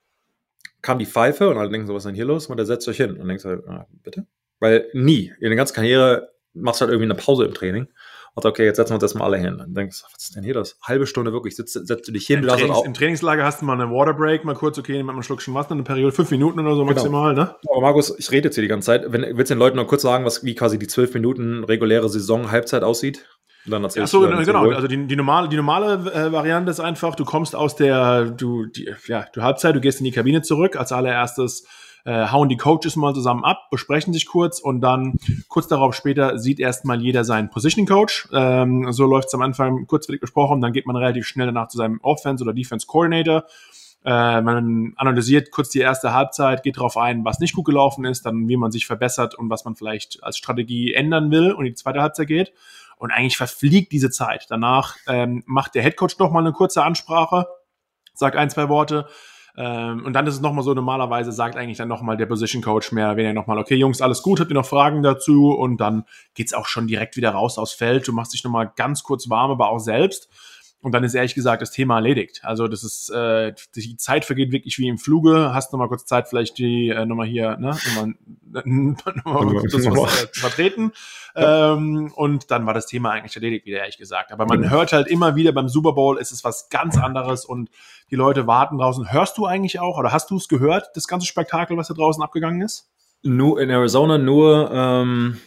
kam 0.82 0.98
die 0.98 1.06
Pfeife 1.06 1.48
und 1.48 1.56
alle 1.56 1.70
denken 1.70 1.86
so, 1.86 1.94
was 1.94 2.02
ist 2.02 2.08
denn 2.08 2.14
hier 2.14 2.24
los? 2.24 2.46
Und 2.46 2.56
der 2.56 2.66
setzt 2.66 2.86
euch 2.88 2.96
hin 2.96 3.16
und 3.16 3.28
denkst 3.28 3.44
halt, 3.44 3.66
ah, 3.68 3.86
bitte? 4.02 4.26
Weil 4.60 4.88
nie, 4.92 5.32
in 5.40 5.48
der 5.48 5.56
ganzen 5.56 5.74
Karriere 5.74 6.30
machst 6.54 6.80
du 6.80 6.84
halt 6.84 6.92
irgendwie 6.92 7.10
eine 7.10 7.14
Pause 7.14 7.44
im 7.44 7.54
Training. 7.54 7.88
Und 8.34 8.46
okay, 8.46 8.64
jetzt 8.64 8.76
setzen 8.76 8.92
wir 8.92 8.94
uns 8.94 9.02
erstmal 9.02 9.28
alle 9.28 9.36
hin. 9.36 9.60
Und 9.60 9.76
denkst, 9.76 10.02
was 10.10 10.24
ist 10.24 10.36
denn 10.36 10.42
hier 10.42 10.54
das? 10.54 10.78
Halbe 10.82 11.06
Stunde 11.06 11.32
wirklich, 11.32 11.54
setzt, 11.54 11.86
setzt 11.86 12.08
du 12.08 12.12
dich 12.12 12.26
hin. 12.26 12.40
Im, 12.40 12.48
Trainings, 12.48 12.82
Im 12.84 12.94
Trainingslager 12.94 13.44
hast 13.44 13.60
du 13.60 13.66
mal 13.66 13.74
eine 13.74 13.90
Waterbreak, 13.90 14.44
mal 14.44 14.54
kurz, 14.54 14.78
okay, 14.78 15.02
mit 15.02 15.10
einem 15.10 15.22
Schluck 15.22 15.42
schon 15.42 15.52
Wasser, 15.52 15.72
eine 15.72 15.82
Periode, 15.82 16.12
fünf 16.12 16.30
Minuten 16.30 16.60
oder 16.60 16.74
so 16.74 16.84
genau. 16.84 16.94
maximal, 16.94 17.34
ne? 17.34 17.54
Aber 17.70 17.80
Markus, 17.82 18.18
ich 18.18 18.30
rede 18.30 18.48
jetzt 18.48 18.54
hier 18.54 18.62
die 18.62 18.68
ganze 18.68 18.86
Zeit. 18.86 19.12
Wenn, 19.12 19.22
willst 19.36 19.50
du 19.50 19.54
den 19.54 19.58
Leuten 19.58 19.76
noch 19.76 19.86
kurz 19.86 20.02
sagen, 20.02 20.24
was, 20.24 20.44
wie 20.44 20.54
quasi 20.54 20.78
die 20.78 20.86
zwölf 20.86 21.12
Minuten 21.12 21.62
reguläre 21.64 22.08
Saison 22.08 22.50
Halbzeit 22.50 22.84
aussieht? 22.84 23.26
Dann 23.66 23.84
Ach 23.84 24.08
so, 24.08 24.26
dann 24.26 24.44
genau. 24.44 24.70
Also 24.70 24.88
die, 24.88 25.06
die 25.06 25.16
normale, 25.16 25.48
die 25.48 25.56
normale 25.56 25.94
äh, 26.12 26.32
Variante 26.32 26.70
ist 26.70 26.80
einfach, 26.80 27.14
du 27.14 27.24
kommst 27.24 27.54
aus 27.54 27.76
der, 27.76 28.24
du, 28.24 28.66
die, 28.66 28.90
ja, 29.06 29.26
du 29.32 29.42
Halbzeit, 29.42 29.76
du 29.76 29.80
gehst 29.80 30.00
in 30.00 30.04
die 30.04 30.10
Kabine 30.10 30.42
zurück. 30.42 30.76
Als 30.76 30.90
allererstes 30.90 31.66
äh, 32.04 32.26
hauen 32.28 32.48
die 32.48 32.56
Coaches 32.56 32.96
mal 32.96 33.14
zusammen 33.14 33.44
ab, 33.44 33.68
besprechen 33.70 34.12
sich 34.12 34.26
kurz 34.26 34.58
und 34.58 34.80
dann 34.80 35.14
kurz 35.48 35.68
darauf 35.68 35.94
später 35.94 36.38
sieht 36.38 36.58
erstmal 36.58 37.00
jeder 37.00 37.24
seinen 37.24 37.50
Positioning 37.50 37.86
Coach. 37.86 38.28
Ähm, 38.32 38.92
so 38.92 39.06
läuft 39.06 39.28
es 39.28 39.34
am 39.34 39.42
Anfang 39.42 39.86
kurzweilig 39.86 40.20
besprochen, 40.20 40.60
dann 40.60 40.72
geht 40.72 40.86
man 40.86 40.96
relativ 40.96 41.26
schnell 41.26 41.46
danach 41.46 41.68
zu 41.68 41.76
seinem 41.76 42.00
Offense 42.02 42.42
oder 42.42 42.52
Defense 42.52 42.86
Coordinator. 42.86 43.44
Äh, 44.04 44.40
man 44.40 44.94
analysiert 44.96 45.52
kurz 45.52 45.68
die 45.68 45.78
erste 45.78 46.12
Halbzeit, 46.12 46.64
geht 46.64 46.76
darauf 46.76 46.96
ein, 46.96 47.24
was 47.24 47.38
nicht 47.38 47.54
gut 47.54 47.66
gelaufen 47.66 48.04
ist, 48.04 48.26
dann 48.26 48.48
wie 48.48 48.56
man 48.56 48.72
sich 48.72 48.86
verbessert 48.86 49.36
und 49.36 49.48
was 49.48 49.64
man 49.64 49.76
vielleicht 49.76 50.24
als 50.24 50.36
Strategie 50.38 50.92
ändern 50.92 51.30
will 51.30 51.52
und 51.52 51.64
die 51.64 51.74
zweite 51.74 52.02
Halbzeit 52.02 52.26
geht. 52.26 52.52
Und 53.02 53.10
eigentlich 53.10 53.36
verfliegt 53.36 53.90
diese 53.90 54.10
Zeit. 54.10 54.46
Danach 54.48 54.96
ähm, 55.08 55.42
macht 55.44 55.74
der 55.74 55.82
Headcoach 55.82 56.20
noch 56.20 56.30
mal 56.30 56.38
eine 56.38 56.52
kurze 56.52 56.84
Ansprache, 56.84 57.48
sagt 58.14 58.36
ein, 58.36 58.48
zwei 58.48 58.68
Worte. 58.68 59.08
Ähm, 59.56 60.04
und 60.04 60.12
dann 60.12 60.24
ist 60.28 60.34
es 60.34 60.40
nochmal 60.40 60.62
so, 60.62 60.72
normalerweise 60.72 61.32
sagt 61.32 61.56
eigentlich 61.56 61.78
dann 61.78 61.88
nochmal 61.88 62.16
der 62.16 62.26
Position 62.26 62.62
Coach 62.62 62.92
mehr 62.92 63.08
oder 63.08 63.16
weniger 63.16 63.34
nochmal, 63.34 63.58
okay, 63.58 63.74
Jungs, 63.74 64.00
alles 64.00 64.22
gut, 64.22 64.38
habt 64.38 64.52
ihr 64.52 64.54
noch 64.54 64.66
Fragen 64.66 65.02
dazu? 65.02 65.50
Und 65.50 65.78
dann 65.78 66.04
geht's 66.34 66.54
auch 66.54 66.66
schon 66.66 66.86
direkt 66.86 67.16
wieder 67.16 67.30
raus 67.30 67.58
aufs 67.58 67.72
Feld. 67.72 68.06
Du 68.06 68.12
machst 68.12 68.34
dich 68.34 68.44
nochmal 68.44 68.70
ganz 68.76 69.02
kurz 69.02 69.28
warm, 69.28 69.50
aber 69.50 69.70
auch 69.70 69.80
selbst. 69.80 70.28
Und 70.82 70.90
dann 70.90 71.04
ist 71.04 71.14
ehrlich 71.14 71.36
gesagt 71.36 71.62
das 71.62 71.70
Thema 71.70 71.94
erledigt. 71.94 72.40
Also 72.42 72.66
das 72.66 72.82
ist, 72.82 73.08
äh, 73.10 73.54
die 73.76 73.96
Zeit 73.96 74.24
vergeht 74.24 74.50
wirklich 74.50 74.78
wie 74.78 74.88
im 74.88 74.98
Fluge. 74.98 75.54
Hast 75.54 75.72
nochmal 75.72 75.86
kurz 75.86 76.06
Zeit, 76.06 76.28
vielleicht 76.28 76.58
die 76.58 76.88
äh, 76.88 77.06
nochmal 77.06 77.28
hier, 77.28 77.56
ne, 77.56 77.76
nochmal, 77.94 78.14
nochmal 79.24 79.62
das 79.62 79.74
was, 79.86 80.24
äh, 80.24 80.32
zu 80.32 80.40
vertreten. 80.40 80.90
Ähm, 81.36 82.12
und 82.16 82.50
dann 82.50 82.66
war 82.66 82.74
das 82.74 82.86
Thema 82.86 83.12
eigentlich 83.12 83.36
erledigt, 83.36 83.64
wieder 83.64 83.78
ehrlich 83.78 83.96
gesagt. 83.96 84.32
Aber 84.32 84.44
man 84.44 84.70
hört 84.70 84.92
halt 84.92 85.06
immer 85.06 85.36
wieder 85.36 85.52
beim 85.52 85.68
Super 85.68 85.92
Bowl, 85.92 86.18
ist 86.18 86.32
es 86.32 86.42
was 86.42 86.68
ganz 86.68 86.98
anderes 86.98 87.44
und 87.44 87.70
die 88.10 88.16
Leute 88.16 88.48
warten 88.48 88.78
draußen. 88.78 89.12
Hörst 89.12 89.38
du 89.38 89.46
eigentlich 89.46 89.78
auch 89.78 89.98
oder 89.98 90.10
hast 90.10 90.32
du 90.32 90.36
es 90.36 90.48
gehört, 90.48 90.90
das 90.96 91.06
ganze 91.06 91.28
Spektakel, 91.28 91.76
was 91.76 91.88
da 91.88 91.94
draußen 91.94 92.24
abgegangen 92.24 92.60
ist? 92.60 92.90
Nur 93.22 93.60
in 93.60 93.70
Arizona 93.70 94.18
nur 94.18 94.68
ähm, 94.72 95.38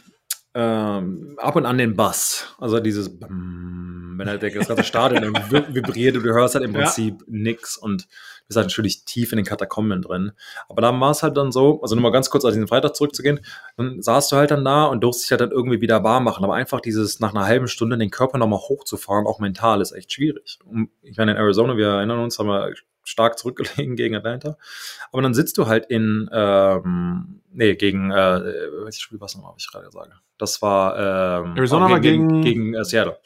ähm, 0.55 1.35
ab 1.37 1.57
und 1.57 1.65
an 1.65 1.77
den 1.77 1.95
Bass. 1.97 2.55
Also 2.57 2.79
dieses, 2.79 3.11
wenn 3.19 4.25
halt 4.25 4.41
das 4.41 4.67
ganze 4.67 4.85
Stadion 4.85 5.33
vibriert 5.33 6.15
und 6.15 6.23
du 6.23 6.33
hörst 6.33 6.55
halt 6.55 6.63
im 6.63 6.73
Prinzip 6.73 7.19
ja. 7.19 7.25
nix 7.27 7.77
und 7.77 8.07
bist 8.47 8.55
halt 8.55 8.67
natürlich 8.67 9.03
tief 9.03 9.33
in 9.33 9.37
den 9.37 9.45
Katakomben 9.45 10.01
drin. 10.01 10.31
Aber 10.69 10.81
dann 10.81 10.99
war 11.01 11.11
es 11.11 11.23
halt 11.23 11.35
dann 11.35 11.51
so, 11.51 11.81
also 11.81 11.95
nur 11.95 12.03
mal 12.03 12.11
ganz 12.11 12.29
kurz 12.29 12.45
auf 12.45 12.51
diesen 12.51 12.67
Freitag 12.67 12.95
zurückzugehen, 12.95 13.41
dann 13.75 14.01
saßt 14.01 14.31
du 14.31 14.37
halt 14.37 14.51
dann 14.51 14.63
da 14.63 14.85
und 14.85 15.03
durfst 15.03 15.23
dich 15.23 15.31
halt 15.31 15.41
dann 15.41 15.51
irgendwie 15.51 15.81
wieder 15.81 16.05
warm 16.05 16.23
machen. 16.23 16.45
Aber 16.45 16.55
einfach 16.55 16.79
dieses 16.79 17.19
nach 17.19 17.33
einer 17.35 17.45
halben 17.45 17.67
Stunde 17.67 17.97
den 17.97 18.11
Körper 18.11 18.37
nochmal 18.37 18.59
hochzufahren, 18.59 19.27
auch 19.27 19.39
mental, 19.39 19.81
ist 19.81 19.91
echt 19.91 20.13
schwierig. 20.13 20.59
Und 20.65 20.89
ich 21.01 21.17
meine, 21.17 21.31
in 21.31 21.37
Arizona, 21.37 21.75
wir 21.75 21.87
erinnern 21.87 22.19
uns, 22.19 22.39
haben 22.39 22.47
wir 22.47 22.71
stark 23.05 23.39
zurückgelegen 23.39 23.95
gegen 23.95 24.15
Atlanta. 24.15 24.57
Aber 25.11 25.21
dann 25.21 25.33
sitzt 25.33 25.57
du 25.57 25.67
halt 25.67 25.85
in, 25.85 26.29
ähm, 26.33 27.41
nee, 27.53 27.75
gegen, 27.75 28.11
äh, 28.11 28.41
welches 28.83 29.01
Spiel 29.01 29.19
war 29.21 29.27
es 29.27 29.35
nochmal, 29.35 29.53
was 29.55 29.63
ich 29.63 29.71
gerade 29.71 29.89
sage? 29.91 30.11
Das 30.37 30.61
war, 30.61 31.45
ähm, 31.45 31.55
Arizona 31.55 31.89
war 31.89 32.01
gegen, 32.01 32.27
gegen, 32.27 32.41
gegen 32.41 32.73
äh, 32.73 32.83
Seattle. 32.83 33.17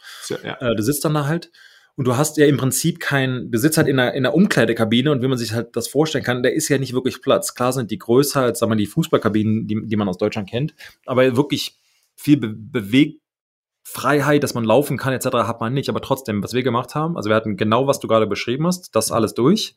Ja. 0.44 0.62
Äh, 0.62 0.76
du 0.76 0.84
sitzt 0.84 1.04
dann 1.04 1.16
da 1.16 1.26
halt 1.26 1.52
und 1.96 2.06
du 2.06 2.16
hast 2.16 2.38
ja 2.38 2.46
im 2.46 2.58
Prinzip 2.58 3.00
kein, 3.00 3.52
du 3.52 3.58
sitzt 3.58 3.78
halt 3.78 3.88
in 3.88 4.00
einer, 4.00 4.14
in 4.14 4.26
einer 4.26 4.36
Umkleidekabine 4.36 5.12
und 5.12 5.22
wie 5.22 5.28
man 5.28 5.38
sich 5.38 5.54
halt 5.54 5.76
das 5.76 5.88
vorstellen 5.88 6.24
kann, 6.24 6.44
da 6.44 6.50
ist 6.50 6.70
ja 6.70 6.78
nicht 6.78 6.94
wirklich 6.94 7.22
Platz. 7.22 7.56
Klar 7.56 7.74
sind 7.74 7.90
die 7.90 7.98
größer 7.98 8.42
als, 8.42 8.60
sagen 8.60 8.72
wir, 8.72 8.76
die 8.76 8.86
Fußballkabinen, 8.86 9.68
die, 9.68 9.88
die 9.88 9.96
man 9.96 10.08
aus 10.08 10.18
Deutschland 10.18 10.50
kennt, 10.50 10.76
aber 11.06 11.36
wirklich 11.36 11.78
viel 12.16 12.38
Be 12.38 12.50
bewegt 12.50 13.22
Freiheit, 13.92 14.44
dass 14.44 14.54
man 14.54 14.64
laufen 14.64 14.98
kann, 14.98 15.14
etc., 15.14 15.26
hat 15.48 15.60
man 15.62 15.74
nicht. 15.74 15.90
Aber 15.90 16.02
trotzdem, 16.02 16.44
was 16.44 16.54
wir 16.54 16.64
gemacht 16.64 16.96
haben, 16.96 17.18
also 17.18 17.30
wir 17.30 17.36
hatten 17.36 17.58
genau, 17.58 17.88
was 17.88 18.00
du 18.00 18.08
gerade 18.08 18.28
beschrieben 18.28 18.68
hast, 18.68 18.96
das 18.96 19.12
alles 19.12 19.34
durch. 19.34 19.76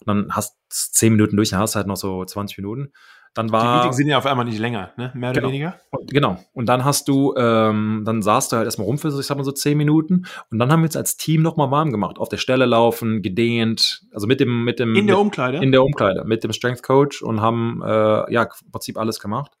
Und 0.00 0.08
dann 0.08 0.26
hast 0.34 0.54
du 0.54 0.58
zehn 0.68 1.12
Minuten 1.12 1.36
durch, 1.36 1.50
dann 1.50 1.60
hast 1.60 1.74
du 1.74 1.76
halt 1.76 1.86
noch 1.86 1.96
so 1.96 2.24
20 2.24 2.58
Minuten. 2.58 2.92
Dann 3.34 3.50
war, 3.50 3.62
die 3.62 3.76
Meetings 3.78 3.96
sind 3.96 4.08
ja 4.08 4.18
auf 4.18 4.26
einmal 4.26 4.44
nicht 4.44 4.58
länger, 4.58 4.90
ne? 4.98 5.10
mehr 5.14 5.30
oder 5.30 5.40
Genau. 5.40 5.48
weniger. 5.52 5.74
Genau. 6.08 6.36
Und 6.52 6.66
dann 6.66 6.84
hast 6.84 7.08
du, 7.08 7.34
ähm, 7.38 8.02
dann 8.04 8.20
saßt 8.20 8.52
du 8.52 8.56
halt 8.56 8.66
erstmal 8.66 8.84
rum 8.86 8.98
für, 8.98 9.10
so, 9.10 9.20
ich 9.20 9.26
sag 9.26 9.38
mal 9.38 9.44
so 9.44 9.52
zehn 9.52 9.78
Minuten. 9.78 10.26
Und 10.50 10.58
dann 10.58 10.70
haben 10.70 10.80
wir 10.80 10.86
uns 10.86 10.96
als 10.96 11.16
Team 11.16 11.40
nochmal 11.40 11.70
warm 11.70 11.92
gemacht. 11.92 12.18
Auf 12.18 12.28
der 12.28 12.36
Stelle 12.36 12.66
laufen, 12.66 13.22
gedehnt, 13.22 14.02
also 14.12 14.26
mit 14.26 14.40
dem, 14.40 14.64
mit 14.64 14.78
dem, 14.80 14.94
In 14.96 15.06
der 15.06 15.16
mit, 15.16 15.22
Umkleide. 15.22 15.58
in 15.58 15.72
der 15.72 15.82
Umkleide, 15.82 16.24
mit 16.26 16.44
dem 16.44 16.52
Strength 16.52 16.82
Coach 16.82 17.22
und 17.22 17.40
haben, 17.40 17.80
äh, 17.82 18.32
ja, 18.34 18.42
im 18.42 18.70
Prinzip 18.70 18.98
alles 18.98 19.18
gemacht. 19.18 19.52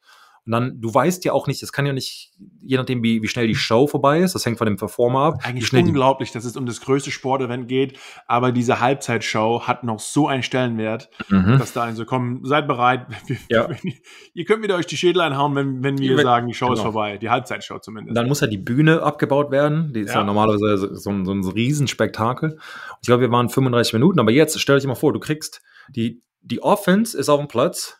Und 0.44 0.52
dann, 0.52 0.80
du 0.80 0.92
weißt 0.92 1.24
ja 1.24 1.32
auch 1.32 1.46
nicht, 1.46 1.62
es 1.62 1.72
kann 1.72 1.86
ja 1.86 1.92
nicht, 1.92 2.32
je 2.60 2.76
nachdem, 2.76 3.02
wie, 3.04 3.22
wie 3.22 3.28
schnell 3.28 3.46
die 3.46 3.54
Show 3.54 3.86
vorbei 3.86 4.20
ist, 4.20 4.34
das 4.34 4.44
hängt 4.44 4.58
von 4.58 4.66
dem 4.66 4.76
Performer 4.76 5.20
ab. 5.20 5.34
Eigentlich 5.44 5.72
unglaublich, 5.72 6.32
dass 6.32 6.44
es 6.44 6.56
um 6.56 6.66
das 6.66 6.80
größte 6.80 7.12
Sportevent 7.12 7.68
geht, 7.68 7.96
aber 8.26 8.50
diese 8.50 8.80
Halbzeitshow 8.80 9.62
hat 9.68 9.84
noch 9.84 10.00
so 10.00 10.26
einen 10.26 10.42
Stellenwert, 10.42 11.10
mhm. 11.28 11.58
dass 11.58 11.72
da 11.72 11.84
ein 11.84 11.94
so, 11.94 12.04
komm, 12.04 12.44
seid 12.44 12.66
bereit. 12.66 13.06
Wir, 13.26 13.36
Ja. 13.48 13.68
wenn, 13.68 13.94
ihr 14.34 14.44
könnt 14.44 14.64
wieder 14.64 14.74
euch 14.74 14.86
die 14.86 14.96
Schädel 14.96 15.22
einhauen, 15.22 15.54
wenn, 15.54 15.84
wenn 15.84 15.98
wir 15.98 16.18
sagen, 16.20 16.48
die 16.48 16.54
Show 16.54 16.72
ist 16.72 16.80
genau. 16.80 16.92
vorbei. 16.92 17.18
Die 17.18 17.30
Halbzeitshow 17.30 17.78
zumindest. 17.78 18.16
Dann 18.16 18.26
muss 18.26 18.40
ja 18.40 18.48
die 18.48 18.58
Bühne 18.58 19.02
abgebaut 19.02 19.52
werden. 19.52 19.92
Die 19.92 20.00
ist 20.00 20.12
ja, 20.12 20.20
Ja. 20.20 20.24
normalerweise 20.24 20.96
so 20.96 21.10
ein, 21.10 21.24
so 21.24 21.32
ein 21.32 21.44
Riesenspektakel. 21.44 22.52
Und 22.52 22.58
ich 23.00 23.06
glaube, 23.06 23.22
wir 23.22 23.30
waren 23.30 23.48
35 23.48 23.92
Minuten, 23.92 24.18
aber 24.18 24.32
jetzt 24.32 24.58
stell 24.60 24.76
dich 24.76 24.86
mal 24.86 24.94
vor, 24.94 25.12
du 25.12 25.20
kriegst 25.20 25.62
die, 25.88 26.20
die 26.40 26.62
Offense 26.62 27.16
ist 27.16 27.28
auf 27.28 27.38
dem 27.38 27.48
Platz, 27.48 27.98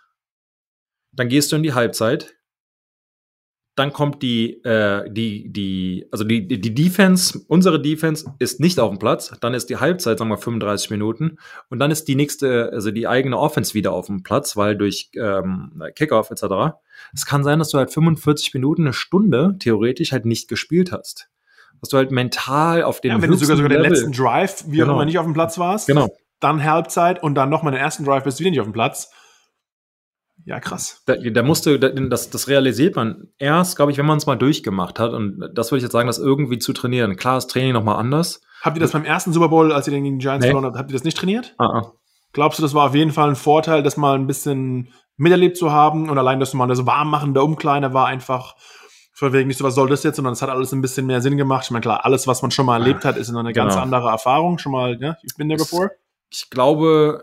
dann 1.13 1.29
gehst 1.29 1.53
du 1.53 1.57
in 1.57 1.63
die 1.63 1.75
Halbzeit, 1.75 2.35
dann 3.75 3.93
kommt 3.95 4.23
die, 4.23 4.63
äh, 4.65 5.11
die, 5.11 5.51
die, 5.51 6.07
also 6.11 6.25
die, 6.25 6.47
die 6.47 6.75
Defense, 6.75 7.41
unsere 7.49 7.81
Defense 7.81 8.27
ist 8.39 8.61
nicht 8.61 8.79
auf 8.79 8.91
dem 8.91 8.99
Platz, 8.99 9.33
dann 9.41 9.55
ist 9.55 9.71
die 9.71 9.79
Halbzeit, 9.79 10.19
sagen 10.19 10.29
wir 10.31 10.37
35 10.37 10.91
Minuten, 10.91 11.39
und 11.71 11.79
dann 11.79 11.91
ist 11.91 12.07
die 12.07 12.15
nächste, 12.15 12.71
also 12.71 12.91
die 12.91 13.09
eigene 13.09 13.39
Offense 13.39 13.73
wieder 13.73 13.93
auf 13.93 14.07
dem 14.07 14.23
Platz, 14.23 14.59
weil 14.59 14.77
durch 14.77 15.11
ähm, 15.15 15.83
Kickoff 15.95 16.31
etc. 16.31 16.75
Es 17.15 17.25
kann 17.25 17.45
sein, 17.45 17.59
dass 17.59 17.71
du 17.71 17.79
halt 17.79 17.91
45 17.91 18.53
Minuten, 18.53 18.83
eine 18.83 18.93
Stunde 18.93 19.57
theoretisch 19.59 20.13
halt 20.13 20.27
nicht 20.27 20.49
gespielt 20.49 20.93
hast. 20.93 21.31
Dass 21.81 21.89
du 21.89 21.97
halt 21.97 22.11
mental 22.11 22.83
auf 22.83 23.01
den 23.01 23.13
ja, 23.13 23.23
wenn 23.23 23.31
du 23.31 23.37
sogar, 23.37 23.57
sogar 23.57 23.71
den 23.71 23.81
Level- 23.81 23.97
letzten 23.97 24.13
Drive, 24.13 24.65
wie 24.69 24.83
auch 24.83 24.87
Genau. 24.87 24.97
immer, 24.97 25.05
nicht 25.07 25.19
auf 25.19 25.25
dem 25.25 25.33
Platz 25.33 25.59
warst, 25.59 25.87
Genau. 25.87 26.15
dann 26.41 26.63
Halbzeit 26.63 27.23
und 27.23 27.35
dann 27.37 27.49
nochmal 27.49 27.73
den 27.73 27.81
ersten 27.81 28.05
Drive 28.05 28.25
bist 28.25 28.39
du 28.39 28.41
wieder 28.41 28.51
nicht 28.51 28.61
auf 28.61 28.67
dem 28.67 28.75
Platz. 28.75 29.11
Ja, 30.45 30.59
krass. 30.61 31.03
Da, 31.07 31.15
da 31.17 31.43
musste, 31.43 31.79
da- 31.79 31.89
das, 31.91 32.31
das 32.31 32.49
realisiert 32.49 32.97
man 32.97 33.29
erst, 33.39 33.77
glaube 33.77 33.93
ich, 33.93 33.99
wenn 33.99 34.07
man 34.07 34.19
es 34.19 34.27
mal 34.27 34.37
durchgemacht 34.37 34.99
hat. 34.99 35.13
Und 35.13 35.41
das 35.55 35.71
würde 35.71 35.79
ich 35.79 35.83
jetzt 35.85 35.93
sagen, 35.93 36.07
das 36.09 36.19
irgendwie 36.19 36.59
zu 36.59 36.73
trainieren. 36.73 37.17
Klar 37.17 37.39
ist 37.39 37.49
Training 37.51 37.73
nochmal 37.73 37.97
anders. 37.97 38.41
Habt 38.63 38.77
ihr 38.77 38.81
das 38.81 38.93
beim 38.93 39.05
ersten 39.05 39.33
Super 39.33 39.49
Bowl, 39.49 39.73
als 39.73 39.87
ihr 39.87 39.93
den 39.93 40.05
gegen 40.05 40.19
die 40.19 40.23
Giants 40.25 40.45
Nee. 40.45 40.51
verloren 40.51 40.67
habt, 40.67 40.77
habt 40.79 40.91
ihr 40.91 40.95
das 40.97 41.05
nicht 41.05 41.17
trainiert? 41.17 41.55
Ah, 41.59 41.65
ah. 41.67 41.93
Glaubst 42.33 42.59
du, 42.59 42.63
das 42.63 42.75
war 42.75 42.87
auf 42.89 42.95
jeden 42.95 43.11
Fall 43.13 43.29
ein 43.29 43.37
Vorteil, 43.37 43.83
das 43.83 43.97
mal 43.97 44.15
ein 44.15 44.27
bisschen 44.27 44.89
miterlebt 45.17 45.57
zu 45.57 45.71
haben 45.71 46.09
und 46.09 46.17
allein, 46.19 46.41
dass 46.41 46.53
du 46.53 46.57
mal 46.57 46.67
das 46.67 46.87
Warmmachen 46.87 47.35
der 47.35 47.45
Umkleide 47.45 47.93
war 47.93 48.07
einfach 48.07 48.57
von 49.15 49.33
wegen 49.33 49.47
nicht 49.49 49.59
so, 49.59 49.65
was 49.65 49.75
soll 49.75 49.89
das 49.89 50.03
jetzt, 50.03 50.17
sondern 50.17 50.33
es 50.33 50.43
hat 50.43 50.49
alles 50.49 50.73
ein 50.73 50.81
bisschen 50.81 51.07
mehr 51.07 51.21
Sinn 51.21 51.37
gemacht. 51.37 51.65
Ich 51.67 51.71
meine, 51.71 51.83
klar, 51.83 52.05
alles, 52.05 52.27
was 52.27 52.41
man 52.43 52.51
schon 52.51 52.67
mal 52.67 52.81
erlebt 52.81 53.05
hat, 53.05 53.17
ist 53.17 53.29
eine 53.29 53.53
ganz 53.53 53.75
Genau. 53.75 53.83
andere 53.85 54.09
Erfahrung. 54.09 54.59
Schon 54.59 54.73
mal, 54.73 54.97
ja, 55.01 55.17
ich 55.23 55.35
bin 55.37 55.49
there 55.49 55.59
before. 55.59 55.91
Ich 56.31 56.49
glaube, 56.51 57.23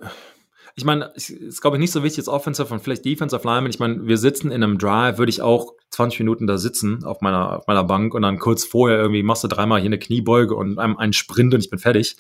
ich 0.80 0.86
meine, 0.86 1.12
es 1.16 1.30
ist, 1.30 1.62
glaube 1.62 1.76
ich, 1.78 1.82
nicht 1.82 1.92
so 1.92 2.04
wichtig 2.04 2.18
jetzt 2.18 2.30
Offensive 2.30 2.74
und 2.74 2.80
vielleicht 2.82 3.04
Defensive 3.04 3.42
Lineman. 3.46 3.70
Ich 3.70 3.80
meine, 3.80 4.08
wir 4.08 4.18
sitzen 4.18 4.50
in 4.50 4.64
einem 4.64 4.78
Drive, 4.78 5.18
würde 5.18 5.30
ich 5.30 5.42
auch 5.42 5.74
20 5.90 6.20
Minuten 6.20 6.48
da 6.48 6.58
sitzen 6.58 7.04
auf 7.04 7.20
meiner, 7.22 7.58
auf 7.60 7.68
meiner 7.68 7.84
Bank 7.84 8.14
und 8.14 8.22
dann 8.22 8.40
kurz 8.40 8.64
vorher 8.64 8.98
irgendwie 8.98 9.24
machst 9.24 9.44
du 9.44 9.50
dreimal 9.50 9.80
hier 9.82 9.90
eine 9.90 10.00
Kniebeuge 10.00 10.56
und 10.56 10.80
einem 10.80 10.98
einen 10.98 11.14
Sprint 11.14 11.54
und 11.54 11.60
ich 11.60 11.70
bin 11.70 11.80
fertig. 11.80 12.16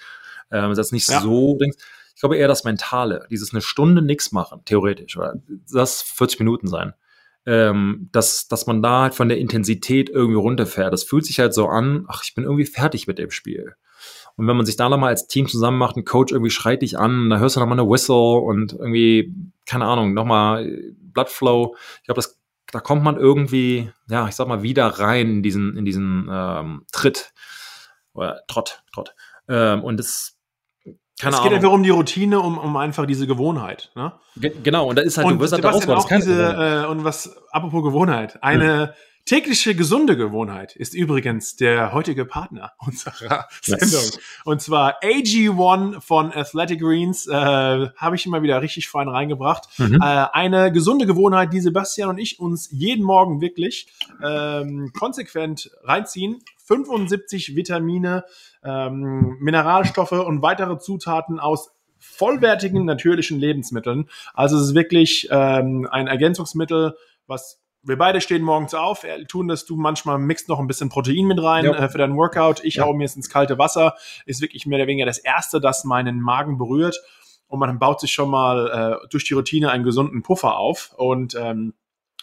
Ähm, 0.51 0.69
das 0.75 0.87
ist 0.87 0.91
nicht 0.91 1.09
Ja. 1.09 1.21
so, 1.21 1.57
ich 2.15 2.19
glaube 2.19 2.35
eher 2.35 2.49
das 2.49 2.65
Mentale, 2.65 3.25
dieses 3.31 3.53
eine 3.53 3.61
Stunde 3.61 4.01
nix 4.01 4.33
machen, 4.33 4.61
theoretisch, 4.65 5.15
oder 5.15 5.35
das 5.71 6.01
40 6.01 6.39
Minuten 6.39 6.67
sein. 6.67 6.93
Ähm, 7.45 8.09
dass, 8.11 8.49
dass 8.49 8.67
man 8.67 8.83
da 8.83 9.03
halt 9.03 9.15
von 9.15 9.29
der 9.29 9.37
Intensität 9.37 10.09
irgendwie 10.09 10.37
runterfährt. 10.37 10.91
Das 10.91 11.03
fühlt 11.05 11.25
sich 11.25 11.39
halt 11.39 11.53
so 11.53 11.67
an, 11.69 12.05
ach, 12.09 12.21
ich 12.23 12.35
bin 12.35 12.43
irgendwie 12.43 12.65
fertig 12.65 13.07
mit 13.07 13.17
dem 13.17 13.31
Spiel. 13.31 13.75
Und 14.39 14.47
wenn 14.47 14.55
man 14.55 14.65
sich 14.65 14.77
da 14.77 14.87
nochmal 14.87 15.09
als 15.09 15.27
Team 15.27 15.49
zusammen 15.49 15.77
macht, 15.77 15.97
ein 15.97 16.05
Coach 16.05 16.31
irgendwie 16.31 16.49
schreit 16.49 16.81
dich 16.81 16.97
an, 16.97 17.29
da 17.29 17.39
hörst 17.39 17.57
du 17.57 17.59
nochmal 17.59 17.77
eine 17.77 17.89
Whistle 17.89 18.39
und 18.39 18.71
irgendwie, 18.71 19.35
keine 19.65 19.83
Ahnung, 19.83 20.13
nochmal 20.13 20.93
Bloodflow. 20.97 21.75
Ich 21.97 22.05
glaube, 22.05 22.19
das, 22.19 22.39
da 22.71 22.79
kommt 22.79 23.03
man 23.03 23.17
irgendwie, 23.17 23.91
ja, 24.07 24.29
ich 24.29 24.35
sag 24.35 24.47
mal, 24.47 24.63
wieder 24.63 24.87
rein 24.87 25.29
in 25.29 25.43
diesen, 25.43 25.75
in 25.75 25.83
diesen 25.83 26.29
ähm, 26.31 26.85
Tritt. 26.93 27.33
Oder 28.13 28.39
Trott, 28.47 28.81
Trott. 28.93 29.13
Ähm, 29.49 29.83
und 29.83 29.97
das, 29.97 30.37
keine 31.19 31.35
es 31.35 31.41
geht 31.41 31.51
Ahnung. 31.51 31.55
einfach 31.55 31.71
um 31.73 31.83
die 31.83 31.89
Routine, 31.89 32.39
um, 32.39 32.57
um 32.57 32.77
einfach 32.77 33.05
diese 33.05 33.27
Gewohnheit. 33.27 33.91
Ne? 33.95 34.13
Ge 34.37 34.53
genau, 34.63 34.87
und 34.87 34.97
da 34.97 35.01
ist 35.01 35.17
halt, 35.17 35.27
und 35.27 35.33
du 35.33 35.39
wirst 35.41 35.51
halt 35.51 35.81
Sebastian, 35.81 36.21
diese, 36.21 36.85
äh, 36.85 36.89
und 36.89 37.03
was, 37.03 37.43
apropos 37.51 37.83
Gewohnheit, 37.83 38.41
eine 38.41 38.93
tägliche 39.29 39.75
gesunde 39.75 40.17
Gewohnheit 40.17 40.75
ist 40.75 40.95
übrigens 40.95 41.55
der 41.55 41.93
heutige 41.93 42.25
Partner 42.25 42.71
unserer 42.79 43.47
Yes. 43.63 43.79
Sendung. 43.79 44.21
Und 44.43 44.59
zwar 44.59 45.03
AG1 45.03 46.01
von 46.01 46.33
Athletic 46.33 46.79
Greens, 46.79 47.27
äh, 47.27 47.31
habe 47.33 48.15
ich 48.15 48.25
immer 48.25 48.41
wieder 48.41 48.59
richtig 48.63 48.89
fein 48.89 49.07
reingebracht. 49.07 49.67
Mhm. 49.77 50.01
Äh, 50.01 50.25
eine 50.33 50.71
gesunde 50.71 51.05
Gewohnheit, 51.05 51.53
die 51.53 51.59
Sebastian 51.59 52.09
und 52.09 52.17
ich 52.17 52.39
uns 52.39 52.69
jeden 52.71 53.05
Morgen 53.05 53.39
wirklich 53.39 53.93
ähm, 54.23 54.91
konsequent 54.97 55.69
reinziehen. 55.83 56.39
75 56.65 57.55
Vitamine, 57.55 58.25
ähm, 58.63 59.37
Mineralstoffe 59.39 60.11
und 60.11 60.41
weitere 60.41 60.79
Zutaten 60.79 61.39
aus 61.39 61.69
vollwertigen 61.99 62.83
natürlichen 62.83 63.37
Lebensmitteln. 63.37 64.09
Also 64.33 64.57
es 64.57 64.69
ist 64.69 64.73
wirklich 64.73 65.27
ähm, 65.29 65.87
ein 65.91 66.07
Ergänzungsmittel, 66.07 66.95
was 67.27 67.58
wir 67.83 67.97
beide 67.97 68.19
stehen 68.21 68.41
morgens 68.43 68.73
auf, 68.73 69.03
äh, 69.03 69.23
tun 69.25 69.47
das, 69.47 69.65
du 69.65 69.75
manchmal 69.77 70.17
mixt 70.19 70.49
noch 70.49 70.59
ein 70.59 70.67
bisschen 70.67 70.89
Protein 70.89 71.25
mit 71.25 71.41
rein 71.41 71.65
Ja. 71.65 71.73
äh, 71.73 71.89
für 71.89 71.97
deinen 71.97 72.15
Workout. 72.17 72.63
Ich 72.63 72.75
Ja. 72.75 72.85
hau 72.85 72.93
mir 72.93 73.03
jetzt 73.03 73.15
ins 73.15 73.29
kalte 73.29 73.57
Wasser. 73.57 73.95
Ist 74.25 74.41
wirklich 74.41 74.65
mehr 74.65 74.79
oder 74.79 74.87
weniger 74.87 75.05
das 75.05 75.17
Erste, 75.17 75.59
das 75.61 75.83
meinen 75.85 76.19
Magen 76.19 76.57
berührt. 76.57 76.99
Und 77.47 77.59
man 77.59 77.79
baut 77.79 77.99
sich 77.99 78.11
schon 78.11 78.29
mal 78.29 78.99
äh, 79.03 79.07
durch 79.09 79.23
die 79.25 79.33
Routine 79.33 79.71
einen 79.71 79.83
gesunden 79.83 80.21
Puffer 80.21 80.57
auf. 80.57 80.93
Und 80.97 81.35
ähm, 81.35 81.73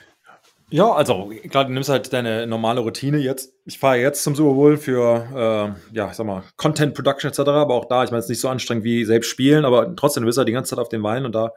Ja, 0.70 0.92
also 0.92 1.32
klar, 1.50 1.64
du 1.64 1.72
nimmst 1.72 1.90
halt 1.90 2.12
deine 2.12 2.46
normale 2.46 2.82
Routine 2.82 3.20
jetzt. 3.20 3.54
Ich 3.64 3.80
fahre 3.80 4.00
jetzt 4.00 4.22
zum 4.22 4.36
Super 4.36 4.54
Bowl 4.54 4.76
für, 4.76 5.76
äh, 5.94 5.96
ja, 5.96 6.14
sag 6.14 6.26
mal, 6.26 6.44
Content 6.58 6.94
Production 6.94 7.32
etc., 7.32 7.40
aber 7.40 7.74
auch 7.74 7.86
da, 7.86 8.04
ich 8.04 8.12
meine, 8.12 8.20
es 8.20 8.26
ist 8.26 8.32
nicht 8.32 8.42
so 8.42 8.50
anstrengend 8.50 8.84
wie 8.84 9.06
selbst 9.06 9.30
spielen, 9.30 9.64
aber 9.64 9.96
trotzdem, 9.96 10.24
du 10.24 10.28
bist 10.28 10.38
halt 10.38 10.50
die 10.50 10.54
ganze 10.54 10.72
Zeit 10.72 10.80
auf 10.80 10.90
den 10.90 11.04
Weinen 11.04 11.26
und 11.26 11.34
da 11.34 11.54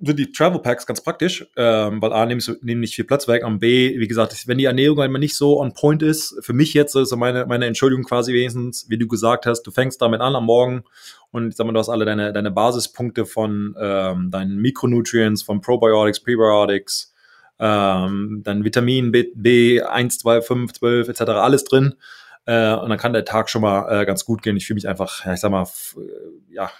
sind 0.00 0.18
die 0.18 0.30
Travel 0.30 0.60
Packs 0.60 0.86
ganz 0.86 1.00
praktisch, 1.00 1.46
ähm, 1.56 2.00
weil 2.00 2.12
A, 2.12 2.24
nehmen, 2.24 2.40
nehmen 2.62 2.80
nicht 2.80 2.94
viel 2.94 3.04
Platz 3.04 3.26
weg, 3.26 3.44
und 3.44 3.58
B, 3.58 3.98
wie 3.98 4.06
gesagt, 4.06 4.46
wenn 4.46 4.58
die 4.58 4.66
Ernährung 4.66 5.00
einmal 5.00 5.20
nicht 5.20 5.36
so 5.36 5.60
on 5.60 5.74
point 5.74 6.02
ist, 6.02 6.38
für 6.40 6.52
mich 6.52 6.72
jetzt 6.74 6.94
ist 6.94 7.08
so 7.08 7.16
meine, 7.16 7.46
meine 7.46 7.66
Entschuldigung 7.66 8.04
quasi 8.04 8.32
wenigstens, 8.32 8.88
wie 8.88 8.98
du 8.98 9.08
gesagt 9.08 9.46
hast, 9.46 9.62
du 9.62 9.70
fängst 9.70 10.00
damit 10.00 10.20
an 10.20 10.36
am 10.36 10.44
Morgen 10.44 10.84
und 11.30 11.48
ich 11.48 11.56
sag 11.56 11.66
mal, 11.66 11.72
du 11.72 11.80
hast 11.80 11.88
alle 11.88 12.04
deine, 12.04 12.32
deine 12.32 12.50
Basispunkte 12.50 13.26
von 13.26 13.74
ähm, 13.80 14.30
deinen 14.30 14.58
Mikronutrients, 14.58 15.42
von 15.42 15.60
Probiotics, 15.60 16.20
Prebiotics, 16.20 17.12
ähm, 17.58 18.42
dann 18.44 18.64
Vitamin 18.64 19.10
B, 19.10 19.32
B1, 19.34 20.20
2, 20.20 20.42
5, 20.42 20.72
12 20.74 21.08
etc. 21.08 21.20
alles 21.22 21.64
drin. 21.64 21.94
Äh, 22.46 22.72
und 22.74 22.88
dann 22.88 22.98
kann 22.98 23.12
der 23.12 23.26
Tag 23.26 23.50
schon 23.50 23.62
mal 23.62 23.90
äh, 23.90 24.06
ganz 24.06 24.24
gut 24.24 24.42
gehen. 24.42 24.56
Ich 24.56 24.66
fühle 24.66 24.76
mich 24.76 24.88
einfach, 24.88 25.26
ja, 25.26 25.34
ich 25.34 25.40
sag 25.40 25.50
mal, 25.50 25.64
äh, 25.64 26.54
ja, 26.54 26.70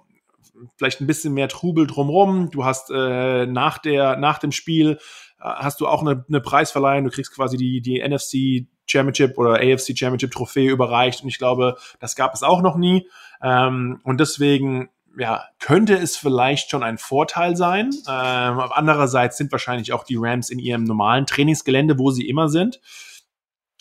vielleicht 0.77 1.01
ein 1.01 1.07
bisschen 1.07 1.35
mehr 1.35 1.49
Trubel 1.49 1.87
drumrum. 1.87 2.51
Du 2.51 2.65
hast 2.65 2.91
äh, 2.91 3.47
nach 3.47 3.79
der 3.79 4.17
nach 4.17 4.39
dem 4.39 4.53
Spiel 4.53 4.99
äh, 5.39 5.45
hast 5.45 5.81
du 5.81 5.87
auch 5.87 6.01
eine, 6.01 6.25
eine 6.29 6.41
Preisverleihung. 6.41 7.05
Du 7.05 7.11
kriegst 7.11 7.35
quasi 7.35 7.57
die 7.57 7.81
die 7.81 8.03
NFC 8.07 8.69
Championship 8.87 9.39
oder 9.39 9.55
AFC 9.55 9.97
Championship 9.97 10.31
Trophäe 10.31 10.71
überreicht 10.71 11.23
und 11.23 11.29
ich 11.29 11.39
glaube, 11.39 11.77
das 12.01 12.17
gab 12.17 12.35
es 12.35 12.43
auch 12.43 12.63
noch 12.63 12.77
nie. 12.77 13.09
Ähm, 13.43 14.01
und 14.05 14.21
deswegen 14.21 14.89
ja, 15.19 15.45
könnte 15.59 15.95
es 15.95 16.17
vielleicht 16.17 16.71
schon 16.71 16.83
ein 16.83 16.99
Vorteil 16.99 17.57
sein. 17.57 17.91
Ähm, 18.07 18.61
andererseits 18.71 19.39
sind 19.39 19.51
wahrscheinlich 19.51 19.93
auch 19.93 20.05
die 20.05 20.17
Rams 20.19 20.51
in 20.51 20.59
ihrem 20.59 20.85
normalen 20.85 21.27
Trainingsgelände, 21.27 21.99
wo 21.99 22.11
sie 22.11 22.29
immer 22.29 22.49
sind 22.49 22.81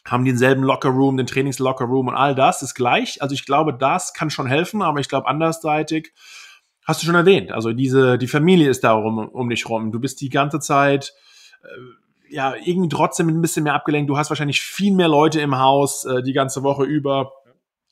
haben 0.07 0.23
denselben 0.23 0.63
Lockerroom, 0.63 1.17
den 1.17 1.25
Trainingslockerroom 1.25 2.09
und 2.09 2.15
all 2.15 2.35
das 2.35 2.61
ist 2.61 2.75
gleich. 2.75 3.21
Also 3.21 3.33
ich 3.33 3.45
glaube, 3.45 3.73
das 3.73 4.13
kann 4.13 4.29
schon 4.29 4.45
helfen, 4.45 4.81
aber 4.81 4.99
ich 4.99 5.09
glaube 5.09 5.27
andersseitig 5.27 6.13
hast 6.85 7.01
du 7.01 7.05
schon 7.05 7.15
erwähnt. 7.15 7.51
Also 7.51 7.73
diese, 7.73 8.17
die 8.17 8.27
Familie 8.27 8.69
ist 8.69 8.83
da 8.83 8.93
um, 8.93 9.17
um 9.17 9.49
dich 9.49 9.67
rum. 9.67 9.91
Du 9.91 9.99
bist 9.99 10.21
die 10.21 10.29
ganze 10.29 10.59
Zeit, 10.59 11.13
äh, 11.63 12.33
ja, 12.33 12.55
irgendwie 12.55 12.89
trotzdem 12.89 13.27
ein 13.27 13.41
bisschen 13.41 13.63
mehr 13.63 13.73
abgelenkt. 13.73 14.09
Du 14.09 14.17
hast 14.17 14.29
wahrscheinlich 14.29 14.61
viel 14.61 14.93
mehr 14.93 15.07
Leute 15.07 15.41
im 15.41 15.57
Haus 15.57 16.05
äh, 16.05 16.23
die 16.23 16.33
ganze 16.33 16.63
Woche 16.63 16.83
über. 16.83 17.31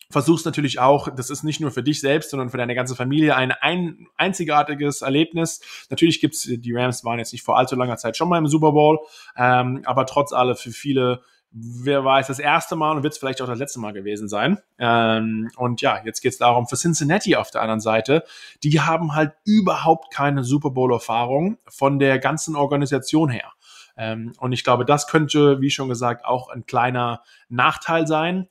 Versuchst 0.09 0.45
natürlich 0.45 0.79
auch, 0.79 1.09
das 1.15 1.31
ist 1.31 1.43
nicht 1.43 1.59
nur 1.59 1.71
für 1.71 1.81
dich 1.81 1.99
selbst, 1.99 2.29
sondern 2.29 2.49
für 2.49 2.57
deine 2.57 2.75
ganze 2.75 2.95
Familie 2.95 3.35
ein, 3.35 3.51
ein 3.51 4.07
einzigartiges 4.15 5.01
Erlebnis. 5.01 5.61
Natürlich 5.89 6.21
gibt's, 6.21 6.47
die 6.47 6.73
Rams 6.73 7.03
waren 7.03 7.17
jetzt 7.17 7.31
nicht 7.31 7.43
vor 7.43 7.57
allzu 7.57 7.75
langer 7.75 7.97
Zeit 7.97 8.15
schon 8.15 8.29
mal 8.29 8.37
im 8.37 8.45
Super 8.45 8.73
Bowl, 8.73 8.99
ähm, 9.35 9.81
aber 9.85 10.05
trotz 10.05 10.31
alle 10.31 10.55
für 10.55 10.69
viele 10.69 11.21
wer 11.53 12.03
weiß, 12.03 12.27
das 12.27 12.39
erste 12.39 12.75
Mal 12.75 12.97
und 12.97 13.03
wird 13.03 13.13
es 13.13 13.19
vielleicht 13.19 13.41
auch 13.41 13.47
das 13.47 13.59
letzte 13.59 13.79
Mal 13.79 13.93
gewesen 13.93 14.27
sein. 14.27 14.57
Ähm, 14.79 15.51
und 15.55 15.81
ja, 15.81 16.01
jetzt 16.03 16.21
geht 16.21 16.33
es 16.33 16.39
darum, 16.39 16.67
für 16.67 16.75
Cincinnati 16.75 17.35
auf 17.35 17.51
der 17.51 17.61
anderen 17.61 17.79
Seite, 17.79 18.23
die 18.63 18.81
haben 18.81 19.13
halt 19.15 19.33
überhaupt 19.45 20.11
keine 20.11 20.43
Super 20.43 20.71
Bowl-Erfahrung 20.71 21.57
von 21.67 21.99
der 21.99 22.17
ganzen 22.19 22.55
Organisation 22.55 23.29
her. 23.29 23.51
Ähm, 23.95 24.33
und 24.39 24.51
ich 24.51 24.63
glaube, 24.63 24.85
das 24.85 25.07
könnte, 25.07 25.61
wie 25.61 25.69
schon 25.69 25.89
gesagt, 25.89 26.25
auch 26.25 26.49
ein 26.49 26.65
kleiner 26.65 27.21
Nachteil 27.49 28.07
sein. 28.07 28.47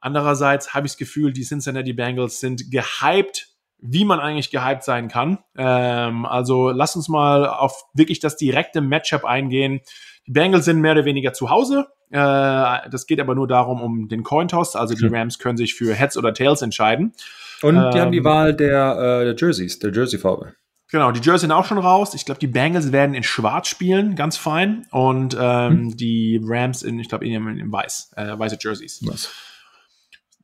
Andererseits 0.00 0.74
habe 0.74 0.86
ich 0.86 0.94
das 0.94 0.98
Gefühl, 0.98 1.32
die 1.32 1.44
Cincinnati 1.44 1.92
Bengals 1.92 2.40
sind 2.40 2.70
gehypt 2.70 3.52
wie 3.82 4.04
man 4.04 4.20
eigentlich 4.20 4.50
gehypt 4.50 4.84
sein 4.84 5.08
kann. 5.08 5.38
Ähm, 5.56 6.24
also 6.24 6.70
lass 6.70 6.94
uns 6.94 7.08
mal 7.08 7.48
auf 7.48 7.84
wirklich 7.92 8.20
das 8.20 8.36
direkte 8.36 8.80
Matchup 8.80 9.24
eingehen. 9.24 9.80
Die 10.26 10.32
Bengals 10.32 10.64
sind 10.64 10.80
mehr 10.80 10.92
oder 10.92 11.04
weniger 11.04 11.32
zu 11.32 11.50
Hause. 11.50 11.86
Äh, 12.10 12.18
das 12.90 13.06
geht 13.06 13.20
aber 13.20 13.34
nur 13.34 13.48
darum, 13.48 13.80
um 13.80 14.08
den 14.08 14.22
Cointoss. 14.22 14.76
Also 14.76 14.94
die 14.94 15.06
Rams 15.06 15.38
können 15.38 15.56
sich 15.56 15.74
für 15.74 15.94
Heads 15.94 16.16
oder 16.16 16.34
Tails 16.34 16.62
entscheiden. 16.62 17.12
Und 17.62 17.74
die 17.74 17.80
ähm, 17.80 18.00
haben 18.00 18.12
die 18.12 18.18
ähm, 18.18 18.24
Wahl 18.24 18.54
der, 18.54 19.20
äh, 19.22 19.24
der 19.24 19.36
Jerseys, 19.36 19.78
der 19.78 19.92
Jersey-Farbe. 19.92 20.54
Genau, 20.90 21.10
die 21.10 21.20
Jerseys 21.20 21.40
sind 21.40 21.52
auch 21.52 21.64
schon 21.64 21.78
raus. 21.78 22.12
Ich 22.12 22.26
glaube, 22.26 22.38
die 22.38 22.46
Bengals 22.46 22.92
werden 22.92 23.14
in 23.14 23.22
Schwarz 23.22 23.68
spielen, 23.68 24.14
ganz 24.14 24.36
fein. 24.36 24.86
Und 24.90 25.34
ähm, 25.40 25.70
hm. 25.70 25.96
die 25.96 26.38
Rams 26.44 26.82
in, 26.82 26.98
ich 26.98 27.08
glaube, 27.08 27.26
in, 27.26 27.58
in, 27.58 27.72
Weiß, 27.72 28.12
äh, 28.16 28.38
weiße 28.38 28.58
Jerseys. 28.60 29.00
Was? 29.06 29.30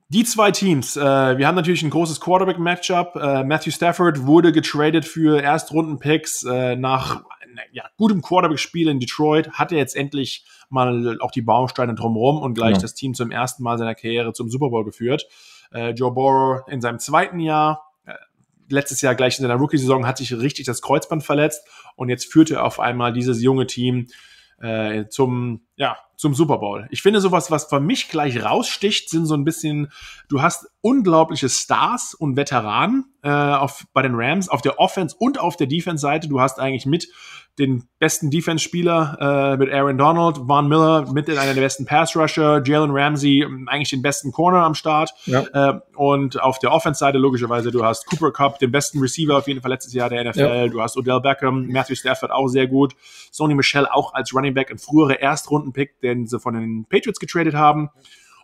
Die 0.08 0.24
zwei 0.24 0.50
Teams, 0.52 0.96
äh, 0.96 1.02
wir 1.02 1.46
haben 1.46 1.54
natürlich 1.54 1.82
ein 1.82 1.90
großes 1.90 2.18
Quarterback-Matchup. 2.20 3.14
Äh, 3.16 3.44
Matthew 3.44 3.72
Stafford 3.72 4.26
wurde 4.26 4.52
getradet 4.52 5.04
für 5.04 5.42
Erstrunden-Picks 5.42 6.44
äh, 6.44 6.76
nach 6.76 7.24
ja, 7.72 7.84
gutem 7.96 8.22
Quarterback-Spiel 8.22 8.88
in 8.88 9.00
Detroit. 9.00 9.52
Hat 9.52 9.72
er 9.72 9.78
jetzt 9.78 9.96
endlich 9.96 10.44
mal 10.68 11.18
auch 11.20 11.30
die 11.30 11.42
Bausteine 11.42 11.94
drumherum 11.94 12.40
und 12.42 12.54
gleich 12.54 12.76
ja. 12.76 12.82
das 12.82 12.94
Team 12.94 13.14
zum 13.14 13.30
ersten 13.30 13.62
Mal 13.62 13.78
seiner 13.78 13.94
Karriere 13.94 14.32
zum 14.32 14.50
Super 14.50 14.70
Bowl 14.70 14.84
geführt. 14.84 15.26
Äh, 15.72 15.90
Joe 15.90 16.12
Burrow 16.12 16.62
in 16.68 16.80
seinem 16.80 16.98
zweiten 16.98 17.40
Jahr, 17.40 17.92
äh, 18.06 18.14
letztes 18.68 19.00
Jahr 19.00 19.14
gleich 19.14 19.38
in 19.38 19.42
seiner 19.42 19.56
Rookie-Saison, 19.56 20.06
hat 20.06 20.18
sich 20.18 20.32
richtig 20.36 20.66
das 20.66 20.82
Kreuzband 20.82 21.22
verletzt 21.22 21.66
und 21.96 22.08
jetzt 22.08 22.30
führte 22.30 22.54
er 22.54 22.64
auf 22.64 22.80
einmal 22.80 23.12
dieses 23.12 23.42
junge 23.42 23.66
Team 23.66 24.08
äh, 24.60 25.06
zum, 25.08 25.62
ja, 25.76 25.96
zum 26.16 26.34
Super 26.34 26.58
Bowl. 26.58 26.88
Ich 26.90 27.00
finde 27.02 27.20
sowas, 27.20 27.50
was 27.50 27.66
für 27.66 27.80
mich 27.80 28.08
gleich 28.08 28.42
raussticht, 28.42 29.08
sind 29.08 29.26
so 29.26 29.34
ein 29.34 29.44
bisschen, 29.44 29.92
du 30.28 30.42
hast 30.42 30.66
unglaubliche 30.80 31.48
Stars 31.48 32.12
und 32.14 32.36
Veteranen 32.36 33.04
äh, 33.22 33.30
auf, 33.30 33.86
bei 33.92 34.02
den 34.02 34.14
Rams 34.14 34.48
auf 34.48 34.60
der 34.60 34.80
Offense 34.80 35.14
und 35.18 35.38
auf 35.38 35.56
der 35.56 35.68
Defense-Seite. 35.68 36.28
Du 36.28 36.40
hast 36.40 36.58
eigentlich 36.58 36.86
mit 36.86 37.08
den 37.58 37.84
besten 37.98 38.30
Defense-Spieler 38.30 39.54
äh, 39.54 39.56
mit 39.56 39.72
Aaron 39.72 39.98
Donald, 39.98 40.38
Von 40.46 40.68
Miller 40.68 41.10
mit 41.12 41.28
einer 41.28 41.54
der 41.54 41.60
besten 41.60 41.84
Pass-Rusher, 41.86 42.62
Jalen 42.64 42.90
Ramsey 42.92 43.44
eigentlich 43.66 43.90
den 43.90 44.02
besten 44.02 44.30
Corner 44.32 44.62
am 44.62 44.74
Start. 44.74 45.12
Ja. 45.26 45.44
Äh, 45.52 45.80
und 45.96 46.40
auf 46.40 46.58
der 46.58 46.72
Offense-Seite 46.72 47.18
logischerweise, 47.18 47.70
du 47.70 47.84
hast 47.84 48.06
Cooper 48.06 48.30
Cup, 48.30 48.58
den 48.58 48.70
besten 48.70 49.00
Receiver 49.00 49.36
auf 49.36 49.48
jeden 49.48 49.60
Fall 49.60 49.70
letztes 49.70 49.92
Jahr 49.92 50.08
der 50.08 50.24
NFL. 50.24 50.40
Ja. 50.40 50.68
Du 50.68 50.80
hast 50.80 50.96
Odell 50.96 51.20
Beckham, 51.20 51.66
Matthew 51.66 51.96
Stafford 51.96 52.30
auch 52.30 52.48
sehr 52.48 52.66
gut. 52.66 52.94
Sony 53.32 53.54
Michelle 53.54 53.92
auch 53.92 54.14
als 54.14 54.32
Running 54.34 54.54
Back 54.54 54.70
ein 54.70 54.78
früherer 54.78 55.20
Erstrunden-Pick, 55.20 56.00
den 56.00 56.26
sie 56.26 56.38
von 56.38 56.54
den 56.54 56.86
Patriots 56.88 57.18
getradet 57.18 57.54
haben. 57.54 57.90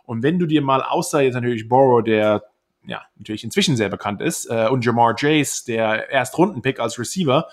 Und 0.03 0.23
wenn 0.23 0.39
du 0.39 0.45
dir 0.45 0.61
mal 0.61 0.83
außer 0.83 1.21
jetzt 1.21 1.33
natürlich 1.35 1.67
Borrow, 1.67 2.03
der 2.03 2.43
ja, 2.87 3.03
natürlich 3.17 3.43
inzwischen 3.43 3.75
sehr 3.75 3.89
bekannt 3.89 4.21
ist, 4.21 4.45
äh, 4.49 4.67
und 4.69 4.85
Jamar 4.85 5.15
Chase, 5.15 5.65
der 5.65 6.09
Erstrunden-Pick 6.09 6.79
als 6.79 6.99
Receiver, 6.99 7.47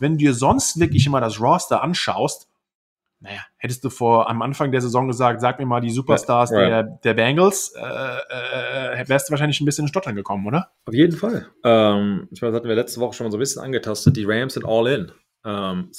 wenn 0.00 0.12
du 0.12 0.18
dir 0.18 0.34
sonst 0.34 0.78
wirklich 0.78 1.06
immer 1.06 1.20
das 1.20 1.40
Roster 1.40 1.82
anschaust, 1.82 2.48
naja, 3.20 3.40
hättest 3.56 3.82
du 3.82 3.90
vor 3.90 4.28
am 4.28 4.42
Anfang 4.42 4.72
der 4.72 4.80
Saison 4.80 5.08
gesagt, 5.08 5.40
sag 5.40 5.58
mir 5.58 5.66
mal 5.66 5.80
die 5.80 5.90
Superstars 5.90 6.52
right. 6.52 6.68
der, 6.68 6.82
der 6.82 7.14
Bengals, 7.14 7.72
äh, 7.74 9.00
äh, 9.00 9.08
wärst 9.08 9.28
du 9.28 9.30
wahrscheinlich 9.32 9.60
ein 9.60 9.64
bisschen 9.64 9.84
in 9.84 9.88
Stottern 9.88 10.14
gekommen, 10.14 10.46
oder? 10.46 10.70
Auf 10.84 10.94
jeden 10.94 11.16
Fall. 11.16 11.46
Ähm, 11.64 12.28
ich 12.30 12.42
meine, 12.42 12.52
das 12.52 12.58
hatten 12.58 12.68
wir 12.68 12.76
letzte 12.76 13.00
Woche 13.00 13.14
schon 13.14 13.26
mal 13.26 13.30
so 13.30 13.38
ein 13.38 13.40
bisschen 13.40 13.62
angetastet. 13.62 14.16
Die 14.16 14.24
Rams 14.24 14.54
sind 14.54 14.66
all 14.66 14.86
in. 14.86 15.12
Ähm, 15.44 15.90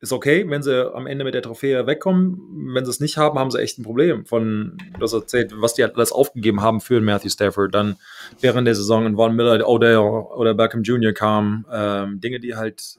ist 0.00 0.12
okay, 0.12 0.48
wenn 0.48 0.62
sie 0.62 0.94
am 0.94 1.06
Ende 1.06 1.24
mit 1.24 1.34
der 1.34 1.42
Trophäe 1.42 1.86
wegkommen. 1.86 2.72
Wenn 2.74 2.84
sie 2.86 2.90
es 2.90 3.00
nicht 3.00 3.18
haben, 3.18 3.38
haben 3.38 3.50
sie 3.50 3.60
echt 3.60 3.78
ein 3.78 3.82
Problem. 3.82 4.24
Von, 4.24 4.78
das 4.98 5.12
erzählt, 5.12 5.52
was 5.54 5.74
die 5.74 5.84
alles 5.84 6.10
aufgegeben 6.10 6.62
haben 6.62 6.80
für 6.80 7.00
Matthew 7.02 7.28
Stafford. 7.28 7.74
Dann 7.74 7.96
während 8.40 8.66
der 8.66 8.74
Saison 8.74 9.04
in 9.04 9.16
Von 9.16 9.36
Miller, 9.36 9.68
Odell 9.68 9.98
oder 9.98 10.54
Beckham 10.54 10.82
Jr. 10.82 11.12
kamen. 11.12 11.66
Ähm, 11.70 12.20
Dinge, 12.20 12.40
die 12.40 12.56
halt, 12.56 12.96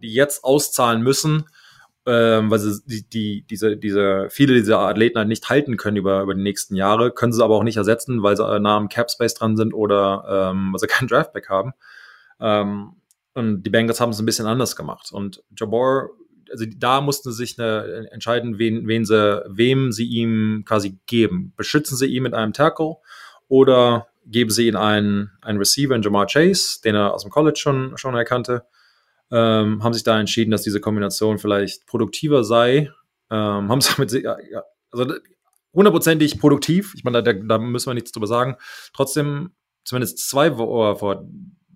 die 0.00 0.14
jetzt 0.14 0.44
auszahlen 0.44 1.02
müssen, 1.02 1.44
ähm, 2.06 2.50
weil 2.50 2.58
sie 2.58 2.80
die, 2.86 3.02
die, 3.02 3.44
diese, 3.48 3.76
diese, 3.76 4.28
viele 4.30 4.54
dieser 4.54 4.78
Athleten 4.78 5.18
halt 5.18 5.28
nicht 5.28 5.50
halten 5.50 5.76
können 5.76 5.98
über, 5.98 6.22
über 6.22 6.34
die 6.34 6.42
nächsten 6.42 6.74
Jahre, 6.74 7.10
können 7.10 7.34
sie 7.34 7.44
aber 7.44 7.54
auch 7.54 7.64
nicht 7.64 7.76
ersetzen, 7.76 8.22
weil 8.22 8.36
sie 8.36 8.60
nah 8.60 8.78
am 8.78 8.88
Cap 8.88 9.10
Space 9.10 9.34
dran 9.34 9.58
sind 9.58 9.74
oder 9.74 10.52
ähm, 10.52 10.72
weil 10.72 10.80
sie 10.80 10.86
keinen 10.86 11.08
Draftback 11.08 11.50
haben. 11.50 11.74
Ähm, 12.40 12.92
und 13.34 13.62
die 13.62 13.70
Bengals 13.70 14.00
haben 14.00 14.10
es 14.10 14.18
ein 14.18 14.26
bisschen 14.26 14.46
anders 14.46 14.76
gemacht. 14.76 15.10
Und 15.12 15.42
Jabor, 15.56 16.10
also 16.50 16.64
da 16.76 17.00
mussten 17.00 17.32
sie 17.32 17.44
sich 17.44 17.58
eine, 17.58 18.08
entscheiden, 18.12 18.58
wen, 18.58 18.86
wen 18.86 19.04
sie, 19.04 19.42
wem 19.48 19.92
sie 19.92 20.06
ihm 20.06 20.64
quasi 20.66 20.98
geben. 21.06 21.52
Beschützen 21.56 21.96
sie 21.96 22.06
ihn 22.06 22.22
mit 22.22 22.34
einem 22.34 22.52
Tackle 22.52 22.96
oder 23.48 24.06
geben 24.26 24.50
sie 24.50 24.68
ihn 24.68 24.76
einen, 24.76 25.32
einen 25.42 25.58
Receiver 25.58 25.94
in 25.94 26.02
Jamar 26.02 26.26
Chase, 26.26 26.80
den 26.82 26.94
er 26.94 27.12
aus 27.12 27.22
dem 27.22 27.30
College 27.30 27.58
schon, 27.58 27.98
schon 27.98 28.14
erkannte. 28.14 28.64
Ähm, 29.30 29.82
haben 29.82 29.92
sich 29.92 30.04
da 30.04 30.18
entschieden, 30.18 30.50
dass 30.50 30.62
diese 30.62 30.80
Kombination 30.80 31.38
vielleicht 31.38 31.86
produktiver 31.86 32.44
sei. 32.44 32.90
Ähm, 33.30 33.68
haben 33.68 33.80
sich 33.80 33.98
mit, 33.98 34.12
ja, 34.12 34.36
also 34.92 35.12
hundertprozentig 35.74 36.38
produktiv. 36.38 36.94
Ich 36.94 37.04
meine, 37.04 37.22
da, 37.22 37.32
da 37.32 37.58
müssen 37.58 37.90
wir 37.90 37.94
nichts 37.94 38.12
drüber 38.12 38.28
sagen. 38.28 38.56
Trotzdem, 38.94 39.52
zumindest 39.84 40.18
zwei 40.18 40.56
Wochen 40.56 40.98
vor 40.98 41.26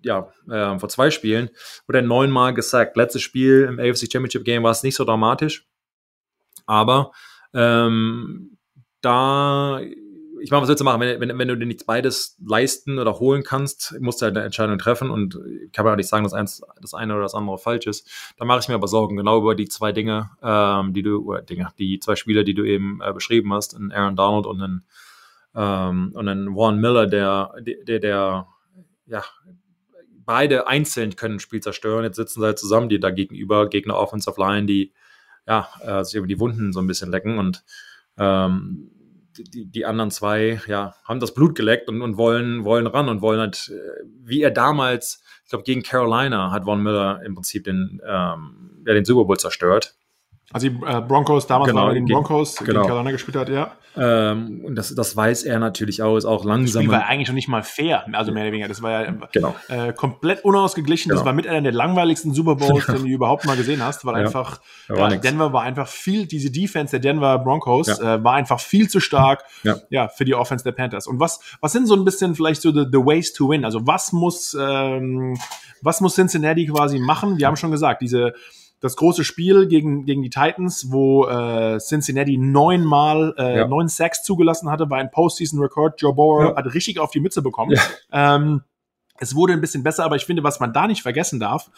ja, 0.03 0.31
äh, 0.49 0.79
vor 0.79 0.89
zwei 0.89 1.11
Spielen, 1.11 1.49
wurde 1.87 1.99
er 1.99 2.03
neunmal 2.03 2.53
gesackt. 2.53 2.97
Letztes 2.97 3.21
Spiel 3.21 3.63
im 3.69 3.79
AFC 3.79 4.11
Championship 4.11 4.45
Game 4.45 4.63
war 4.63 4.71
es 4.71 4.83
nicht 4.83 4.95
so 4.95 5.05
dramatisch, 5.05 5.67
aber 6.65 7.11
Ähm, 7.53 8.57
da 9.01 9.81
ich 10.41 10.51
meine, 10.51 10.61
was 10.61 10.69
willst 10.69 10.79
du 10.79 10.85
machen? 10.85 11.01
Wenn, 11.01 11.19
wenn, 11.19 11.37
wenn 11.37 11.47
du 11.47 11.57
dir 11.57 11.65
nichts 11.65 11.83
beides 11.83 12.37
leisten 12.45 12.97
oder 12.97 13.19
holen 13.19 13.43
kannst, 13.43 13.99
musst 13.99 14.21
du 14.21 14.25
halt 14.25 14.37
eine 14.37 14.45
Entscheidung 14.45 14.77
treffen 14.77 15.09
und 15.09 15.37
ich 15.65 15.71
kann 15.71 15.85
ja 15.85 15.95
nicht 15.95 16.07
sagen, 16.07 16.23
dass 16.23 16.33
eins, 16.33 16.61
das 16.79 16.93
eine 16.93 17.13
oder 17.13 17.23
das 17.23 17.35
andere 17.35 17.57
falsch 17.57 17.87
ist. 17.87 18.33
Da 18.37 18.45
mache 18.45 18.59
ich 18.59 18.69
mir 18.69 18.75
aber 18.75 18.87
Sorgen, 18.87 19.17
genau 19.17 19.39
über 19.39 19.55
die 19.55 19.67
zwei 19.67 19.91
Dinge, 19.91 20.29
ähm, 20.41 20.93
die 20.93 21.01
du, 21.01 21.25
oder 21.25 21.41
Dinge, 21.41 21.69
die 21.77 21.99
zwei 21.99 22.15
Spieler, 22.15 22.43
die 22.43 22.53
du 22.53 22.63
eben 22.63 23.01
äh, 23.03 23.11
beschrieben 23.11 23.53
hast, 23.53 23.73
in 23.73 23.91
Aaron 23.91 24.15
Donald 24.15 24.45
und 24.45 24.61
in, 24.61 24.83
ähm, 25.55 26.13
Warren 26.15 26.79
Miller, 26.79 27.07
der, 27.07 27.53
der, 27.59 27.99
der, 27.99 28.47
ja, 29.07 29.23
beide 30.29 30.67
einzeln 30.67 31.15
können 31.15 31.37
ein 31.37 31.39
Spiel 31.39 31.59
zerstören. 31.59 32.03
Jetzt 32.03 32.17
sitzen 32.17 32.41
sie 32.41 32.45
halt 32.45 32.59
zusammen, 32.59 32.87
die 32.87 32.99
da 32.99 33.09
gegenüber, 33.09 33.67
Gegner 33.67 33.97
Offensive 33.97 34.39
Line, 34.39 34.67
die, 34.67 34.93
ja, 35.47 35.67
äh, 35.81 36.03
sich 36.03 36.13
über 36.13 36.27
die 36.27 36.39
Wunden 36.39 36.71
so 36.71 36.79
ein 36.79 36.85
bisschen 36.85 37.09
lecken 37.09 37.39
und 37.39 37.63
ähm, 38.15 38.91
die, 39.35 39.65
die 39.65 39.85
anderen 39.87 40.11
zwei, 40.11 40.61
ja, 40.67 40.93
haben 41.03 41.19
das 41.19 41.33
Blut 41.33 41.55
geleckt 41.55 41.89
und, 41.89 42.03
und 42.03 42.17
wollen, 42.17 42.63
wollen 42.63 42.85
ran 42.85 43.09
und 43.09 43.23
wollen 43.23 43.39
halt, 43.39 43.71
äh, 43.73 44.03
wie 44.23 44.43
er 44.43 44.51
damals, 44.51 45.23
ich 45.45 45.49
glaube, 45.49 45.63
gegen 45.63 45.81
Carolina 45.81 46.51
hat 46.51 46.65
Von 46.65 46.83
Miller 46.83 47.23
im 47.25 47.33
Prinzip 47.33 47.63
den, 47.63 47.99
ähm, 48.05 48.83
ja, 48.85 48.93
den 48.93 49.05
Super 49.05 49.25
Bowl 49.25 49.37
zerstört. 49.37 49.95
Also 50.51 50.67
die 50.69 50.75
äh, 50.83 51.01
Broncos, 51.01 51.45
damals 51.45 51.69
genau, 51.69 51.87
waren 51.87 52.05
die 52.05 52.11
Broncos, 52.11 52.55
genau. 52.55 52.81
gegen 52.81 52.87
Carolina 52.87 53.11
gespielt 53.11 53.37
hat, 53.37 53.49
ja. 53.49 53.71
Ähm, 53.97 54.61
und 54.63 54.75
das, 54.75 54.93
das 54.95 55.15
weiß 55.15 55.43
er 55.43 55.59
natürlich 55.59 56.01
auch, 56.01 56.15
ist 56.15 56.25
auch 56.25 56.45
langsam. 56.45 56.83
Das 56.85 56.91
war 56.91 57.05
eigentlich 57.07 57.27
schon 57.27 57.35
nicht 57.35 57.47
mal 57.47 57.63
fair, 57.63 58.05
also 58.13 58.31
mehr 58.31 58.43
oder 58.43 58.51
weniger. 58.51 58.67
Das 58.67 58.81
war 58.81 58.91
ja 59.03 59.13
genau. 59.31 59.55
äh, 59.67 59.93
komplett 59.93 60.45
unausgeglichen. 60.45 61.09
Genau. 61.09 61.19
Das 61.19 61.25
war 61.25 61.33
mit 61.33 61.47
einer 61.47 61.61
der 61.61 61.71
langweiligsten 61.71 62.33
Super 62.33 62.55
Bowls, 62.55 62.85
den 62.87 63.03
du 63.03 63.07
überhaupt 63.07 63.45
mal 63.45 63.57
gesehen 63.57 63.83
hast, 63.83 64.05
weil 64.05 64.15
Ja. 64.15 64.25
einfach 64.27 64.59
war 64.87 65.11
ja. 65.11 65.17
Denver 65.17 65.53
war 65.53 65.63
einfach 65.63 65.87
viel, 65.87 66.27
diese 66.27 66.51
Defense 66.51 66.91
der 66.91 66.99
Denver 66.99 67.39
Broncos 67.39 67.87
Ja. 67.87 68.15
äh, 68.15 68.23
war 68.23 68.35
einfach 68.35 68.59
viel 68.59 68.89
zu 68.89 68.99
stark 68.99 69.43
Ja. 69.63 69.77
ja, 69.89 70.07
für 70.07 70.25
die 70.25 70.35
Offense 70.35 70.63
der 70.63 70.71
Panthers. 70.71 71.07
Und 71.07 71.19
was, 71.19 71.39
was 71.59 71.71
sind 71.71 71.87
so 71.87 71.95
ein 71.95 72.05
bisschen 72.05 72.35
vielleicht 72.35 72.61
so 72.61 72.71
the, 72.71 72.85
the 72.91 72.99
ways 72.99 73.33
to 73.33 73.49
win? 73.49 73.65
Also 73.65 73.85
was 73.85 74.13
muss, 74.13 74.55
ähm, 74.59 75.37
was 75.81 75.99
muss 76.01 76.15
Cincinnati 76.15 76.67
quasi 76.67 76.99
machen? 76.99 77.37
Wir 77.37 77.47
haben 77.47 77.55
schon 77.57 77.71
gesagt, 77.71 78.01
diese 78.01 78.33
das 78.81 78.95
große 78.95 79.23
Spiel 79.25 79.67
gegen, 79.67 80.05
gegen 80.05 80.21
die 80.23 80.29
Titans, 80.29 80.91
wo 80.91 81.25
äh, 81.27 81.79
Cincinnati 81.79 82.37
neunmal 82.37 83.33
äh, 83.37 83.57
Ja. 83.57 83.67
neun 83.67 83.87
Sacks 83.89 84.23
zugelassen 84.23 84.69
hatte, 84.69 84.89
war 84.89 84.97
ein 84.99 85.11
Postseason-Rekord. 85.11 85.99
Joe 86.01 86.13
Burrow 86.13 86.51
Ja. 86.51 86.55
hat 86.55 86.73
richtig 86.73 86.99
auf 86.99 87.11
die 87.11 87.19
Mütze 87.19 87.41
bekommen. 87.41 87.71
Ja. 87.73 88.35
Ähm, 88.35 88.61
es 89.19 89.35
wurde 89.35 89.53
ein 89.53 89.61
bisschen 89.61 89.83
besser, 89.83 90.05
aber 90.05 90.15
ich 90.15 90.25
finde, 90.25 90.43
was 90.43 90.59
man 90.61 90.71
da 90.71 90.87
nicht 90.87 91.01
vergessen 91.01 91.41
darf, 91.41 91.69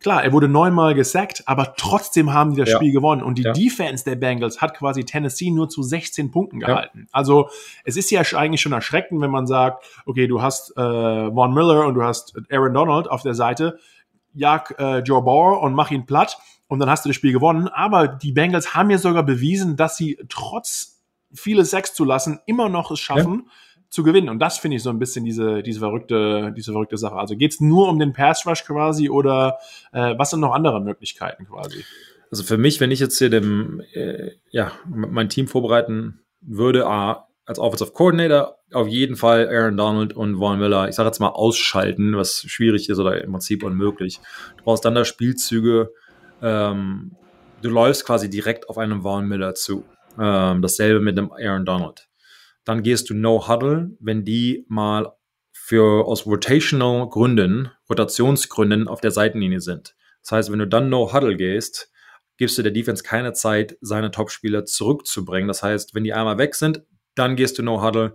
klar, 0.00 0.22
er 0.22 0.32
wurde 0.32 0.48
neunmal 0.48 0.94
gesackt, 0.94 1.42
aber 1.46 1.74
trotzdem 1.76 2.32
haben 2.34 2.50
die 2.52 2.60
das 2.60 2.68
Ja. 2.68 2.76
Spiel 2.76 2.92
gewonnen. 2.92 3.22
Und 3.22 3.38
die 3.38 3.42
Ja. 3.44 3.52
Defense 3.52 4.04
der 4.04 4.16
Bengals 4.16 4.60
hat 4.60 4.76
quasi 4.76 5.04
Tennessee 5.04 5.50
nur 5.50 5.70
zu 5.70 5.82
16 5.82 6.30
Punkten 6.30 6.60
Ja. 6.60 6.66
gehalten. 6.66 7.08
Also 7.10 7.48
es 7.84 7.96
ist 7.96 8.10
ja 8.10 8.20
eigentlich 8.36 8.60
schon 8.60 8.72
erschreckend, 8.72 9.20
wenn 9.22 9.30
man 9.30 9.46
sagt, 9.46 9.82
okay, 10.04 10.26
du 10.26 10.42
hast 10.42 10.76
äh, 10.76 11.30
Von 11.32 11.54
Miller 11.54 11.86
und 11.86 11.94
du 11.94 12.02
hast 12.02 12.34
Aaron 12.50 12.74
Donald 12.74 13.10
auf 13.10 13.22
der 13.22 13.34
Seite, 13.34 13.78
jag 14.38 14.74
äh, 14.78 14.98
Joe 15.00 15.22
Burrow 15.22 15.62
und 15.62 15.74
mach 15.74 15.90
ihn 15.90 16.06
platt 16.06 16.38
und 16.68 16.78
dann 16.78 16.88
hast 16.88 17.04
du 17.04 17.08
das 17.08 17.16
Spiel 17.16 17.32
gewonnen. 17.32 17.68
Aber 17.68 18.08
die 18.08 18.32
Bengals 18.32 18.74
haben 18.74 18.90
ja 18.90 18.98
sogar 18.98 19.22
bewiesen, 19.22 19.76
dass 19.76 19.96
sie 19.96 20.18
trotz 20.28 21.00
viele 21.32 21.64
Sacks 21.64 21.94
zu 21.94 22.04
lassen 22.04 22.40
immer 22.46 22.68
noch 22.68 22.90
es 22.90 23.00
schaffen, 23.00 23.50
zu 23.90 24.02
gewinnen. 24.02 24.28
Und 24.28 24.38
das 24.38 24.58
finde 24.58 24.76
ich 24.76 24.82
so 24.82 24.90
ein 24.90 24.98
bisschen 24.98 25.24
diese, 25.24 25.62
diese 25.62 25.80
verrückte, 25.80 26.52
diese 26.56 26.72
verrückte 26.72 26.98
Sache. 26.98 27.16
Also 27.16 27.36
geht's 27.36 27.60
nur 27.60 27.88
um 27.88 27.98
den 27.98 28.12
Pass 28.12 28.46
Rush 28.46 28.64
quasi 28.64 29.08
oder 29.08 29.58
äh, 29.92 30.14
was 30.18 30.30
sind 30.30 30.40
noch 30.40 30.52
andere 30.54 30.80
Möglichkeiten 30.80 31.46
quasi? 31.46 31.84
Also 32.30 32.44
für 32.44 32.58
mich, 32.58 32.80
wenn 32.80 32.90
ich 32.90 33.00
jetzt 33.00 33.18
hier 33.18 33.30
dem, 33.30 33.82
äh, 33.94 34.32
ja, 34.50 34.72
mein 34.86 35.30
Team 35.30 35.48
vorbereiten 35.48 36.20
würde, 36.42 36.86
A, 36.86 37.27
als 37.48 37.58
Offensive 37.58 37.92
Coordinator 37.92 38.58
auf 38.74 38.86
jeden 38.86 39.16
Fall 39.16 39.48
Aaron 39.48 39.78
Donald 39.78 40.12
und 40.12 40.36
Von 40.36 40.58
Miller, 40.58 40.86
ich 40.86 40.94
sage 40.94 41.08
jetzt 41.08 41.18
mal 41.18 41.30
ausschalten, 41.30 42.14
was 42.14 42.42
schwierig 42.46 42.90
ist 42.90 42.98
oder 42.98 43.24
im 43.24 43.32
Prinzip 43.32 43.62
unmöglich. 43.62 44.20
Du 44.58 44.64
brauchst 44.64 44.84
dann 44.84 44.94
da 44.94 45.06
Spielzüge, 45.06 45.90
ähm, 46.42 47.16
du 47.62 47.70
läufst 47.70 48.04
quasi 48.04 48.28
direkt 48.28 48.68
auf 48.68 48.76
einen 48.76 49.00
Von 49.00 49.26
Miller 49.26 49.54
zu. 49.54 49.84
Ähm, 50.20 50.60
dasselbe 50.60 51.00
mit 51.00 51.18
einem 51.18 51.32
Aaron 51.32 51.64
Donald. 51.64 52.08
Dann 52.64 52.82
gehst 52.82 53.08
du 53.08 53.14
No 53.14 53.48
Huddle, 53.48 53.92
wenn 53.98 54.26
die 54.26 54.66
mal 54.68 55.14
für 55.52 56.06
aus 56.06 56.26
rotational 56.26 57.08
Gründen, 57.08 57.70
Rotationsgründen 57.88 58.88
auf 58.88 59.00
der 59.00 59.10
Seitenlinie 59.10 59.60
sind. 59.60 59.94
Das 60.20 60.32
heißt, 60.32 60.52
wenn 60.52 60.58
du 60.58 60.66
dann 60.66 60.90
No 60.90 61.14
Huddle 61.14 61.36
gehst, 61.36 61.90
gibst 62.36 62.58
du 62.58 62.62
der 62.62 62.72
Defense 62.72 63.02
keine 63.02 63.32
Zeit, 63.32 63.78
seine 63.80 64.10
Topspieler 64.10 64.66
zurückzubringen. 64.66 65.48
Das 65.48 65.62
heißt, 65.62 65.94
wenn 65.94 66.04
die 66.04 66.12
einmal 66.12 66.36
weg 66.36 66.54
sind, 66.54 66.82
dann 67.18 67.36
gehst 67.36 67.58
du 67.58 67.62
No 67.62 67.82
Huddle, 67.82 68.14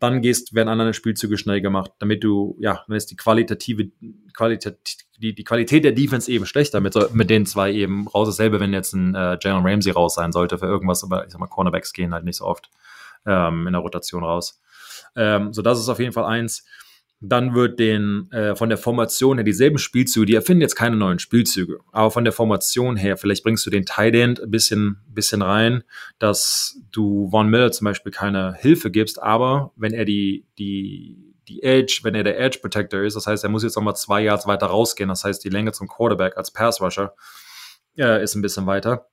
dann 0.00 0.22
gehst, 0.22 0.54
werden 0.54 0.68
andere 0.68 0.94
Spielzüge 0.94 1.36
schnell 1.36 1.60
gemacht, 1.60 1.92
damit 1.98 2.24
du, 2.24 2.56
ja, 2.58 2.84
dann 2.88 2.96
ist 2.96 3.10
die 3.10 3.16
qualitative, 3.16 3.90
Qualität, 4.34 4.78
die, 5.18 5.34
die 5.34 5.44
Qualität 5.44 5.84
der 5.84 5.92
Defense 5.92 6.30
eben 6.32 6.46
schlechter 6.46 6.80
mit, 6.80 6.96
mit 7.14 7.28
den 7.28 7.44
zwei 7.44 7.70
eben 7.72 8.08
raus. 8.08 8.28
Dasselbe, 8.28 8.60
wenn 8.60 8.72
jetzt 8.72 8.94
ein 8.94 9.14
äh, 9.14 9.36
Jalen 9.40 9.66
Ramsey 9.66 9.92
raus 9.92 10.14
sein 10.14 10.32
sollte 10.32 10.58
für 10.58 10.66
irgendwas, 10.66 11.04
aber 11.04 11.26
ich 11.26 11.32
sag 11.32 11.40
mal, 11.40 11.48
Cornerbacks 11.48 11.92
gehen 11.92 12.14
halt 12.14 12.24
nicht 12.24 12.36
so 12.36 12.46
oft 12.46 12.70
ähm, 13.26 13.66
in 13.66 13.74
der 13.74 13.82
Rotation 13.82 14.24
raus. 14.24 14.62
Ähm, 15.16 15.52
so, 15.52 15.60
das 15.60 15.78
ist 15.78 15.88
auf 15.88 15.98
jeden 15.98 16.12
Fall 16.12 16.24
eins. 16.24 16.64
Dann 17.22 17.54
wird 17.54 17.78
den 17.78 18.30
äh, 18.32 18.56
von 18.56 18.70
der 18.70 18.78
Formation 18.78 19.36
her 19.36 19.44
dieselben 19.44 19.76
Spielzüge, 19.76 20.24
die 20.24 20.34
erfinden 20.34 20.62
jetzt 20.62 20.74
keine 20.74 20.96
neuen 20.96 21.18
Spielzüge, 21.18 21.80
aber 21.92 22.10
von 22.10 22.24
der 22.24 22.32
Formation 22.32 22.96
her, 22.96 23.18
vielleicht 23.18 23.44
bringst 23.44 23.66
du 23.66 23.70
den 23.70 23.84
Tight 23.84 24.14
End 24.14 24.40
ein 24.40 24.50
bisschen, 24.50 25.02
bisschen 25.06 25.42
rein, 25.42 25.84
dass 26.18 26.80
du 26.90 27.28
Von 27.30 27.48
Miller 27.48 27.72
zum 27.72 27.84
Beispiel 27.84 28.10
keine 28.10 28.54
Hilfe 28.54 28.90
gibst, 28.90 29.22
aber 29.22 29.72
wenn 29.76 29.92
er 29.92 30.06
die, 30.06 30.46
die, 30.58 31.34
die 31.46 31.62
Edge, 31.62 32.00
wenn 32.04 32.14
er 32.14 32.24
der 32.24 32.40
Edge 32.40 32.58
Protector 32.60 33.02
ist, 33.02 33.16
das 33.16 33.26
heißt, 33.26 33.44
er 33.44 33.50
muss 33.50 33.64
jetzt 33.64 33.76
nochmal 33.76 33.96
zwei 33.96 34.22
Yards 34.22 34.46
weiter 34.46 34.68
rausgehen, 34.68 35.10
das 35.10 35.22
heißt, 35.22 35.44
die 35.44 35.50
Länge 35.50 35.72
zum 35.72 35.88
Quarterback 35.88 36.38
als 36.38 36.50
Pass 36.50 36.80
Rusher 36.80 37.14
äh, 37.98 38.22
ist 38.22 38.34
ein 38.34 38.42
bisschen 38.42 38.66
weiter. 38.66 39.10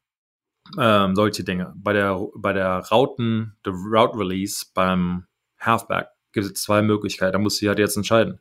Ähm, 0.77 1.15
solche 1.15 1.43
Dinge. 1.43 1.73
Bei 1.77 1.93
der, 1.93 2.19
bei 2.35 2.53
der 2.53 2.83
Routen, 2.91 3.55
der 3.65 3.73
Route 3.73 4.17
Release 4.17 4.65
beim 4.73 5.25
Halfback 5.59 6.07
gibt 6.45 6.57
es 6.57 6.63
zwei 6.63 6.81
Möglichkeiten. 6.81 7.33
Da 7.33 7.39
musst 7.39 7.61
du 7.61 7.67
halt 7.67 7.79
jetzt 7.79 7.97
entscheiden. 7.97 8.39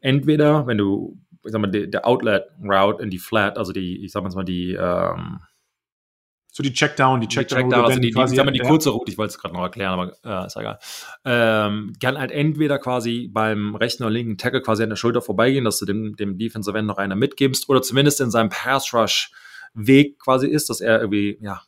Entweder, 0.00 0.66
wenn 0.66 0.78
du, 0.78 1.18
ich 1.44 1.52
sag 1.52 1.60
mal, 1.60 1.70
der 1.70 1.86
der 1.86 2.06
Outlet 2.06 2.44
Route 2.62 3.02
in 3.02 3.10
die 3.10 3.18
Flat, 3.18 3.58
also 3.58 3.72
die, 3.72 4.04
ich 4.04 4.12
sag 4.12 4.22
mal 4.22 4.44
die, 4.44 4.72
ähm, 4.72 5.40
So 6.54 6.62
die 6.62 6.72
Checkdown, 6.72 7.20
die 7.20 7.28
die 7.28 7.34
Checkdown, 7.34 7.60
Checkdown, 7.62 7.78
wo 7.78 7.82
du 7.82 7.88
also 7.88 8.00
die, 8.00 8.08
die, 8.08 8.12
quasi- 8.14 8.34
ich 8.34 8.36
sag 8.36 8.44
mal, 8.44 8.52
die 8.52 8.58
ja. 8.60 8.68
kurze 8.68 8.90
Route, 8.90 9.10
ich 9.10 9.16
wollte 9.18 9.30
es 9.32 9.38
gerade 9.38 9.54
noch 9.54 9.62
erklären, 9.62 9.98
aber 9.98 10.12
äh, 10.24 10.46
ist 10.46 10.56
egal. 10.56 10.78
Ähm, 11.24 11.94
kann 12.00 12.18
halt 12.18 12.30
entweder 12.30 12.78
quasi 12.78 13.28
beim 13.32 13.74
rechten 13.74 14.02
oder 14.02 14.12
linken 14.12 14.36
Tackle 14.38 14.60
quasi 14.62 14.82
an 14.82 14.90
der 14.90 14.96
Schulter 14.96 15.22
vorbeigehen, 15.22 15.64
dass 15.64 15.78
du 15.78 15.86
dem, 15.86 16.14
dem 16.16 16.36
Defensive 16.38 16.76
End 16.76 16.86
noch 16.86 16.98
einer 16.98 17.16
mitgibst 17.16 17.68
oder 17.70 17.80
zumindest 17.80 18.20
in 18.20 18.30
seinem 18.30 18.50
Pass 18.50 18.92
Rush 18.92 19.30
Weg 19.74 20.18
quasi 20.18 20.46
ist, 20.48 20.68
dass 20.68 20.82
er 20.82 21.00
irgendwie, 21.00 21.38
ja, 21.40 21.62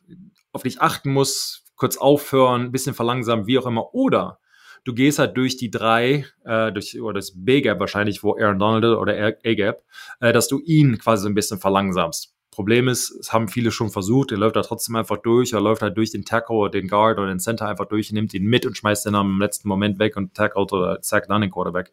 auf 0.51 0.61
dich 0.61 0.79
achten 0.81 1.11
muss, 1.11 1.63
kurz 1.75 1.97
aufhören, 1.97 2.61
ein 2.65 2.71
bisschen 2.71 2.93
verlangsamen, 2.93 3.47
wie 3.47 3.57
auch 3.57 3.65
immer. 3.65 3.95
Oder 3.95 4.37
du 4.85 4.93
gehst 4.93 5.19
halt 5.19 5.35
durch 5.35 5.57
die 5.57 5.69
drei, 5.69 6.25
äh, 6.45 6.71
durch, 6.71 7.01
oder 7.01 7.15
das 7.15 7.33
B-Gap 7.35 7.79
wahrscheinlich, 7.79 8.23
wo 8.23 8.37
Aaron 8.37 8.59
Donald 8.59 8.85
oder 8.97 9.13
A-Gap, 9.43 9.83
äh, 10.21 10.31
dass 10.31 10.47
du 10.47 10.61
ihn 10.61 10.97
quasi 10.97 11.23
so 11.23 11.29
ein 11.29 11.35
bisschen 11.35 11.59
verlangsamst. 11.59 12.33
Problem 12.51 12.87
ist, 12.87 13.11
es 13.11 13.33
haben 13.33 13.49
viele 13.49 13.69
schon 13.69 13.89
versucht, 13.89 14.31
er 14.31 14.37
läuft 14.37 14.55
da 14.55 14.61
trotzdem 14.61 14.95
einfach 14.95 15.17
durch, 15.17 15.51
er 15.51 15.59
läuft 15.59 15.81
halt 15.81 15.97
durch 15.97 16.11
den 16.11 16.23
Tackle 16.23 16.55
oder 16.55 16.69
den 16.71 16.87
Guard 16.87 17.17
oder 17.17 17.27
den 17.27 17.39
Center 17.39 17.67
einfach 17.67 17.85
durch, 17.85 18.13
nimmt 18.13 18.33
ihn 18.33 18.45
mit 18.45 18.65
und 18.65 18.77
schmeißt 18.77 19.07
ihn 19.07 19.15
am 19.15 19.41
letzten 19.41 19.67
Moment 19.67 19.99
weg 19.99 20.15
und 20.15 20.33
tackelt 20.33 20.71
oder 20.71 20.99
sackt 21.01 21.29
dann 21.29 21.41
den 21.41 21.51
Quarterback. 21.51 21.91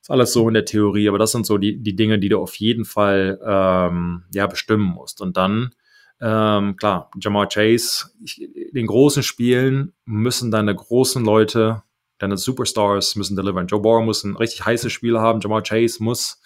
Ist 0.00 0.10
alles 0.10 0.32
so 0.32 0.48
in 0.48 0.54
der 0.54 0.64
Theorie, 0.64 1.08
aber 1.08 1.18
das 1.18 1.32
sind 1.32 1.44
so 1.44 1.58
die, 1.58 1.82
die 1.82 1.94
Dinge, 1.94 2.18
die 2.18 2.30
du 2.30 2.40
auf 2.40 2.54
jeden 2.54 2.86
Fall 2.86 3.38
ähm, 3.44 4.24
ja, 4.32 4.46
bestimmen 4.46 4.82
musst. 4.82 5.20
Und 5.20 5.36
dann, 5.36 5.74
ähm, 6.20 6.76
klar, 6.76 7.10
Jamar 7.20 7.48
Chase, 7.48 8.06
ich, 8.24 8.40
in 8.40 8.74
den 8.74 8.86
großen 8.86 9.22
Spielen 9.22 9.92
müssen 10.06 10.50
deine 10.50 10.74
großen 10.74 11.22
Leute, 11.22 11.82
deine 12.22 12.36
Superstars 12.36 13.16
müssen 13.16 13.36
deliveren. 13.36 13.66
Joe 13.66 13.80
Burrow 13.80 14.04
muss 14.04 14.24
ein 14.24 14.36
richtig 14.36 14.64
heißes 14.64 14.92
Spiel 14.92 15.18
haben, 15.18 15.40
Jamar 15.40 15.62
Chase 15.62 16.02
muss 16.02 16.40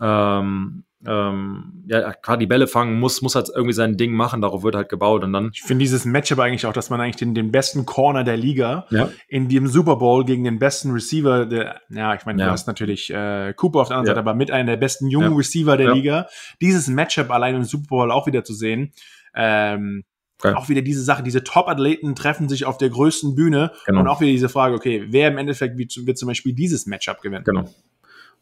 ähm, 0.00 0.84
ähm, 1.06 1.84
ja, 1.86 2.12
gerade 2.12 2.38
die 2.38 2.46
Bälle 2.46 2.66
fangen, 2.68 2.98
muss, 3.00 3.22
muss 3.22 3.34
halt 3.34 3.48
irgendwie 3.54 3.72
sein 3.72 3.96
Ding 3.96 4.12
machen, 4.12 4.40
darauf 4.40 4.62
wird 4.62 4.74
halt 4.76 4.88
gebaut 4.88 5.22
und 5.24 5.32
dann 5.32 5.50
Ich 5.52 5.62
finde 5.62 5.82
dieses 5.82 6.04
Matchup 6.04 6.38
eigentlich 6.38 6.64
auch, 6.66 6.72
dass 6.72 6.90
man 6.90 7.00
eigentlich 7.00 7.16
den, 7.16 7.34
den 7.34 7.50
besten 7.50 7.86
Corner 7.86 8.22
der 8.24 8.36
Liga 8.36 8.86
Ja. 8.90 9.08
in 9.28 9.48
dem 9.48 9.66
Super 9.66 9.96
Bowl 9.96 10.24
gegen 10.24 10.44
den 10.44 10.58
besten 10.58 10.92
Receiver 10.92 11.46
der, 11.46 11.80
ja, 11.90 12.14
ich 12.14 12.24
meine, 12.24 12.40
Ja. 12.40 12.46
du 12.46 12.52
hast 12.52 12.66
natürlich 12.66 13.10
äh, 13.12 13.52
Cooper 13.56 13.80
auf 13.80 13.88
der 13.88 13.96
anderen. 13.98 14.16
Seite, 14.16 14.20
aber 14.28 14.34
mit 14.34 14.50
einem 14.50 14.66
der 14.68 14.76
besten 14.76 15.08
jungen. 15.08 15.34
Receiver 15.34 15.76
der. 15.76 15.92
Liga, 15.94 16.26
dieses 16.60 16.88
Matchup 16.88 17.30
allein 17.30 17.54
im 17.56 17.64
Super 17.64 17.86
Bowl 17.88 18.10
auch 18.10 18.26
wieder 18.26 18.44
zu 18.44 18.54
sehen, 18.54 18.92
ähm, 19.34 20.04
Geil. 20.42 20.54
auch 20.54 20.68
wieder 20.68 20.82
diese 20.82 21.02
Sache, 21.02 21.22
diese 21.22 21.42
Top-Athleten 21.44 22.14
treffen 22.14 22.48
sich 22.48 22.64
auf 22.66 22.76
der 22.76 22.90
größten 22.90 23.34
Bühne 23.34 23.72
Genau. 23.86 24.00
und 24.00 24.08
auch 24.08 24.20
wieder 24.20 24.32
diese 24.32 24.48
Frage, 24.50 24.74
okay, 24.74 25.06
wer 25.08 25.28
im 25.28 25.38
Endeffekt 25.38 25.78
wird, 25.78 25.94
wird 26.06 26.18
zum 26.18 26.28
Beispiel 26.28 26.52
dieses 26.52 26.86
Matchup 26.86 27.20
gewinnen? 27.22 27.44
Genau. 27.44 27.72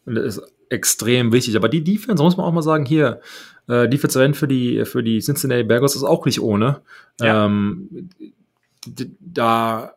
Und 0.07 0.14
das 0.14 0.38
ist 0.38 0.42
extrem 0.70 1.32
wichtig. 1.32 1.57
Aber 1.57 1.68
die 1.68 1.84
Defense, 1.84 2.22
muss 2.22 2.36
man 2.36 2.46
auch 2.46 2.53
mal 2.53 2.62
sagen, 2.62 2.86
hier, 2.86 3.20
äh, 3.68 3.88
Defensive 3.88 4.24
End 4.24 4.36
für 4.36 4.48
die, 4.48 4.84
für 4.86 5.03
die 5.03 5.20
Cincinnati 5.20 5.62
Bengals 5.62 5.94
ist 5.94 6.03
auch 6.05 6.24
nicht 6.24 6.40
ohne. 6.40 6.80
Ja. 7.20 7.44
Ähm, 7.46 8.09
da, 9.20 9.92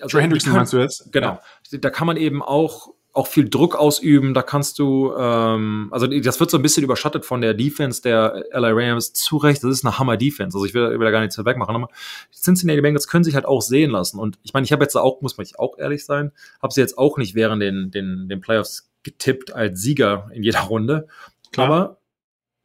also 0.00 0.08
Trey 0.18 0.22
Hendrickson 0.22 0.52
meinst 0.52 0.72
du 0.74 0.78
jetzt? 0.78 1.10
Genau. 1.12 1.38
Ja. 1.72 1.78
Da 1.78 1.90
kann 1.90 2.06
man 2.06 2.18
eben 2.18 2.42
auch 2.42 2.92
auch 3.12 3.26
viel 3.26 3.48
Druck 3.48 3.74
ausüben. 3.74 4.34
Da 4.34 4.42
kannst 4.42 4.78
du, 4.78 5.12
ähm, 5.18 5.88
also 5.90 6.06
das 6.06 6.38
wird 6.40 6.50
so 6.50 6.56
ein 6.56 6.62
bisschen 6.62 6.84
überschattet 6.84 7.24
von 7.24 7.40
der 7.40 7.54
Defense 7.54 8.02
der 8.02 8.44
LA 8.52 8.70
Rams. 8.72 9.12
Zu 9.12 9.38
Recht, 9.38 9.64
das 9.64 9.70
ist 9.70 9.84
eine 9.84 9.98
Hammer-Defense. 9.98 10.56
Also 10.56 10.64
ich 10.64 10.74
will, 10.74 10.90
will 10.90 11.04
da 11.04 11.10
gar 11.10 11.20
nichts 11.20 11.42
wegmachen. 11.42 11.74
Aber 11.74 11.88
die 12.32 12.40
Cincinnati 12.40 12.80
Bengals 12.80 13.08
können 13.08 13.24
sich 13.24 13.34
halt 13.34 13.46
auch 13.46 13.62
sehen 13.62 13.90
lassen. 13.90 14.18
Und 14.18 14.38
ich 14.42 14.52
meine, 14.52 14.64
ich 14.64 14.72
habe 14.72 14.84
jetzt 14.84 14.96
auch, 14.96 15.20
muss 15.20 15.36
man 15.36 15.46
auch 15.56 15.78
ehrlich 15.78 16.04
sein, 16.04 16.32
habe 16.62 16.72
sie 16.72 16.80
jetzt 16.80 16.98
auch 16.98 17.16
nicht 17.18 17.34
während 17.34 17.62
den, 17.62 17.90
den, 17.90 18.28
den 18.28 18.40
Playoffs 18.40 18.90
getippt 19.02 19.54
als 19.54 19.80
Sieger 19.80 20.30
in 20.32 20.42
jeder 20.42 20.60
Runde. 20.60 21.08
Klar. 21.52 21.66
Aber 21.66 21.98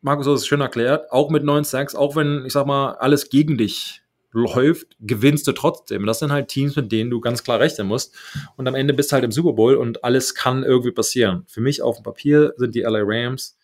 Markus 0.01 0.27
hat 0.27 0.33
es 0.33 0.45
schön 0.45 0.61
erklärt, 0.61 1.11
auch 1.11 1.29
mit 1.29 1.43
neun 1.43 1.63
Sacks, 1.63 1.95
auch 1.95 2.15
wenn, 2.17 2.43
ich 2.45 2.53
sag 2.53 2.67
mal, 2.67 2.95
alles 2.95 3.29
gegen 3.29 3.57
dich 3.57 4.02
läuft, 4.33 4.97
gewinnst 4.99 5.47
du 5.47 5.51
trotzdem. 5.51 6.05
Das 6.05 6.19
sind 6.19 6.31
halt 6.31 6.47
Teams, 6.47 6.75
mit 6.75 6.91
denen 6.91 7.09
du 7.09 7.21
ganz 7.21 7.43
klar 7.43 7.59
rechnen 7.59 7.87
musst. 7.87 8.15
Und 8.57 8.67
am 8.67 8.75
Ende 8.75 8.93
bist 8.93 9.11
du 9.11 9.13
halt 9.13 9.23
im 9.23 9.31
Super 9.31 9.53
Bowl 9.53 9.75
und 9.75 10.03
alles 10.03 10.35
kann 10.35 10.63
irgendwie 10.63 10.91
passieren. 10.91 11.45
Für 11.47 11.61
mich 11.61 11.81
auf 11.81 11.97
dem 11.97 12.03
Papier 12.03 12.53
sind 12.57 12.75
die 12.75 12.81
LA 12.81 13.01
Rams 13.03 13.57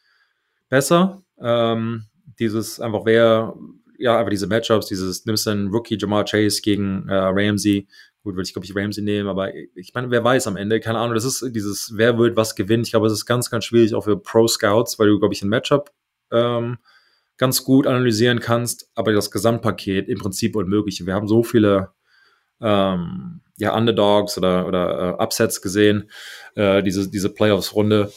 besser. 0.69 1.23
Ähm, 1.41 2.05
dieses 2.39 2.79
einfach 2.79 3.05
wer, 3.05 3.55
ja, 3.97 4.17
einfach 4.17 4.29
diese 4.29 4.47
Matchups, 4.47 4.87
dieses 4.87 5.25
nimmst 5.25 5.47
einen 5.47 5.69
Rookie 5.69 5.97
Jamal 5.99 6.23
Chase 6.25 6.61
gegen 6.61 7.07
äh, 7.09 7.15
Ramsey. 7.15 7.87
Gut, 8.23 8.35
würde 8.35 8.47
ich, 8.47 8.53
glaube 8.53 8.65
ich, 8.65 8.75
Ramsey 8.75 9.01
nehmen, 9.01 9.29
aber 9.29 9.53
ich 9.75 9.93
meine, 9.93 10.11
wer 10.11 10.23
weiß 10.23 10.47
am 10.47 10.57
Ende, 10.57 10.81
keine 10.81 10.99
Ahnung, 10.99 11.15
das 11.15 11.23
ist 11.23 11.55
dieses, 11.55 11.93
wer 11.95 12.17
wird 12.17 12.35
was 12.35 12.53
gewinnen. 12.53 12.83
Ich 12.83 12.91
glaube, 12.91 13.07
es 13.07 13.13
ist 13.13 13.25
ganz, 13.25 13.49
ganz 13.49 13.63
schwierig 13.63 13.95
auch 13.95 14.03
für 14.03 14.17
Pro-Scouts, 14.17 14.99
weil 14.99 15.07
du, 15.07 15.19
glaube 15.19 15.33
ich, 15.33 15.41
ein 15.41 15.47
Matchup 15.47 15.91
ähm, 16.31 16.77
ganz 17.39 17.63
gut 17.63 17.87
analysieren 17.87 18.39
kannst, 18.39 18.91
aber 18.93 19.13
das 19.13 19.31
Gesamtpaket 19.31 20.07
im 20.09 20.19
Prinzip 20.19 20.55
unmöglich. 20.55 21.03
Wir 21.05 21.15
haben 21.15 21.27
so 21.27 21.41
viele 21.41 21.89
ähm, 22.61 23.39
ja, 23.57 23.75
Underdogs 23.75 24.37
oder, 24.37 24.67
oder 24.67 25.17
äh, 25.17 25.23
Upsets 25.23 25.61
gesehen, 25.61 26.11
äh, 26.55 26.83
diese, 26.83 27.09
diese 27.09 27.29
Playoffs-Runde, 27.29 28.11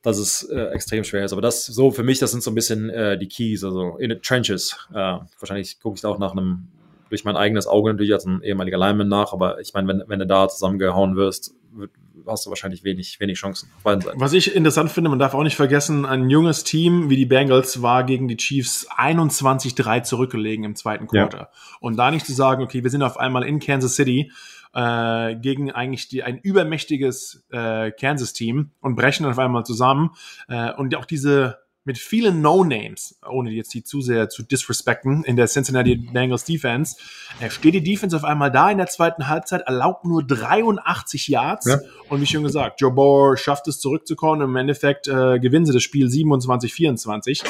dass 0.00 0.18
es 0.18 0.42
äh, 0.50 0.68
extrem 0.68 1.04
schwer 1.04 1.24
ist. 1.24 1.32
Aber 1.32 1.42
das 1.42 1.66
so 1.66 1.90
für 1.90 2.02
mich, 2.02 2.18
das 2.18 2.30
sind 2.30 2.42
so 2.42 2.50
ein 2.50 2.54
bisschen 2.54 2.88
äh, 2.88 3.18
die 3.18 3.28
Keys, 3.28 3.62
also 3.62 3.98
in 3.98 4.10
the 4.10 4.16
trenches. 4.16 4.76
Äh, 4.90 5.18
wahrscheinlich 5.38 5.78
gucke 5.78 5.96
ich 5.96 6.00
da 6.00 6.08
auch 6.08 6.18
nach 6.18 6.32
einem, 6.32 6.68
durch 7.10 7.24
mein 7.24 7.36
eigenes 7.36 7.66
Auge 7.66 7.92
natürlich 7.92 8.14
als 8.14 8.24
ein 8.24 8.42
ehemaliger 8.42 8.78
Lineman 8.78 9.08
nach, 9.08 9.34
aber 9.34 9.60
ich 9.60 9.74
meine, 9.74 9.86
wenn, 9.86 10.02
wenn 10.06 10.18
du 10.18 10.26
da 10.26 10.48
zusammengehauen 10.48 11.14
wirst, 11.16 11.54
wird, 11.72 11.90
hast 12.26 12.46
du 12.46 12.50
wahrscheinlich 12.50 12.84
wenig, 12.84 13.18
wenig 13.20 13.38
Chancen 13.38 13.70
auf 13.76 13.82
beiden 13.82 14.00
Seiten. 14.02 14.20
Was 14.20 14.32
ich 14.32 14.54
interessant 14.54 14.90
finde, 14.90 15.10
man 15.10 15.18
darf 15.18 15.34
auch 15.34 15.42
nicht 15.42 15.56
vergessen, 15.56 16.04
ein 16.06 16.30
junges 16.30 16.64
Team 16.64 17.10
wie 17.10 17.16
die 17.16 17.26
Bengals 17.26 17.82
war 17.82 18.04
gegen 18.04 18.28
die 18.28 18.36
Chiefs 18.36 18.88
21-3 18.90 20.02
zurückgelegen 20.02 20.64
im 20.64 20.76
zweiten 20.76 21.06
Quarter. 21.06 21.38
Ja. 21.38 21.48
Und 21.80 21.96
da 21.96 22.10
nicht 22.10 22.26
zu 22.26 22.32
sagen, 22.32 22.62
okay, 22.62 22.82
wir 22.82 22.90
sind 22.90 23.02
auf 23.02 23.16
einmal 23.16 23.44
in 23.44 23.60
Kansas 23.60 23.94
City 23.94 24.30
äh, 24.74 25.36
gegen 25.36 25.70
eigentlich 25.70 26.08
die, 26.08 26.22
ein 26.22 26.38
übermächtiges 26.38 27.44
äh, 27.50 27.90
Kansas-Team 27.92 28.70
und 28.80 28.96
brechen 28.96 29.26
auf 29.26 29.38
einmal 29.38 29.64
zusammen. 29.64 30.10
Äh, 30.48 30.72
und 30.72 30.94
auch 30.96 31.04
diese 31.04 31.58
mit 31.84 31.98
vielen 31.98 32.40
No-Names, 32.40 33.18
ohne 33.28 33.50
jetzt 33.50 33.74
die 33.74 33.82
zu 33.82 34.00
sehr 34.00 34.28
zu 34.28 34.42
disrespekten, 34.42 35.24
in 35.24 35.36
der 35.36 35.46
Cincinnati 35.46 35.96
Bengals 35.96 36.44
Defense, 36.44 36.96
äh, 37.40 37.50
steht 37.50 37.74
die 37.74 37.82
Defense 37.82 38.16
auf 38.16 38.24
einmal 38.24 38.52
da 38.52 38.70
in 38.70 38.78
der 38.78 38.86
zweiten 38.86 39.28
Halbzeit, 39.28 39.62
erlaubt 39.62 40.04
nur 40.04 40.22
83 40.22 41.28
Yards. 41.28 41.66
Ja. 41.66 41.80
Und 42.08 42.20
wie 42.20 42.26
schon 42.26 42.44
gesagt, 42.44 42.80
Joe 42.80 42.92
Bower 42.92 43.36
schafft 43.36 43.66
es 43.68 43.80
zurückzukommen. 43.80 44.42
Im 44.42 44.54
Endeffekt 44.56 45.08
äh, 45.08 45.40
gewinnen 45.40 45.66
sie 45.66 45.72
das 45.72 45.82
Spiel 45.82 46.06
27-24. 46.06 47.42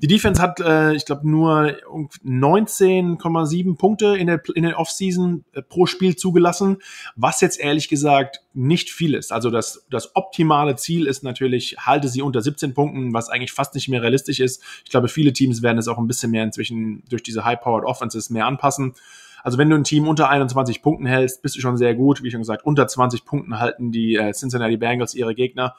Die 0.00 0.06
Defense 0.06 0.40
hat, 0.40 0.60
äh, 0.60 0.94
ich 0.94 1.04
glaube, 1.04 1.28
nur 1.28 1.76
19,7 2.24 3.76
Punkte 3.76 4.16
in 4.16 4.26
der, 4.26 4.40
in 4.54 4.62
der 4.62 4.78
Offseason 4.78 5.44
äh, 5.52 5.60
pro 5.62 5.86
Spiel 5.86 6.16
zugelassen, 6.16 6.78
was 7.14 7.40
jetzt 7.42 7.60
ehrlich 7.60 7.88
gesagt 7.88 8.40
nicht 8.56 8.90
viel 8.90 9.14
ist. 9.14 9.32
Also 9.32 9.50
das, 9.50 9.86
das 9.90 10.16
optimale 10.16 10.76
Ziel 10.76 11.06
ist 11.06 11.22
natürlich, 11.22 11.76
halte 11.78 12.08
sie 12.08 12.22
unter 12.22 12.40
17 12.40 12.74
Punkten, 12.74 13.12
was 13.12 13.28
eigentlich 13.28 13.52
fast 13.52 13.74
nicht 13.74 13.88
mehr 13.88 14.02
realistisch 14.02 14.40
ist. 14.40 14.62
Ich 14.84 14.90
glaube, 14.90 15.08
viele 15.08 15.32
Teams 15.32 15.62
werden 15.62 15.78
es 15.78 15.88
auch 15.88 15.98
ein 15.98 16.06
bisschen 16.06 16.30
mehr 16.30 16.42
inzwischen 16.42 17.04
durch 17.08 17.22
diese 17.22 17.44
High-Powered 17.44 17.84
Offenses 17.84 18.30
mehr 18.30 18.46
anpassen. 18.46 18.94
Also 19.44 19.58
wenn 19.58 19.70
du 19.70 19.76
ein 19.76 19.84
Team 19.84 20.08
unter 20.08 20.28
21 20.30 20.82
Punkten 20.82 21.06
hältst, 21.06 21.42
bist 21.42 21.54
du 21.56 21.60
schon 21.60 21.76
sehr 21.76 21.94
gut. 21.94 22.22
Wie 22.22 22.30
schon 22.30 22.40
gesagt, 22.40 22.64
unter 22.64 22.88
20 22.88 23.24
Punkten 23.24 23.60
halten 23.60 23.92
die 23.92 24.16
äh, 24.16 24.32
Cincinnati 24.32 24.76
Bengals 24.76 25.14
ihre 25.14 25.34
Gegner. 25.34 25.76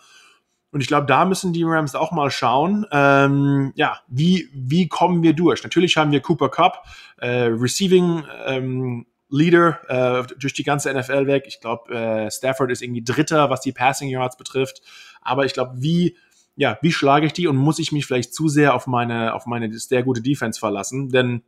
Und 0.72 0.82
ich 0.82 0.88
glaube, 0.88 1.08
da 1.08 1.26
müssen 1.26 1.54
die 1.54 1.64
Rams 1.64 1.96
auch 1.96 2.12
mal 2.12 2.30
schauen, 2.30 2.86
ähm, 2.92 3.72
ja, 3.76 4.00
wie, 4.08 4.50
wie 4.54 4.88
kommen 4.88 5.24
wir 5.24 5.34
durch? 5.34 5.64
Natürlich 5.64 5.98
haben 5.98 6.12
wir 6.12 6.22
Cooper 6.22 6.50
Cup, 6.50 6.86
äh, 7.18 7.50
Receiving 7.50 8.24
ähm, 8.46 9.06
Leader 9.30 9.80
äh, 9.88 10.36
durch 10.40 10.54
die 10.54 10.64
ganze 10.64 10.94
NFL 10.94 11.28
weg. 11.28 11.46
Ich 11.48 11.60
glaube, 11.60 11.94
äh, 11.94 12.32
Stafford 12.32 12.72
ist 12.72 12.82
irgendwie 12.82 13.04
Dritter, 13.04 13.50
was 13.50 13.62
die 13.62 13.72
Passing 13.72 14.10
Yards 14.10 14.38
betrifft. 14.38 14.82
Aber 15.22 15.46
ich 15.46 15.54
glaube, 15.54 15.74
wie 15.76 16.18
ja, 16.56 16.80
wie 16.82 16.92
schlage 16.92 17.28
ich 17.28 17.34
die 17.34 17.48
und 17.48 17.56
muss 17.56 17.78
ich 17.78 17.92
mich 17.92 18.08
vielleicht 18.08 18.34
zu 18.34 18.48
sehr 18.48 18.74
auf 18.74 18.88
meine 18.88 19.36
auf 19.36 19.46
meine 19.46 19.72
sehr 19.78 20.04
gute 20.04 20.22
Defense 20.22 20.60
verlassen? 20.60 21.10
Denn 21.10 21.44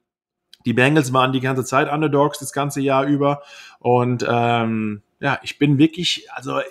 die 0.65 0.73
Bengals 0.73 1.13
waren 1.13 1.33
die 1.33 1.39
ganze 1.39 1.65
Zeit 1.65 1.91
Underdogs 1.91 2.39
das 2.39 2.53
ganze 2.53 2.81
Jahr 2.81 3.05
über 3.05 3.41
und 3.79 4.25
ähm, 4.29 5.01
ja, 5.19 5.39
ich 5.43 5.57
bin 5.57 5.77
wirklich, 5.77 6.27
also 6.33 6.61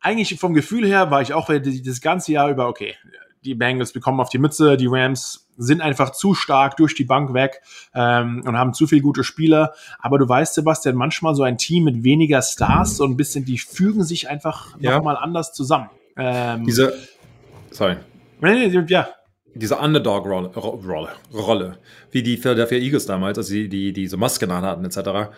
eigentlich 0.00 0.38
vom 0.40 0.54
Gefühl 0.54 0.86
her 0.86 1.10
war 1.10 1.22
ich 1.22 1.32
auch 1.32 1.48
das 1.48 2.00
ganze 2.00 2.32
Jahr 2.32 2.50
über 2.50 2.68
okay 2.68 2.96
die 3.44 3.54
Bengals 3.54 3.92
bekommen 3.92 4.20
auf 4.20 4.28
die 4.28 4.38
Mütze, 4.38 4.76
die 4.76 4.86
Rams 4.88 5.41
sind 5.56 5.80
einfach 5.80 6.10
zu 6.10 6.34
stark 6.34 6.76
durch 6.76 6.94
die 6.94 7.04
Bank 7.04 7.34
weg 7.34 7.60
ähm, 7.94 8.42
und 8.46 8.56
haben 8.56 8.74
zu 8.74 8.86
viele 8.86 9.02
gute 9.02 9.24
Spieler. 9.24 9.72
Aber 9.98 10.18
du 10.18 10.28
weißt, 10.28 10.54
Sebastian, 10.54 10.96
manchmal 10.96 11.34
so 11.34 11.42
ein 11.42 11.58
Team 11.58 11.84
mit 11.84 12.04
weniger 12.04 12.42
Stars, 12.42 12.96
so 12.96 13.04
ein 13.04 13.16
bisschen, 13.16 13.44
die 13.44 13.58
fügen 13.58 14.04
sich 14.04 14.28
einfach 14.28 14.76
ja. 14.80 14.96
nochmal 14.96 15.16
anders 15.16 15.52
zusammen. 15.52 15.90
Ähm, 16.16 16.64
Diese, 16.64 16.94
sorry. 17.70 17.96
Ja. 18.88 19.08
Diese 19.54 19.76
Underdog-Rolle, 19.76 20.48
Rolle, 20.56 21.10
Rolle, 21.32 21.78
wie 22.10 22.22
die 22.22 22.38
Philadelphia 22.38 22.78
Eagles 22.78 23.04
damals, 23.04 23.36
also 23.36 23.52
die, 23.52 23.68
die, 23.68 23.92
die 23.92 24.06
so 24.06 24.16
Masken 24.16 24.50
hatten, 24.50 24.84
etc 24.84 25.30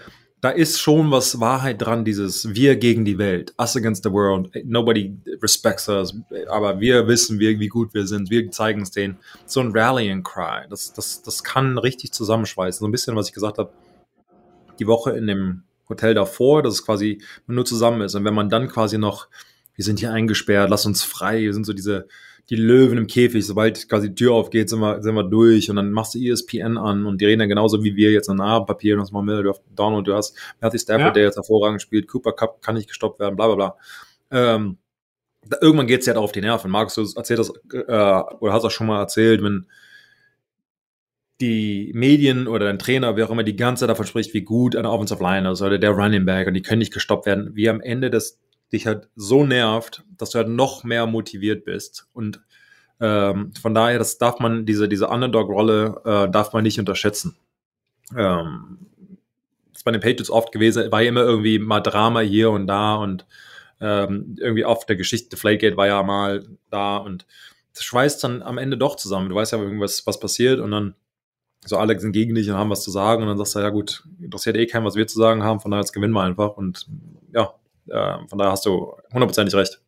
da 0.45 0.51
ist 0.51 0.79
schon 0.79 1.11
was 1.11 1.41
Wahrheit 1.41 1.81
dran, 1.81 2.05
dieses 2.05 2.55
Wir 2.55 2.77
gegen 2.77 3.07
die 3.07 3.17
Welt, 3.17 3.55
us 3.59 3.77
against 3.77 4.05
the 4.05 4.13
world, 4.13 4.51
nobody 4.67 5.17
respects 5.41 5.89
us, 5.89 6.15
aber 6.51 6.81
wir 6.81 7.09
wissen, 7.09 7.41
wie, 7.41 7.59
wie 7.59 7.69
gut 7.69 7.95
wir 7.95 8.07
sind, 8.07 8.29
wir 8.29 8.51
zeigen 8.51 8.83
es 8.83 8.91
denen. 8.91 9.17
So 9.47 9.61
ein 9.61 9.73
Rallying 9.75 10.23
Cry, 10.23 10.67
das, 10.69 10.93
das, 10.93 11.23
das 11.23 11.45
kann 11.45 11.79
richtig 11.79 12.13
zusammenschweißen. 12.13 12.81
So 12.81 12.87
ein 12.87 12.93
bisschen, 12.93 13.17
was 13.17 13.29
ich 13.29 13.33
gesagt 13.33 13.57
habe, 13.57 13.73
die 14.79 14.87
Woche 14.87 15.13
in 15.13 15.27
dem 15.29 15.63
Hotel 15.89 16.13
davor, 16.13 16.63
dass 16.63 16.75
es 16.75 16.85
quasi 16.85 17.23
nur 17.47 17.65
zusammen 17.65 18.03
ist. 18.03 18.15
Und 18.15 18.27
wenn 18.27 18.35
man 18.35 18.51
dann 18.51 18.69
quasi 18.69 18.99
noch, 18.99 19.29
wir 19.77 19.85
sind 19.87 19.99
hier 19.99 20.13
eingesperrt, 20.13 20.69
lass 20.69 20.85
uns 20.85 21.03
frei, 21.03 21.41
wir 21.41 21.55
sind 21.55 21.65
so 21.65 21.73
diese, 21.73 22.07
die 22.51 22.57
Löwen 22.57 22.99
im 22.99 23.07
Käfig, 23.07 23.47
sobald 23.47 23.89
quasi 23.89 24.09
die 24.11 24.15
Tür 24.15 24.33
aufgeht, 24.33 24.69
sind 24.69 24.81
wir, 24.81 25.03
sind 25.03 25.15
wir 25.15 25.25
durch 25.25 25.71
und 25.71 25.77
dann 25.77 25.93
machst 25.93 26.15
du 26.15 26.19
ESPN 26.19 26.77
an 26.77 27.07
und 27.07 27.21
die 27.21 27.25
reden 27.25 27.41
dann 27.41 27.49
genauso 27.49 27.83
wie 27.83 27.97
wir 27.97 28.11
jetzt 28.11 28.29
an 28.29 28.41
Abendpapier 28.41 28.95
und 28.95 29.01
das 29.01 29.13
machen 29.13 29.27
wir, 29.27 29.43
du 29.43 29.51
hast 29.51 29.63
Donald, 29.75 30.07
du 30.07 30.15
hast 30.15 30.37
Matthew 30.61 30.79
Stafford, 30.79 31.07
ja. 31.07 31.11
der 31.13 31.23
jetzt 31.25 31.37
hervorragend 31.37 31.81
spielt, 31.81 32.07
Cooper 32.07 32.33
Cup 32.33 32.61
kann 32.61 32.75
nicht 32.75 32.89
gestoppt 32.89 33.19
werden, 33.21 33.37
bla 33.37 33.47
bla 33.47 33.55
bla. 33.55 33.77
Ähm, 34.31 34.77
da, 35.49 35.59
irgendwann 35.61 35.87
geht's 35.87 36.07
ja 36.07 36.15
halt 36.15 36.23
auf 36.23 36.33
die 36.33 36.41
Nerven. 36.41 36.71
Markus, 36.71 36.95
du 36.95 37.07
erzählt 37.17 37.39
das, 37.39 37.51
äh, 37.73 38.35
oder 38.41 38.53
hast 38.53 38.65
auch 38.65 38.71
schon 38.71 38.87
mal 38.87 39.01
erzählt, 39.01 39.43
wenn 39.43 39.67
die 41.41 41.93
Medien 41.95 42.47
oder 42.47 42.67
dein 42.67 42.79
Trainer, 42.79 43.17
wer 43.17 43.27
auch 43.27 43.31
immer, 43.31 43.43
die 43.43 43.57
ganze 43.57 43.81
Zeit 43.81 43.91
davon 43.91 44.07
spricht, 44.07 44.35
wie 44.35 44.43
gut 44.43 44.77
eine 44.77 44.91
Offensive 44.91 45.23
Line 45.23 45.51
ist 45.51 45.63
oder 45.63 45.79
der 45.79 45.91
Running 45.91 46.25
Back 46.25 46.47
und 46.47 46.55
die 46.55 46.63
können 46.63 46.79
nicht 46.79 46.93
gestoppt 46.93 47.27
werden, 47.27 47.55
wie 47.55 47.69
am 47.69 47.81
Ende 47.81 48.11
des 48.11 48.39
dich 48.75 48.87
halt 48.87 49.09
so 49.17 49.45
nervt, 49.45 50.05
dass 50.19 50.31
du 50.31 50.39
halt 50.39 50.49
noch 50.49 50.85
mehr 50.85 51.07
motiviert 51.07 51.65
bist. 51.65 52.07
Und 52.13 52.41
ähm, 53.01 53.53
von 53.61 53.75
daher, 53.75 53.99
das 53.99 54.19
darf 54.19 54.39
man, 54.39 54.67
diese, 54.67 54.89
diese 54.89 55.09
Underdog-Rolle 55.09 56.03
äh, 56.05 56.31
darf 56.31 56.53
man 56.53 56.63
nicht 56.63 56.79
unterschätzen. 56.79 57.37
Ähm, 58.17 58.79
das 59.73 59.81
ist 59.81 59.85
bei 59.85 59.93
den 59.93 60.01
Patriots 60.01 60.31
oft 60.31 60.53
gewesen, 60.53 60.93
war 60.93 61.03
ja 61.03 61.09
immer 61.09 61.23
irgendwie 61.23 61.59
mal 61.59 61.81
Drama 61.81 62.21
hier 62.21 62.51
und 62.51 62.67
da 62.67 62.97
und 62.97 63.27
ähm, 63.81 64.37
irgendwie 64.39 64.65
oft 64.65 64.89
der 64.89 64.97
Geschichte, 64.97 65.37
Flakegate 65.37 65.77
war 65.77 65.87
ja 65.87 66.03
mal 66.03 66.45
da 66.71 66.97
und 66.97 67.27
das 67.75 67.83
schweißt 67.85 68.23
dann 68.23 68.43
am 68.43 68.59
Ende 68.59 68.79
doch 68.79 68.97
zusammen. 68.97 69.29
Du 69.29 69.35
weißt 69.35 69.53
ja 69.53 69.59
irgendwas, 69.59 70.07
was 70.07 70.21
passiert 70.21 70.61
und 70.61 70.71
dann 70.71 70.95
so 71.67 71.77
alle 71.77 71.99
sind 71.99 72.13
gegen 72.13 72.35
dich 72.35 72.49
und 72.49 72.57
haben 72.57 72.71
was 72.71 72.83
zu 72.83 72.91
sagen 72.91 73.23
und 73.23 73.29
dann 73.29 73.39
sagst 73.39 73.57
du, 73.57 73.59
ja 73.61 73.71
gut, 73.71 74.05
interessiert 74.21 74.57
eh 74.57 74.67
keinen, 74.67 74.85
was 74.85 74.97
wir 74.97 75.07
zu 75.07 75.19
sagen 75.19 75.43
haben, 75.43 75.61
von 75.61 75.71
daher 75.71 75.83
jetzt 75.83 75.93
gewinnen 75.93 76.13
wir 76.13 76.23
einfach 76.23 76.57
und 76.57 76.87
ja, 77.33 77.55
äh, 77.89 78.29
von 78.29 78.39
daher 78.39 78.53
hast 78.53 78.67
du 78.67 78.95
hundertprozentig 79.13 79.55
recht. 79.55 79.81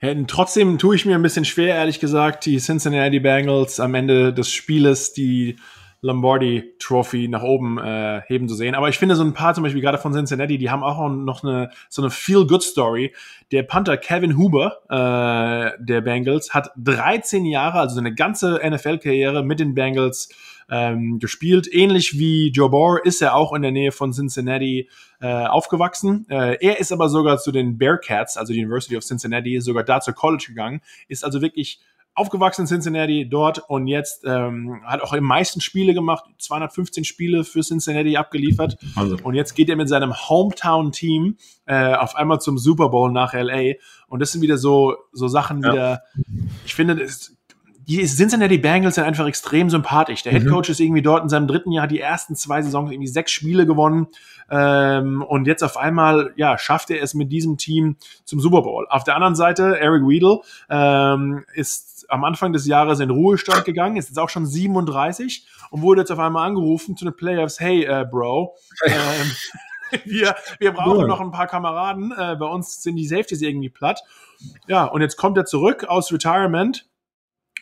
Ja, 0.00 0.14
trotzdem 0.26 0.78
tue 0.78 0.94
ich 0.94 1.04
mir 1.06 1.16
ein 1.16 1.22
bisschen 1.22 1.44
schwer, 1.44 1.74
ehrlich 1.74 1.98
gesagt, 1.98 2.46
die 2.46 2.58
Cincinnati 2.58 3.18
Bengals 3.18 3.80
am 3.80 3.94
Ende 3.94 4.32
des 4.32 4.52
Spieles, 4.52 5.12
die 5.12 5.56
Lombardi 6.00 6.74
Trophy 6.78 7.26
nach 7.26 7.42
oben 7.42 7.78
äh, 7.78 8.22
heben 8.26 8.48
zu 8.48 8.54
sehen. 8.54 8.76
Aber 8.76 8.88
ich 8.88 8.98
finde 8.98 9.16
so 9.16 9.24
ein 9.24 9.32
paar 9.32 9.54
zum 9.54 9.64
Beispiel 9.64 9.82
gerade 9.82 9.98
von 9.98 10.12
Cincinnati, 10.12 10.56
die 10.56 10.70
haben 10.70 10.84
auch 10.84 11.08
noch 11.08 11.42
eine 11.42 11.70
so 11.88 12.02
eine 12.02 12.10
Feel 12.10 12.46
Good 12.46 12.62
Story. 12.62 13.12
Der 13.50 13.64
Panther 13.64 13.96
Kevin 13.96 14.36
Huber 14.36 14.78
äh, 14.88 15.82
der 15.82 16.00
Bengals 16.00 16.54
hat 16.54 16.70
13 16.76 17.44
Jahre, 17.44 17.80
also 17.80 17.98
eine 17.98 18.14
ganze 18.14 18.60
NFL-Karriere 18.64 19.42
mit 19.42 19.58
den 19.58 19.74
Bengals 19.74 20.28
ähm, 20.70 21.18
gespielt. 21.18 21.68
Ähnlich 21.72 22.18
wie 22.18 22.50
Joe 22.50 22.70
Bohr 22.70 23.04
ist 23.04 23.22
er 23.22 23.34
auch 23.34 23.52
in 23.52 23.62
der 23.62 23.72
Nähe 23.72 23.92
von 23.92 24.12
Cincinnati 24.12 24.88
äh, 25.20 25.46
aufgewachsen. 25.46 26.26
Äh, 26.28 26.56
er 26.60 26.78
ist 26.78 26.92
aber 26.92 27.08
sogar 27.08 27.38
zu 27.38 27.52
den 27.52 27.78
Bearcats, 27.78 28.36
also 28.36 28.52
die 28.52 28.60
University 28.60 28.96
of 28.96 29.04
Cincinnati, 29.04 29.60
sogar 29.60 29.84
da 29.84 30.00
zur 30.00 30.14
College 30.14 30.44
gegangen, 30.48 30.80
ist 31.08 31.24
also 31.24 31.40
wirklich 31.40 31.80
aufgewachsen 32.18 32.62
in 32.62 32.66
Cincinnati 32.66 33.28
dort 33.28 33.60
und 33.70 33.86
jetzt 33.86 34.24
ähm, 34.26 34.82
hat 34.84 35.02
auch 35.02 35.14
die 35.14 35.20
meisten 35.20 35.60
Spiele 35.60 35.94
gemacht, 35.94 36.24
215 36.38 37.04
Spiele 37.04 37.44
für 37.44 37.60
Cincinnati 37.60 38.16
abgeliefert 38.16 38.76
also. 38.96 39.16
und 39.22 39.34
jetzt 39.34 39.54
geht 39.54 39.68
er 39.68 39.76
mit 39.76 39.88
seinem 39.88 40.12
Hometown-Team 40.12 41.36
äh, 41.66 41.94
auf 41.94 42.16
einmal 42.16 42.40
zum 42.40 42.58
Super 42.58 42.88
Bowl 42.88 43.12
nach 43.12 43.34
LA 43.34 43.74
und 44.08 44.20
das 44.20 44.32
sind 44.32 44.42
wieder 44.42 44.58
so 44.58 44.96
so 45.12 45.28
Sachen 45.28 45.62
ja. 45.62 45.72
wieder. 45.72 46.02
Ich 46.66 46.74
finde, 46.74 46.96
das, 46.96 47.37
die 47.88 48.04
Cincinnati 48.06 48.58
Bengals 48.58 48.96
sind 48.96 49.04
einfach 49.04 49.26
extrem 49.26 49.70
sympathisch. 49.70 50.22
Der 50.22 50.32
Head 50.32 50.44
mhm. 50.44 50.50
Coach 50.50 50.68
mhm. 50.68 50.72
ist 50.72 50.80
irgendwie 50.80 51.02
dort 51.02 51.22
in 51.22 51.30
seinem 51.30 51.48
dritten 51.48 51.72
Jahr 51.72 51.86
die 51.86 52.00
ersten 52.00 52.36
zwei 52.36 52.60
Saisons 52.60 52.90
irgendwie 52.90 53.08
sechs 53.08 53.32
Spiele 53.32 53.64
gewonnen 53.66 54.08
ähm, 54.50 55.22
und 55.22 55.46
jetzt 55.46 55.64
auf 55.64 55.78
einmal 55.78 56.32
ja 56.36 56.58
schafft 56.58 56.90
er 56.90 57.02
es 57.02 57.14
mit 57.14 57.32
diesem 57.32 57.56
Team 57.56 57.96
zum 58.24 58.40
Super 58.40 58.62
Bowl. 58.62 58.86
Auf 58.90 59.04
der 59.04 59.14
anderen 59.14 59.34
Seite 59.34 59.80
Eric 59.80 60.02
Weedle 60.06 60.40
ähm, 60.68 61.44
ist 61.54 62.04
am 62.10 62.24
Anfang 62.24 62.52
des 62.52 62.66
Jahres 62.66 63.00
in 63.00 63.10
Ruhestand 63.10 63.64
gegangen, 63.64 63.96
ist 63.96 64.08
jetzt 64.08 64.18
auch 64.18 64.30
schon 64.30 64.44
37 64.44 65.46
und 65.70 65.80
wurde 65.80 66.02
jetzt 66.02 66.10
auf 66.10 66.18
einmal 66.18 66.46
angerufen 66.46 66.96
zu 66.96 67.06
den 67.06 67.16
Playoffs, 67.16 67.58
hey, 67.58 67.84
äh, 67.84 68.06
Bro, 68.10 68.54
ähm, 68.84 69.32
wir, 70.04 70.34
wir 70.58 70.72
brauchen 70.72 71.06
noch 71.06 71.20
ein 71.20 71.30
paar 71.30 71.46
Kameraden, 71.46 72.12
äh, 72.12 72.36
bei 72.36 72.46
uns 72.46 72.82
sind 72.82 72.96
die 72.96 73.06
Safeties 73.06 73.42
irgendwie 73.42 73.70
platt. 73.70 74.02
Ja, 74.66 74.84
und 74.84 75.00
jetzt 75.00 75.16
kommt 75.16 75.36
er 75.36 75.44
zurück 75.44 75.84
aus 75.84 76.12
Retirement 76.12 76.87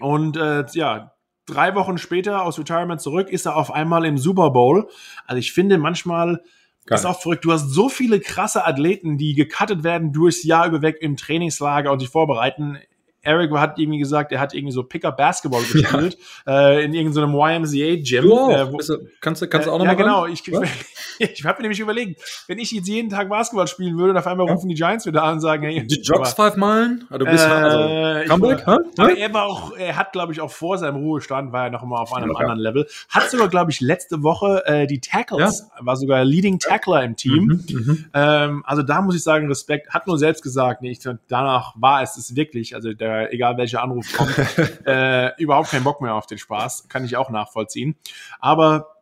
und 0.01 0.37
äh, 0.37 0.65
ja, 0.73 1.13
drei 1.47 1.75
Wochen 1.75 1.99
später 1.99 2.43
aus 2.43 2.59
Retirement 2.59 3.01
zurück 3.01 3.31
ist 3.31 3.47
er 3.47 3.57
auf 3.57 3.73
einmal 3.73 4.05
im 4.05 4.19
Super 4.19 4.51
Bowl. 4.51 4.89
Also 5.27 5.39
ich 5.39 5.53
finde 5.53 5.79
manchmal 5.79 6.43
Geil. 6.87 6.99
ist 6.99 7.05
auch 7.05 7.21
verrückt. 7.21 7.45
Du 7.45 7.53
hast 7.53 7.71
so 7.71 7.89
viele 7.89 8.21
krasse 8.21 8.67
Athleten, 8.67 9.19
die 9.19 9.35
gecuttet 9.35 9.83
werden 9.83 10.13
durchs 10.13 10.45
Jahr 10.45 10.67
über 10.67 10.83
weg 10.83 10.99
im 11.01 11.17
Trainingslager 11.17 11.91
und 11.91 12.01
sich 12.01 12.09
vorbereiten. 12.09 12.79
Eric 13.27 13.53
hat 13.53 13.79
irgendwie 13.79 13.99
gesagt, 13.99 14.33
er 14.33 14.41
hat 14.41 14.55
irgendwie 14.55 14.73
so 14.73 14.83
Pickup 14.83 15.17
Basketball 15.17 15.63
gespielt 15.73 16.19
ja. 16.47 16.71
äh, 16.71 16.85
in 16.85 16.95
irgendeinem 16.95 17.35
YMCA 17.35 18.03
Gym. 18.03 18.23
Du 18.23 18.51
äh, 18.51 18.73
wo, 18.73 18.79
kannst 19.21 19.43
du 19.43 19.49
kannst 19.49 19.67
du 19.67 19.73
auch 19.73 19.79
noch 19.79 19.85
äh, 19.85 19.89
Ja, 19.89 19.95
genau. 19.95 20.27
Ich, 20.27 20.43
ich, 21.19 21.31
ich 21.31 21.45
habe 21.45 21.59
mir 21.59 21.63
nämlich 21.63 21.81
überlegt, 21.81 22.21
wenn 22.49 22.59
ich 22.59 22.73
jetzt 22.73 22.89
jeden 22.89 23.11
Tag 23.11 23.29
Basketball 23.29 23.67
spielen 23.67 23.97
würde 23.99 24.11
und 24.11 24.17
auf 24.17 24.27
einmal 24.27 24.47
ja. 24.47 24.53
rufen 24.53 24.69
die 24.69 24.75
Giants 24.75 25.07
wieder 25.07 25.23
an 25.23 25.35
und 25.35 25.41
sagen, 25.41 25.63
hey, 25.63 25.87
die 25.87 26.01
Jogs 26.01 26.35
five 26.35 26.57
Meilen? 26.57 27.05
Ah, 27.11 27.19
du 27.19 27.27
bist 27.27 27.45
äh, 27.45 27.49
also 27.49 28.29
Comeback, 28.29 28.67
war, 28.67 28.81
Aber 28.99 29.17
er 29.17 29.35
war 29.35 29.47
auch, 29.47 29.77
er 29.77 29.97
hat 29.97 30.13
glaube 30.13 30.33
ich 30.33 30.41
auch 30.41 30.51
vor 30.51 30.79
seinem 30.79 30.97
Ruhestand 30.97 31.53
war 31.53 31.65
er 31.65 31.71
noch 31.71 31.83
immer 31.83 32.01
auf 32.01 32.13
einem 32.13 32.31
okay. 32.31 32.43
anderen 32.43 32.61
Level. 32.61 32.87
Hat 33.09 33.31
sogar 33.31 33.49
glaube 33.49 33.71
ich 33.71 33.81
letzte 33.81 34.23
Woche 34.23 34.63
äh, 34.67 34.87
die 34.87 35.01
Tackles, 35.01 35.67
ja. 35.79 35.87
war 35.87 35.97
sogar 35.97 36.25
Leading 36.25 36.59
Tackler 36.59 37.05
im 37.05 37.17
Team. 37.17 37.45
Mhm, 37.45 37.65
mhm, 37.69 38.05
ähm, 38.15 38.63
also 38.67 38.83
da 38.83 39.01
muss 39.01 39.15
ich 39.15 39.23
sagen 39.23 39.49
Respekt. 39.49 39.91
Hat 39.91 40.07
nur 40.07 40.19
selbst 40.19 40.43
gesagt, 40.43 40.83
nee, 40.83 40.91
ich, 40.91 41.01
danach 41.29 41.75
war 41.77 42.03
es 42.03 42.17
es 42.17 42.37
wirklich. 42.37 42.75
Also 42.75 42.93
der, 42.93 43.16
egal 43.25 43.57
welcher 43.57 43.83
Anruf 43.83 43.97
Anruf 43.97 44.13
kommt, 44.13 44.87
äh, 44.87 45.35
überhaupt 45.41 45.71
keinen 45.71 45.85
Bock 45.85 46.01
mehr 46.01 46.15
auf 46.15 46.27
den 46.27 46.39
Spaß. 46.39 46.89
Kann 46.89 47.05
ich 47.05 47.17
auch 47.17 47.31
nachvollziehen. 47.31 47.97
Aber 48.39 48.97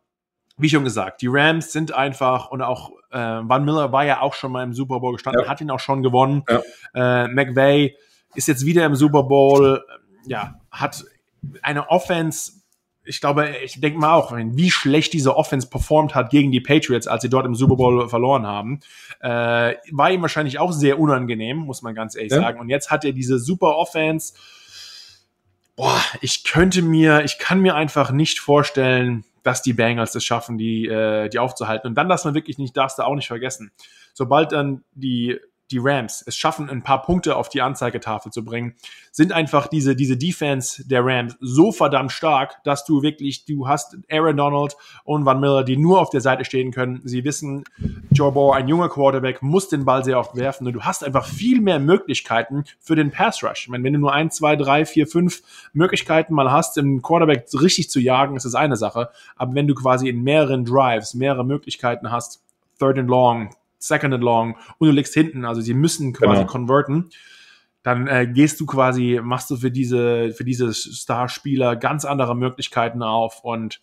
wie 0.57 0.69
schon 0.69 0.83
gesagt, 0.83 1.21
die 1.21 1.27
Rams 1.27 1.71
sind 1.71 1.93
einfach 1.93 2.49
und 2.49 2.61
auch 2.61 2.91
äh, 3.11 3.17
Van 3.17 3.65
Miller 3.65 3.91
war 3.91 4.05
ja 4.05 4.21
auch 4.21 4.33
schon 4.33 4.51
mal 4.51 4.63
im 4.63 4.73
Super 4.73 4.99
Bowl 4.99 5.13
gestanden, 5.13 5.43
ja. 5.43 5.49
hat 5.49 5.61
ihn 5.61 5.69
auch 5.69 5.79
schon 5.79 6.01
gewonnen. 6.01 6.43
Ja. 6.49 7.23
Äh, 7.23 7.27
McVay 7.27 7.95
ist 8.35 8.47
jetzt 8.47 8.65
wieder 8.65 8.85
im 8.85 8.95
Super 8.95 9.23
Bowl, 9.23 9.83
ja, 10.25 10.59
hat 10.71 11.03
eine 11.61 11.89
Offense 11.89 12.53
ich 13.05 13.21
glaube, 13.21 13.55
ich 13.63 13.79
denke 13.79 13.99
mal 13.99 14.13
auch, 14.13 14.35
wie 14.35 14.71
schlecht 14.71 15.13
diese 15.13 15.35
Offense 15.35 15.69
performt 15.69 16.15
hat 16.15 16.29
gegen 16.29 16.51
die 16.51 16.61
Patriots, 16.61 17.07
als 17.07 17.21
sie 17.21 17.29
dort 17.29 17.45
im 17.45 17.55
Super 17.55 17.75
Bowl 17.75 18.09
verloren 18.09 18.45
haben, 18.45 18.79
äh, 19.21 19.75
war 19.91 20.11
ihm 20.11 20.21
wahrscheinlich 20.21 20.59
auch 20.59 20.71
sehr 20.71 20.99
unangenehm, 20.99 21.57
muss 21.57 21.81
man 21.81 21.95
ganz 21.95 22.15
ehrlich 22.15 22.31
ja. 22.31 22.41
sagen. 22.41 22.59
Und 22.59 22.69
jetzt 22.69 22.91
hat 22.91 23.05
er 23.05 23.13
diese 23.13 23.39
super 23.39 23.77
Offense. 23.77 24.33
Boah, 25.75 26.01
ich 26.21 26.43
könnte 26.43 26.81
mir, 26.81 27.23
ich 27.23 27.37
kann 27.37 27.59
mir 27.59 27.75
einfach 27.75 28.11
nicht 28.11 28.39
vorstellen, 28.39 29.23
dass 29.43 29.61
die 29.61 29.73
Bengals 29.73 30.15
es 30.15 30.23
schaffen, 30.23 30.57
die, 30.57 30.87
äh, 30.87 31.29
die 31.29 31.39
aufzuhalten. 31.39 31.87
Und 31.87 31.95
dann 31.95 32.09
darf 32.09 32.25
man 32.25 32.33
wirklich 32.33 32.57
nicht, 32.57 32.75
darfst 32.75 32.97
du 32.97 33.03
auch 33.03 33.15
nicht 33.15 33.27
vergessen. 33.27 33.71
Sobald 34.13 34.51
dann 34.51 34.83
die 34.93 35.39
die 35.75 35.81
Rams 35.81 36.23
es 36.25 36.37
schaffen, 36.37 36.69
ein 36.69 36.83
paar 36.83 37.01
Punkte 37.01 37.35
auf 37.35 37.49
die 37.49 37.61
Anzeigetafel 37.61 38.31
zu 38.31 38.45
bringen, 38.45 38.75
sind 39.11 39.33
einfach 39.33 39.67
diese, 39.67 39.93
diese 39.95 40.15
Defense 40.15 40.87
der 40.87 41.05
Rams 41.05 41.35
so 41.41 41.73
verdammt 41.73 42.13
stark, 42.13 42.63
dass 42.63 42.85
du 42.85 43.01
wirklich, 43.01 43.43
du 43.43 43.67
hast 43.67 43.97
Aaron 44.09 44.37
Donald 44.37 44.77
und 45.03 45.25
Van 45.25 45.41
Miller, 45.41 45.65
die 45.65 45.75
nur 45.75 45.99
auf 45.99 46.09
der 46.09 46.21
Seite 46.21 46.45
stehen 46.45 46.71
können. 46.71 47.01
Sie 47.03 47.25
wissen, 47.25 47.65
Joe 48.11 48.31
Burrow, 48.31 48.55
ein 48.55 48.69
junger 48.69 48.87
Quarterback, 48.87 49.41
muss 49.41 49.67
den 49.67 49.83
Ball 49.83 50.05
sehr 50.05 50.17
oft 50.17 50.37
werfen 50.37 50.65
und 50.65 50.73
du 50.73 50.83
hast 50.83 51.03
einfach 51.03 51.25
viel 51.25 51.59
mehr 51.59 51.79
Möglichkeiten 51.79 52.63
für 52.79 52.95
den 52.95 53.11
Pass 53.11 53.43
Rush. 53.43 53.63
Ich 53.63 53.67
meine, 53.67 53.83
wenn 53.83 53.93
du 53.93 53.99
nur 53.99 54.13
ein, 54.13 54.31
zwei, 54.31 54.55
drei, 54.55 54.85
vier, 54.85 55.07
fünf 55.07 55.41
Möglichkeiten 55.73 56.33
mal 56.33 56.53
hast, 56.53 56.77
den 56.77 57.01
Quarterback 57.01 57.47
richtig 57.53 57.89
zu 57.89 57.99
jagen, 57.99 58.37
ist 58.37 58.45
das 58.45 58.55
eine 58.55 58.77
Sache. 58.77 59.09
Aber 59.35 59.55
wenn 59.55 59.67
du 59.67 59.75
quasi 59.75 60.07
in 60.07 60.23
mehreren 60.23 60.63
Drives 60.63 61.15
mehrere 61.15 61.43
Möglichkeiten 61.43 62.11
hast, 62.11 62.41
Third 62.79 62.97
and 62.97 63.09
Long, 63.09 63.49
Second 63.79 64.13
and 64.13 64.23
Long 64.23 64.55
und 64.77 64.87
du 64.87 64.93
legst 64.93 65.13
hinten, 65.13 65.45
also 65.45 65.61
sie 65.61 65.73
müssen 65.73 66.13
quasi 66.13 66.41
genau. 66.41 66.51
converten, 66.51 67.09
dann 67.83 68.07
äh, 68.07 68.27
gehst 68.27 68.59
du 68.59 68.65
quasi, 68.65 69.19
machst 69.23 69.49
du 69.51 69.57
für 69.57 69.71
diese, 69.71 70.31
für 70.31 70.43
diese 70.43 70.73
Starspieler 70.73 71.75
ganz 71.75 72.03
andere 72.05 72.35
Möglichkeiten 72.35 73.03
auf 73.03 73.43
und 73.43 73.79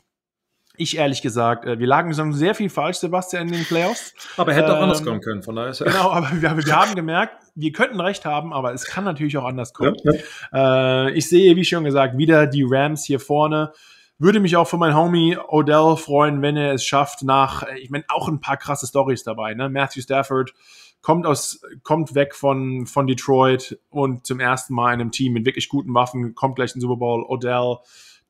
ich 0.77 0.97
ehrlich 0.97 1.23
gesagt, 1.23 1.67
äh, 1.67 1.79
wir 1.79 1.87
lagen 1.87 2.15
schon 2.15 2.33
sehr 2.33 2.55
viel 2.55 2.71
falsch, 2.71 2.99
Sebastian, 2.99 3.49
in 3.49 3.53
den 3.53 3.65
Playoffs. 3.65 4.15
Aber 4.37 4.55
hätte 4.55 4.69
ähm, 4.69 4.77
auch 4.77 4.83
anders 4.83 5.05
kommen 5.05 5.21
können, 5.21 5.43
von 5.43 5.55
daher 5.55 5.71
ist 5.71 5.85
Genau, 5.85 6.11
aber 6.11 6.31
wir, 6.33 6.57
wir, 6.57 6.77
haben 6.77 6.95
gemerkt, 6.95 7.45
wir 7.55 7.73
könnten 7.73 8.01
recht 8.01 8.25
haben, 8.25 8.53
aber 8.53 8.73
es 8.73 8.87
kann 8.87 9.05
natürlich 9.05 9.37
auch 9.37 9.45
anders 9.45 9.75
kommen. 9.75 9.97
Ja, 10.03 10.13
ja. 10.53 11.07
Äh, 11.07 11.13
ich 11.13 11.29
sehe, 11.29 11.55
wie 11.57 11.65
schon 11.65 11.85
gesagt, 11.85 12.17
wieder 12.17 12.47
die 12.47 12.65
Rams 12.67 13.05
hier 13.05 13.21
vorne. 13.21 13.73
Würde 14.23 14.39
mich 14.39 14.57
auch 14.57 14.69
für 14.69 14.77
mein 14.77 14.95
Homie 14.95 15.37
Odell 15.37 15.97
freuen, 15.97 16.43
wenn 16.43 16.57
er 16.57 16.75
es 16.75 16.85
schafft, 16.85 17.25
nach, 17.25 17.65
ich 17.77 17.91
meine, 17.91 18.05
auch 18.07 18.29
ein 18.29 18.41
paar 18.41 18.57
krasse 18.57 18.87
Stories 18.87 19.25
dabei, 19.25 19.55
ne? 19.55 19.69
Matthew 19.69 20.03
Stafford 20.03 20.55
kommt 21.01 21.27
aus, 21.27 21.61
kommt 21.83 22.15
weg 22.15 22.37
von, 22.37 22.87
von 22.87 23.09
Detroit 23.09 23.81
und 23.91 24.25
zum 24.25 24.39
ersten 24.39 24.75
Mal 24.75 24.95
in 24.95 25.01
einem 25.01 25.11
Team 25.11 25.33
mit 25.33 25.45
wirklich 25.45 25.69
guten 25.69 25.93
Waffen, 25.93 26.37
kommt 26.37 26.55
gleich 26.55 26.71
in 26.71 26.79
den 26.79 26.83
Super 26.83 26.99
Bowl. 26.99 27.25
Odell, 27.25 27.79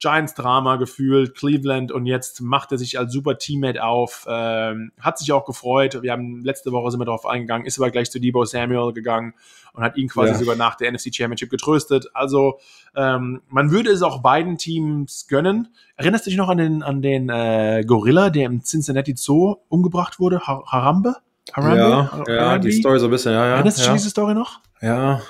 Giants 0.02 0.34
Drama 0.34 0.76
gefühlt, 0.76 1.36
Cleveland 1.36 1.92
und 1.92 2.06
jetzt 2.06 2.40
macht 2.40 2.72
er 2.72 2.78
sich 2.78 2.98
als 2.98 3.12
super 3.12 3.38
Teammate 3.38 3.84
auf, 3.84 4.26
ähm, 4.28 4.90
hat 4.98 5.16
sich 5.16 5.30
auch 5.30 5.44
gefreut. 5.44 6.02
Wir 6.02 6.10
haben 6.10 6.42
letzte 6.42 6.72
Woche 6.72 6.90
sind 6.90 7.00
wir 7.00 7.04
darauf 7.04 7.24
eingegangen, 7.24 7.68
ist 7.68 7.78
aber 7.78 7.92
gleich 7.92 8.10
zu 8.10 8.18
Debo 8.18 8.44
Samuel 8.44 8.92
gegangen 8.92 9.34
und 9.74 9.84
hat 9.84 9.96
ihn 9.96 10.08
quasi 10.08 10.32
ja. 10.32 10.38
sogar 10.38 10.56
nach 10.56 10.74
der 10.74 10.90
NFC 10.90 11.14
Championship 11.14 11.50
getröstet. 11.50 12.08
Also 12.14 12.58
ähm, 12.96 13.42
man 13.48 13.70
würde 13.70 13.90
es 13.90 14.02
auch 14.02 14.22
beiden 14.22 14.58
Teams 14.58 15.28
gönnen. 15.28 15.68
Erinnerst 15.94 16.26
du 16.26 16.30
dich 16.30 16.36
noch 16.36 16.48
an 16.48 16.58
den 16.58 16.82
an 16.82 17.00
den 17.00 17.28
äh, 17.28 17.84
Gorilla, 17.86 18.30
der 18.30 18.46
im 18.46 18.60
Cincinnati 18.64 19.14
Zoo 19.16 19.54
umgebracht 19.68 20.18
wurde, 20.18 20.40
Harambe? 20.40 21.14
Harambe? 21.52 22.24
Ja, 22.26 22.34
ja, 22.34 22.58
die 22.58 22.72
Story 22.72 22.98
so 22.98 23.06
ein 23.06 23.12
bisschen, 23.12 23.34
ja, 23.34 23.46
ja. 23.46 23.54
Erinnerst 23.54 23.78
du 23.78 23.82
ja. 23.82 23.92
dich 23.92 24.02
diese 24.02 24.10
Story 24.10 24.34
noch? 24.34 24.58
Ja 24.80 25.20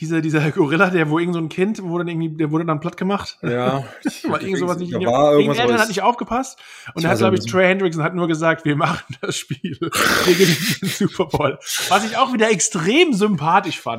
dieser, 0.00 0.20
dieser 0.20 0.50
Gorilla, 0.50 0.90
der 0.90 1.10
wo 1.10 1.18
irgend 1.18 1.34
so 1.34 1.40
ein 1.40 1.48
Kind 1.48 1.82
wurde 1.82 2.04
dann 2.04 2.20
irgendwie, 2.20 2.36
der 2.36 2.50
wurde 2.50 2.64
dann 2.64 2.80
platt 2.80 2.96
gemacht. 2.96 3.38
Ja. 3.42 3.84
Weil 4.24 4.42
irgend 4.42 4.58
sowas 4.58 4.78
nicht. 4.78 4.92
Irgendein 4.92 5.56
Eltern 5.56 5.78
hat 5.78 5.88
nicht 5.88 6.02
aufgepasst 6.02 6.58
und 6.94 7.04
er 7.04 7.10
hat, 7.10 7.18
glaube 7.18 7.36
ich, 7.36 7.44
Trey 7.46 7.66
Hendrickson 7.66 8.02
hat 8.02 8.14
nur 8.14 8.28
gesagt, 8.28 8.64
wir 8.64 8.76
machen 8.76 9.16
das 9.20 9.36
Spiel. 9.36 9.78
wir 9.80 10.34
gehen 10.34 10.48
in 10.48 10.78
den 10.80 10.88
Super 10.88 11.26
Bowl. 11.26 11.58
Was 11.88 12.04
ich 12.04 12.16
auch 12.16 12.32
wieder 12.32 12.50
extrem 12.50 13.12
sympathisch 13.12 13.80
fand. 13.80 13.94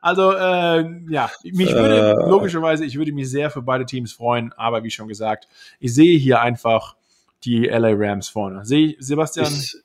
Also, 0.00 0.32
äh, 0.32 0.84
ja, 1.08 1.30
mich 1.44 1.72
würde, 1.72 2.10
äh. 2.10 2.28
logischerweise, 2.28 2.84
ich 2.84 2.96
würde 2.96 3.12
mich 3.12 3.30
sehr 3.30 3.50
für 3.50 3.62
beide 3.62 3.86
Teams 3.86 4.12
freuen, 4.12 4.52
aber 4.54 4.82
wie 4.82 4.90
schon 4.90 5.08
gesagt, 5.08 5.48
ich 5.78 5.94
sehe 5.94 6.18
hier 6.18 6.40
einfach 6.40 6.96
die 7.44 7.66
LA 7.66 7.92
Rams 7.94 8.28
vorne. 8.28 8.64
Sehe 8.64 8.96
Sebastian? 8.98 9.52
Ich, 9.52 9.76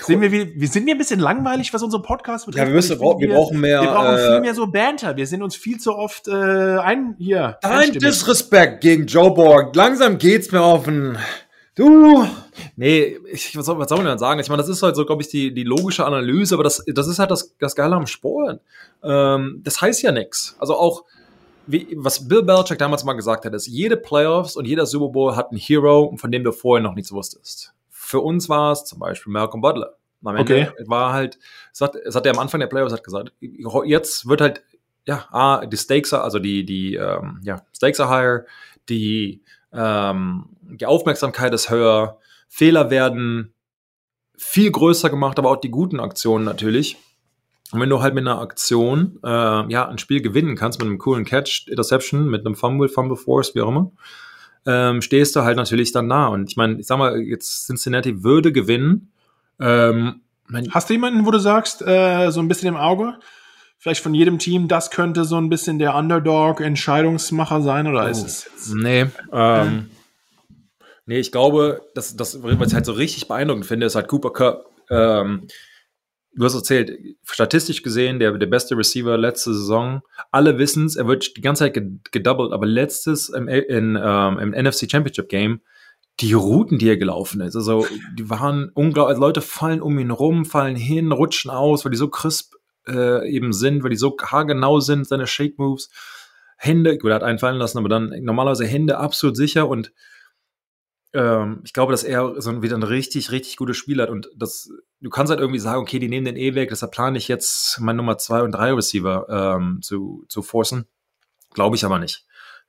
sind 0.00 0.20
wir, 0.20 0.30
wir 0.30 0.68
sind 0.68 0.86
wir 0.86 0.94
ein 0.94 0.98
bisschen 0.98 1.20
langweilig, 1.20 1.72
was 1.72 1.82
unsere 1.82 2.02
Podcast 2.02 2.46
betrifft? 2.46 2.62
Ja, 2.62 2.68
wir, 2.68 2.74
müssen, 2.74 3.00
wir, 3.00 3.18
wir 3.18 3.34
brauchen 3.34 3.60
mehr. 3.60 3.80
Wir 3.80 3.88
brauchen 3.88 4.18
äh, 4.18 4.30
viel 4.32 4.40
mehr 4.40 4.54
so 4.54 4.66
Banter. 4.66 5.16
Wir 5.16 5.26
sind 5.26 5.42
uns 5.42 5.56
viel 5.56 5.78
zu 5.78 5.94
oft 5.94 6.28
äh, 6.28 6.32
ein 6.32 7.14
hier. 7.18 7.58
Dein 7.62 7.92
Disrespect 7.92 8.82
gegen 8.82 9.06
Joe 9.06 9.32
Borg. 9.32 9.74
Langsam 9.74 10.18
geht's 10.18 10.52
mir 10.52 10.60
auf 10.60 10.84
den. 10.84 11.16
Du. 11.74 12.26
Nee, 12.76 13.16
ich, 13.32 13.56
was, 13.56 13.64
soll, 13.64 13.78
was 13.78 13.88
soll 13.88 13.98
man 13.98 14.06
denn 14.06 14.18
sagen? 14.18 14.40
Ich 14.40 14.48
meine, 14.50 14.60
das 14.60 14.68
ist 14.68 14.82
halt 14.82 14.94
so, 14.94 15.06
glaube 15.06 15.22
ich, 15.22 15.28
die, 15.28 15.54
die 15.54 15.64
logische 15.64 16.04
Analyse, 16.04 16.54
aber 16.54 16.64
das, 16.64 16.84
das 16.86 17.08
ist 17.08 17.18
halt 17.18 17.30
das, 17.30 17.54
das 17.58 17.74
Geile 17.74 17.96
am 17.96 18.06
Sport. 18.06 18.60
Ähm, 19.02 19.62
das 19.64 19.80
heißt 19.80 20.02
ja 20.02 20.12
nichts. 20.12 20.54
Also 20.58 20.76
auch 20.76 21.04
wie, 21.66 21.88
was 21.96 22.28
Bill 22.28 22.42
Belichick 22.42 22.78
damals 22.78 23.04
mal 23.04 23.14
gesagt 23.14 23.46
hat, 23.46 23.54
ist, 23.54 23.66
jede 23.68 23.96
Playoffs 23.96 24.56
und 24.56 24.66
jeder 24.66 24.84
Super 24.84 25.08
Bowl 25.08 25.34
hat 25.34 25.50
einen 25.50 25.58
Hero, 25.58 26.14
von 26.16 26.30
dem 26.30 26.44
du 26.44 26.52
vorher 26.52 26.82
noch 26.82 26.94
nichts 26.94 27.12
wusstest. 27.12 27.72
Für 28.12 28.20
uns 28.20 28.50
war 28.50 28.72
es 28.72 28.84
zum 28.84 28.98
Beispiel 28.98 29.32
Malcolm 29.32 29.62
Butler. 29.62 29.94
Am 30.22 30.36
Ende 30.36 30.42
Okay. 30.70 30.84
war 30.86 31.14
halt, 31.14 31.38
es 31.72 31.80
hat, 31.80 31.96
es 31.96 32.14
hat 32.14 32.26
er 32.26 32.34
am 32.34 32.38
Anfang 32.40 32.60
der 32.60 32.66
Playoffs 32.66 32.92
hat 32.92 33.02
gesagt, 33.02 33.32
jetzt 33.86 34.28
wird 34.28 34.42
halt, 34.42 34.62
ja, 35.06 35.24
ah, 35.30 35.64
die 35.64 35.78
Stakes, 35.78 36.12
are- 36.12 36.22
also 36.22 36.38
die, 36.38 36.66
die, 36.66 36.96
ähm, 36.96 37.40
ja, 37.42 37.62
Stakes 37.74 38.00
are 38.00 38.10
higher, 38.10 38.44
die, 38.90 39.42
ähm, 39.72 40.44
die 40.60 40.84
Aufmerksamkeit 40.84 41.54
ist 41.54 41.70
höher, 41.70 42.18
Fehler 42.48 42.90
werden 42.90 43.54
viel 44.36 44.70
größer 44.70 45.08
gemacht, 45.08 45.38
aber 45.38 45.50
auch 45.50 45.56
die 45.56 45.70
guten 45.70 45.98
Aktionen 45.98 46.44
natürlich. 46.44 46.98
Und 47.72 47.80
wenn 47.80 47.88
du 47.88 48.02
halt 48.02 48.14
mit 48.14 48.26
einer 48.28 48.40
Aktion 48.42 49.18
äh, 49.24 49.28
ja 49.72 49.88
ein 49.88 49.96
Spiel 49.96 50.20
gewinnen 50.20 50.54
kannst, 50.54 50.78
mit 50.80 50.86
einem 50.86 50.98
coolen 50.98 51.24
Catch, 51.24 51.66
Interception, 51.68 52.28
mit 52.28 52.44
einem 52.44 52.56
Fumble, 52.56 52.90
Fumble 52.90 53.16
Force, 53.16 53.54
wie 53.54 53.62
auch 53.62 53.68
immer, 53.68 53.90
ähm, 54.66 55.02
stehst 55.02 55.34
du 55.36 55.42
halt 55.42 55.56
natürlich 55.56 55.92
dann 55.92 56.06
nah. 56.06 56.28
Und 56.28 56.50
ich 56.50 56.56
meine, 56.56 56.78
ich 56.80 56.86
sag 56.86 56.98
mal, 56.98 57.20
jetzt 57.20 57.66
Cincinnati 57.66 58.22
würde 58.22 58.52
gewinnen. 58.52 59.12
Ähm, 59.60 60.22
mein, 60.46 60.72
Hast 60.72 60.88
du 60.88 60.94
jemanden, 60.94 61.26
wo 61.26 61.30
du 61.30 61.38
sagst, 61.38 61.82
äh, 61.82 62.30
so 62.30 62.40
ein 62.40 62.48
bisschen 62.48 62.68
im 62.68 62.76
Auge? 62.76 63.18
Vielleicht 63.78 64.02
von 64.02 64.14
jedem 64.14 64.38
Team, 64.38 64.68
das 64.68 64.90
könnte 64.90 65.24
so 65.24 65.36
ein 65.36 65.48
bisschen 65.48 65.80
der 65.80 65.96
Underdog-Entscheidungsmacher 65.96 67.62
sein, 67.62 67.88
oder 67.88 68.08
ist 68.08 68.24
es 68.24 68.44
jetzt? 68.44 68.74
nee, 68.74 69.06
ähm, 69.32 69.90
nee, 71.04 71.18
ich 71.18 71.32
glaube, 71.32 71.82
das, 71.94 72.14
das, 72.14 72.40
was 72.44 72.68
ich 72.68 72.74
halt 72.74 72.86
so 72.86 72.92
richtig 72.92 73.26
beeindruckend 73.26 73.66
finde, 73.66 73.86
ist 73.86 73.96
halt 73.96 74.06
Cooper 74.06 74.32
Cup. 74.32 74.70
Ähm, 74.88 75.48
du 76.34 76.44
hast 76.44 76.54
erzählt, 76.54 76.92
statistisch 77.24 77.82
gesehen, 77.82 78.18
der, 78.18 78.32
der 78.32 78.46
beste 78.46 78.76
Receiver 78.76 79.16
letzte 79.18 79.52
Saison. 79.54 80.02
Alle 80.30 80.58
wissen 80.58 80.86
es, 80.86 80.96
er 80.96 81.06
wird 81.06 81.36
die 81.36 81.40
ganze 81.40 81.64
Zeit 81.64 81.74
ge- 81.74 81.98
gedoubled, 82.10 82.52
aber 82.52 82.66
letztes 82.66 83.28
im, 83.28 83.48
in, 83.48 83.98
ähm, 84.02 84.38
im 84.38 84.50
NFC 84.50 84.90
Championship 84.90 85.28
Game, 85.28 85.60
die 86.20 86.32
Routen, 86.34 86.78
die 86.78 86.88
er 86.88 86.96
gelaufen 86.96 87.40
ist, 87.40 87.56
also 87.56 87.86
die 88.18 88.28
waren 88.28 88.70
unglaublich, 88.74 89.18
Leute 89.18 89.40
fallen 89.40 89.80
um 89.80 89.98
ihn 89.98 90.10
rum, 90.10 90.44
fallen 90.44 90.76
hin, 90.76 91.10
rutschen 91.10 91.50
aus, 91.50 91.84
weil 91.84 91.92
die 91.92 91.98
so 91.98 92.08
crisp 92.08 92.54
äh, 92.86 93.28
eben 93.30 93.52
sind, 93.52 93.82
weil 93.82 93.90
die 93.90 93.96
so 93.96 94.16
haargenau 94.20 94.80
sind, 94.80 95.06
seine 95.06 95.26
Shake 95.26 95.58
Moves. 95.58 95.90
Hände, 96.58 96.96
gut, 96.98 97.10
er 97.10 97.16
hat 97.16 97.22
einen 97.24 97.38
fallen 97.38 97.56
lassen, 97.56 97.78
aber 97.78 97.88
dann 97.88 98.12
normalerweise 98.22 98.66
Hände 98.66 98.98
absolut 98.98 99.36
sicher 99.36 99.68
und 99.68 99.92
ähm, 101.14 101.60
ich 101.64 101.72
glaube, 101.72 101.92
dass 101.92 102.04
er 102.04 102.40
so 102.40 102.50
ein- 102.50 102.62
wieder 102.62 102.76
ein 102.76 102.82
richtig, 102.82 103.30
richtig 103.30 103.56
gutes 103.56 103.76
Spiel 103.76 104.00
hat 104.00 104.10
und 104.10 104.28
das, 104.36 104.70
du 105.00 105.10
kannst 105.10 105.30
halt 105.30 105.40
irgendwie 105.40 105.58
sagen, 105.60 105.80
okay, 105.82 105.98
die 105.98 106.08
nehmen 106.08 106.24
den 106.26 106.36
eh 106.36 106.54
weg, 106.54 106.70
deshalb 106.70 106.92
plane 106.92 107.18
ich 107.18 107.28
jetzt 107.28 107.78
mein 107.80 107.96
Nummer 107.96 108.18
zwei 108.18 108.42
und 108.42 108.52
drei 108.52 108.72
Receiver 108.72 109.26
ähm, 109.58 109.80
zu, 109.82 110.24
zu 110.28 110.42
forcen. 110.42 110.86
Glaube 111.54 111.76
ich 111.76 111.84
aber 111.84 111.98
nicht. 111.98 112.24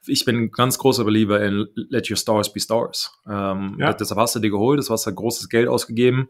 Ich 0.05 0.25
bin 0.25 0.35
ein 0.35 0.51
ganz 0.51 0.77
großer 0.77 1.05
Belieber 1.05 1.41
in 1.41 1.67
Let 1.75 2.09
Your 2.09 2.17
Stars 2.17 2.51
be 2.51 2.59
Stars. 2.59 3.13
Ähm, 3.25 3.77
Ja. 3.79 3.93
Deshalb 3.93 4.19
hast 4.19 4.35
du 4.35 4.39
die 4.39 4.49
geholt, 4.49 4.77
das 4.79 4.89
hast 4.89 5.07
du 5.07 5.13
großes 5.13 5.47
Geld 5.47 5.69
ausgegeben. 5.69 6.27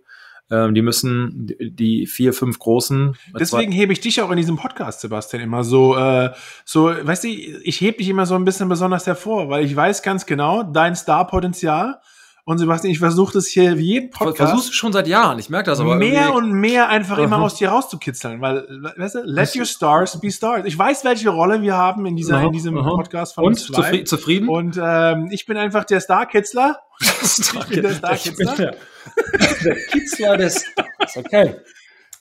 Ähm, 0.51 0.75
die 0.75 0.81
müssen 0.81 1.47
die- 1.59 2.05
vier, 2.05 2.33
fünf 2.33 2.59
großen. 2.59 3.15
Deswegen 3.39 3.71
hebe 3.71 3.93
ich 3.93 4.01
dich 4.01 4.21
auch 4.21 4.29
in 4.29 4.37
diesem 4.37 4.57
Podcast, 4.57 5.01
Sebastian, 5.01 5.41
immer 5.41 5.63
so, 5.63 5.95
äh, 5.97 6.31
so, 6.65 6.87
weißt 7.01 7.23
du, 7.23 7.27
ich 7.29 7.79
hebe 7.81 7.97
dich 7.97 8.09
immer 8.09 8.25
so 8.25 8.35
ein 8.35 8.45
bisschen 8.45 8.69
besonders 8.69 9.07
hervor, 9.07 9.49
weil 9.49 9.65
ich 9.65 9.75
weiß 9.75 10.03
ganz 10.03 10.25
genau, 10.25 10.63
dein 10.63 10.95
Starpotenzial. 10.95 11.99
Und 12.45 12.57
Sebastian, 12.57 12.91
ich 12.91 12.99
versuche 12.99 13.31
das 13.31 13.47
hier 13.47 13.77
wie 13.77 13.83
jeden 13.85 14.09
Podcast 14.09 14.35
versuchst 14.51 14.67
du 14.67 14.73
schon 14.73 14.91
seit 14.91 15.07
Jahren, 15.07 15.39
ich 15.39 15.49
merke 15.49 15.69
das 15.69 15.79
aber. 15.79 15.95
mehr 15.95 16.25
irgendwie- 16.27 16.37
und 16.39 16.51
mehr 16.51 16.89
einfach 16.89 17.17
immer 17.17 17.37
Mhm. 17.37 17.43
aus 17.43 17.55
dir 17.55 17.69
rauszukitzeln, 17.69 18.41
weil, 18.41 18.67
weißt 18.97 19.15
du, 19.15 19.19
let 19.23 19.55
your 19.55 19.63
stars 19.63 20.19
be 20.19 20.29
stars. 20.29 20.65
Ich 20.65 20.77
weiß, 20.77 21.05
welche 21.05 21.29
Rolle 21.29 21.61
wir 21.61 21.77
haben 21.77 22.05
in 22.05 22.17
dieser, 22.17 22.41
in 22.41 22.51
diesem 22.51 22.77
aha. 22.77 22.89
Podcast 22.97 23.35
von 23.35 23.45
und 23.45 23.51
uns 23.53 23.65
zufri 23.67 24.03
zufrieden? 24.03 24.49
Und 24.49 24.77
ähm, 24.77 25.29
ich 25.31 25.45
bin 25.45 25.55
einfach 25.55 25.85
der 25.85 26.01
Starkitzler. 26.01 26.79
ich 26.99 27.67
bin 27.69 27.81
der 27.81 27.93
Starkitzler. 27.93 28.73
der, 29.63 29.75
der 29.75 29.85
Kitzler 29.85 30.37
des 30.37 30.65
Stars, 30.65 31.17
okay. 31.17 31.55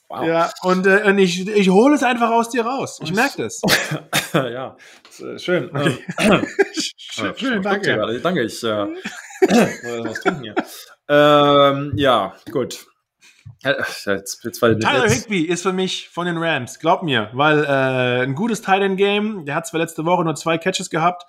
Wow. 0.09 0.27
Ja, 0.27 0.51
und, 0.61 0.85
äh, 0.85 1.01
und 1.05 1.17
ich, 1.17 1.47
ich 1.47 1.69
hole 1.69 1.95
es 1.95 2.03
einfach 2.03 2.29
aus 2.29 2.49
dir 2.49 2.63
raus. 2.63 2.99
Ich 3.01 3.13
merke 3.13 3.43
das. 3.43 3.61
ja, 4.33 4.77
das 5.05 5.19
ist 5.19 5.43
schön. 5.43 5.69
Okay. 5.75 5.97
Ähm, 6.19 6.45
Schön, 6.97 7.33
Schön, 7.35 7.61
danke. 7.61 8.19
Danke, 8.21 8.43
ich 8.43 8.63
äh, 8.63 8.87
was 10.03 10.19
trinken 10.21 10.43
hier. 10.43 10.55
Ähm, 11.07 11.93
ja, 11.95 12.35
gut. 12.51 12.85
Jetzt, 13.63 14.05
jetzt, 14.05 14.59
Tyler 14.59 15.09
Higby 15.09 15.41
ist 15.41 15.63
für 15.63 15.73
mich 15.73 16.09
von 16.09 16.25
den 16.25 16.37
Rams, 16.37 16.79
glaub 16.79 17.01
mir, 17.03 17.29
weil 17.33 17.63
äh, 17.63 18.23
ein 18.23 18.35
gutes 18.35 18.61
Tight 18.61 18.81
End 18.81 18.97
Game. 18.97 19.45
Der 19.45 19.55
hat 19.55 19.67
zwar 19.67 19.79
letzte 19.79 20.03
Woche 20.05 20.23
nur 20.23 20.35
zwei 20.35 20.57
Catches 20.57 20.89
gehabt, 20.89 21.25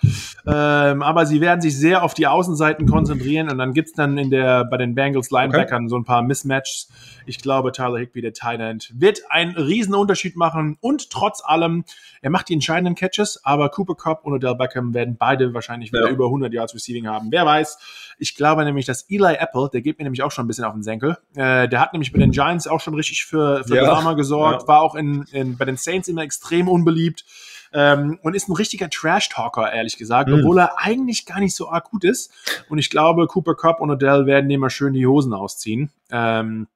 ähm, 0.46 1.02
aber 1.02 1.26
sie 1.26 1.40
werden 1.40 1.60
sich 1.60 1.76
sehr 1.76 2.02
auf 2.02 2.14
die 2.14 2.26
Außenseiten 2.26 2.88
konzentrieren 2.88 3.50
und 3.50 3.58
dann 3.58 3.72
gibt's 3.72 3.92
dann 3.92 4.18
in 4.18 4.30
der 4.30 4.64
bei 4.64 4.76
den 4.76 4.94
Bengals 4.94 5.30
Linebackern 5.30 5.88
so 5.88 5.96
ein 5.96 6.04
paar 6.04 6.22
Mismatches. 6.22 6.88
Ich 7.26 7.38
glaube, 7.40 7.72
Tyler 7.72 7.98
Higby, 7.98 8.20
der 8.20 8.32
Tight 8.32 8.60
End, 8.60 8.92
wird 8.94 9.20
einen 9.30 9.54
riesen 9.56 9.94
Unterschied 9.94 10.36
machen 10.36 10.76
und 10.80 11.10
trotz 11.10 11.42
allem, 11.44 11.84
er 12.20 12.30
macht 12.30 12.48
die 12.48 12.54
entscheidenden 12.54 12.94
Catches, 12.96 13.40
aber 13.44 13.68
Cooper 13.70 13.94
Cup 13.94 14.24
und 14.24 14.32
Odell 14.34 14.56
Beckham 14.56 14.92
werden 14.92 15.16
beide 15.18 15.54
wahrscheinlich 15.54 15.92
wieder 15.92 16.06
Ja. 16.06 16.10
über 16.10 16.26
100 16.26 16.52
Yards 16.52 16.74
Receiving 16.74 17.06
haben. 17.06 17.28
Wer 17.30 17.46
weiß? 17.46 17.78
Ich 18.18 18.34
glaube 18.34 18.64
nämlich, 18.64 18.86
dass 18.86 19.06
Eli 19.08 19.34
Apple, 19.38 19.70
der 19.72 19.80
geht 19.82 19.98
mir 19.98 20.04
nämlich 20.04 20.22
auch 20.22 20.30
schon 20.30 20.44
ein 20.44 20.48
bisschen 20.48 20.64
auf 20.64 20.74
den 20.74 20.82
Senkel. 20.82 21.16
Äh, 21.34 21.68
der 21.68 21.80
hat 21.80 21.92
nämlich 21.92 22.12
bei 22.12 22.18
den 22.24 22.32
Giants 22.32 22.66
auch 22.66 22.80
schon 22.80 22.94
richtig 22.94 23.24
für, 23.24 23.64
für 23.64 23.76
Ja. 23.76 23.84
Drama 23.84 24.14
gesorgt, 24.14 24.62
Ja. 24.62 24.68
war 24.68 24.82
auch 24.82 24.94
in, 24.94 25.24
in, 25.32 25.56
bei 25.56 25.64
den 25.64 25.76
Saints 25.76 26.08
immer 26.08 26.22
extrem 26.22 26.68
unbeliebt 26.68 27.24
ähm, 27.72 28.18
und 28.22 28.34
ist 28.34 28.48
ein 28.48 28.54
richtiger 28.54 28.88
Trash-Talker, 28.88 29.72
ehrlich 29.72 29.96
gesagt, 29.96 30.28
Mhm. 30.28 30.40
obwohl 30.40 30.58
er 30.58 30.78
eigentlich 30.78 31.26
gar 31.26 31.40
nicht 31.40 31.54
so 31.56 31.68
arg 31.70 31.90
gut 31.90 32.04
ist. 32.04 32.30
Und 32.68 32.78
ich 32.78 32.88
glaube, 32.90 33.26
Cooper 33.26 33.54
Cup 33.54 33.80
und 33.80 33.90
Odell 33.90 34.26
werden 34.26 34.48
dem 34.48 34.60
mal 34.60 34.70
schön 34.70 34.92
die 34.92 35.06
Hosen 35.06 35.32
ausziehen. 35.32 35.90
Ähm, 36.10 36.68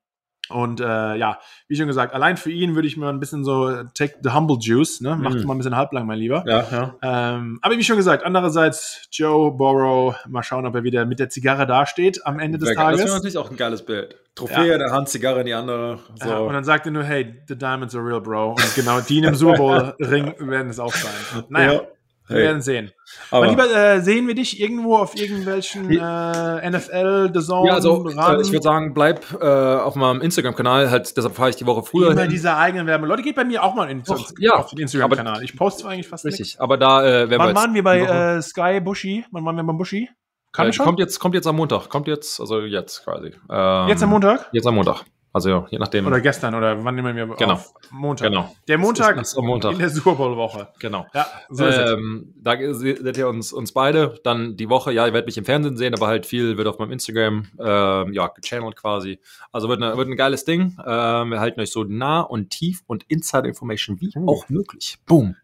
und 0.50 0.80
äh, 0.80 1.16
ja, 1.16 1.38
wie 1.68 1.76
schon 1.76 1.86
gesagt, 1.86 2.14
allein 2.14 2.36
für 2.36 2.50
ihn 2.50 2.74
würde 2.74 2.88
ich 2.88 2.96
mir 2.96 3.08
ein 3.08 3.20
bisschen 3.20 3.44
so 3.44 3.68
äh, 3.68 3.84
take 3.94 4.14
the 4.22 4.30
humble 4.30 4.56
juice, 4.60 5.00
ne? 5.00 5.16
Macht 5.16 5.36
Mhm. 5.36 5.46
mal 5.46 5.54
ein 5.54 5.58
bisschen 5.58 5.76
halblang, 5.76 6.06
mein 6.06 6.18
Lieber. 6.18 6.44
ja, 6.46 6.64
ja. 6.70 6.94
Ähm, 7.36 7.58
aber 7.62 7.76
wie 7.76 7.84
schon 7.84 7.96
gesagt, 7.96 8.24
andererseits 8.24 9.08
Joe 9.12 9.50
Burrow, 9.52 10.14
mal 10.28 10.42
schauen, 10.42 10.64
ob 10.66 10.74
er 10.74 10.82
wieder 10.84 11.04
mit 11.06 11.18
der 11.18 11.28
Zigarre 11.28 11.66
dasteht 11.66 12.24
am 12.26 12.38
Ende 12.38 12.58
des 12.58 12.68
Das 12.68 12.76
wäre 12.78 12.86
Tages. 12.96 13.12
natürlich 13.12 13.36
auch 13.38 13.50
ein 13.50 13.56
geiles 13.56 13.84
Bild. 13.84 14.16
Trophäe 14.34 14.72
in 14.74 14.78
der 14.78 14.92
Hand, 14.92 15.08
Zigarre 15.08 15.40
in 15.40 15.46
die 15.46 15.54
andere. 15.54 15.98
So. 16.22 16.28
Ja, 16.28 16.38
und 16.38 16.52
dann 16.52 16.62
sagt 16.64 16.86
er 16.86 16.92
nur, 16.92 17.02
hey, 17.02 17.34
the 17.48 17.56
diamonds 17.58 17.94
are 17.96 18.04
real, 18.04 18.20
bro. 18.20 18.50
Und 18.50 18.74
genau 18.76 19.00
die 19.00 19.18
in 19.18 19.24
dem 19.24 19.34
Super 19.34 19.56
Bowl 19.56 19.94
Ring 20.00 20.32
werden 20.38 20.70
es 20.70 20.78
auch 20.78 20.92
sein. 20.94 21.44
Naja, 21.48 21.72
Ja. 21.72 21.80
Wir 22.28 22.36
Hey. 22.36 22.42
werden 22.44 22.62
sehen. 22.62 22.92
Aber- 23.30 23.46
Aber 23.46 23.50
lieber 23.50 23.70
äh, 23.74 24.00
sehen 24.00 24.26
wir 24.26 24.34
dich 24.34 24.60
irgendwo 24.60 24.96
auf 24.96 25.16
irgendwelchen 25.16 25.90
äh, 25.90 26.70
NFL, 26.70 27.30
The 27.34 27.40
Zone, 27.40 27.68
ja, 27.68 27.74
also 27.74 28.06
äh, 28.08 28.40
ich 28.42 28.52
würde 28.52 28.62
sagen, 28.62 28.92
bleib 28.94 29.24
äh, 29.40 29.44
auf 29.46 29.94
meinem 29.94 30.20
Instagram-Kanal, 30.20 30.90
halt, 30.90 31.16
deshalb 31.16 31.34
fahre 31.34 31.50
ich 31.50 31.56
die 31.56 31.66
Woche 31.66 31.82
früher 31.82 32.10
immer 32.12 32.22
hin. 32.22 32.30
diese 32.30 32.54
eigenen 32.56 32.86
Werbung. 32.86 33.08
Leute, 33.08 33.22
geht 33.22 33.36
bei 33.36 33.44
mir 33.44 33.62
auch 33.62 33.74
mal 33.74 33.90
in, 33.90 34.02
Doch, 34.02 34.30
ja. 34.38 34.54
auf 34.54 34.70
den 34.70 34.80
Instagram-Kanal. 34.80 35.42
Ich 35.42 35.56
poste 35.56 35.82
zwar 35.82 35.92
eigentlich 35.92 36.08
fast. 36.08 36.24
Richtig, 36.24 36.60
aber 36.60 36.76
da 36.76 37.02
äh, 37.02 37.04
werden 37.04 37.30
wir 37.30 37.38
Wann 37.38 37.54
waren 37.54 37.74
wir 37.74 37.82
bei 37.82 38.00
äh, 38.00 38.42
Sky 38.42 38.80
Bushi? 38.80 39.24
Wann 39.32 39.44
waren 39.44 39.56
wir 39.56 39.64
beim 39.64 39.78
Bushi? 39.78 40.08
Kann 40.52 40.66
äh, 40.66 40.70
ich 40.70 40.76
schon? 40.76 40.86
kommt 40.86 40.98
jetzt 40.98 41.18
kommt 41.18 41.34
jetzt 41.34 41.46
am 41.46 41.56
Montag, 41.56 41.88
kommt 41.88 42.08
jetzt 42.08 42.40
also 42.40 42.60
jetzt 42.60 43.04
quasi. 43.04 43.32
Ähm, 43.50 43.88
Jetzt 43.88 44.02
am 44.02 44.10
Montag? 44.10 44.48
Jetzt 44.52 44.66
am 44.66 44.74
Montag. 44.74 45.04
Also 45.32 45.66
je 45.70 45.78
nachdem. 45.78 46.06
Oder 46.06 46.20
gestern 46.20 46.54
oder 46.54 46.82
wann 46.84 46.94
nehmen 46.94 47.14
wir 47.14 47.26
Genau. 47.36 47.52
auf? 47.54 47.74
Montag. 47.90 48.28
Genau. 48.30 48.54
Der 48.66 48.78
Montag 48.78 49.16
Das 49.16 49.32
ist 49.32 49.38
am 49.38 49.44
Montag. 49.44 49.72
in 49.72 49.78
der 49.78 49.90
Super 49.90 50.14
Bowl-Woche. 50.14 50.68
Genau. 50.78 51.06
Ja, 51.14 51.26
so 51.50 51.66
ist 51.66 51.76
ähm, 51.78 52.32
da 52.36 52.56
seht 52.72 53.16
ihr 53.16 53.28
uns, 53.28 53.52
uns 53.52 53.72
beide. 53.72 54.18
Dann 54.24 54.56
die 54.56 54.68
Woche, 54.70 54.90
ja, 54.92 55.06
ihr 55.06 55.12
werdet 55.12 55.26
mich 55.26 55.36
im 55.38 55.44
Fernsehen 55.44 55.76
sehen, 55.76 55.94
aber 55.94 56.06
halt 56.06 56.24
viel 56.26 56.56
wird 56.56 56.66
auf 56.66 56.78
meinem 56.78 56.92
Instagram, 56.92 57.46
ähm, 57.58 58.12
ja, 58.14 58.28
gechannelt 58.28 58.76
quasi. 58.76 59.20
Also 59.52 59.68
wird, 59.68 59.82
eine, 59.82 59.96
wird 59.96 60.08
ein 60.08 60.16
geiles 60.16 60.44
Ding. 60.44 60.76
Ähm, 60.84 61.30
wir 61.30 61.40
halten 61.40 61.60
euch 61.60 61.72
so 61.72 61.84
nah 61.84 62.20
und 62.20 62.50
tief 62.50 62.82
und 62.86 63.04
Inside-Information 63.08 64.00
wie 64.00 64.10
Uh. 64.16 64.28
auch 64.30 64.48
möglich. 64.48 64.98
Boom. 65.06 65.36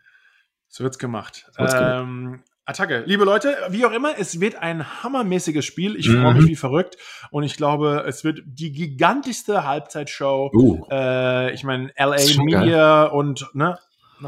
So 0.68 0.82
wird's 0.82 0.98
gemacht. 0.98 1.46
So 1.52 1.58
wird's 1.60 1.74
gemacht. 1.74 2.40
Attacke. 2.66 3.02
Liebe 3.06 3.24
Leute, 3.24 3.56
wie 3.68 3.84
auch 3.84 3.92
immer, 3.92 4.18
es 4.18 4.40
wird 4.40 4.56
ein 4.56 5.02
hammermäßiges 5.02 5.64
Spiel. 5.64 5.96
Ich 5.96 6.08
Mhm. 6.08 6.22
freue 6.22 6.34
mich 6.34 6.46
wie 6.46 6.56
verrückt. 6.56 6.96
Und 7.30 7.42
ich 7.42 7.56
glaube, 7.56 8.04
es 8.08 8.24
wird 8.24 8.40
die 8.46 8.72
gigantischste 8.72 9.64
Halbzeitshow. 9.64 10.50
Uh. 10.54 10.86
Äh, 10.90 11.52
ich 11.52 11.62
meine, 11.64 11.90
LA 11.96 12.16
Media 12.42 13.04
und 13.04 13.46
ne, 13.52 13.78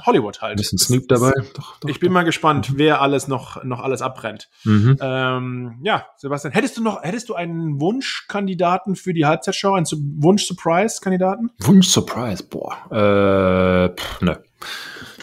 Hollywood 0.04 0.42
halt. 0.42 0.52
Ein 0.52 0.56
bisschen 0.56 0.78
Snoop 0.78 1.08
dabei. 1.08 1.32
Doch, 1.54 1.78
doch, 1.80 1.88
Ich 1.88 1.98
bin 2.00 2.12
mal 2.12 2.24
gespannt, 2.24 2.72
wer 2.76 3.00
alles 3.00 3.28
noch, 3.28 3.64
noch 3.64 3.80
alles 3.80 4.02
abbrennt. 4.02 4.50
Mhm. 4.64 4.98
Ähm, 5.00 5.78
ja, 5.82 6.04
Sebastian, 6.18 6.52
hättest 6.52 6.76
du 6.76 6.82
noch, 6.82 7.02
hättest 7.02 7.30
du 7.30 7.34
einen 7.34 7.80
Wunschkandidaten 7.80 8.96
für 8.96 9.14
die 9.14 9.24
Halbzeitshow, 9.24 9.72
einen 9.72 9.86
Su- 9.86 9.96
Wunsch-Surprise-Kandidaten? 10.18 11.50
Wunsch 11.60 11.88
Surprise, 11.88 12.44
boah. 12.44 12.76
Äh, 12.90 13.96
pff, 13.98 14.20
ne. 14.20 14.42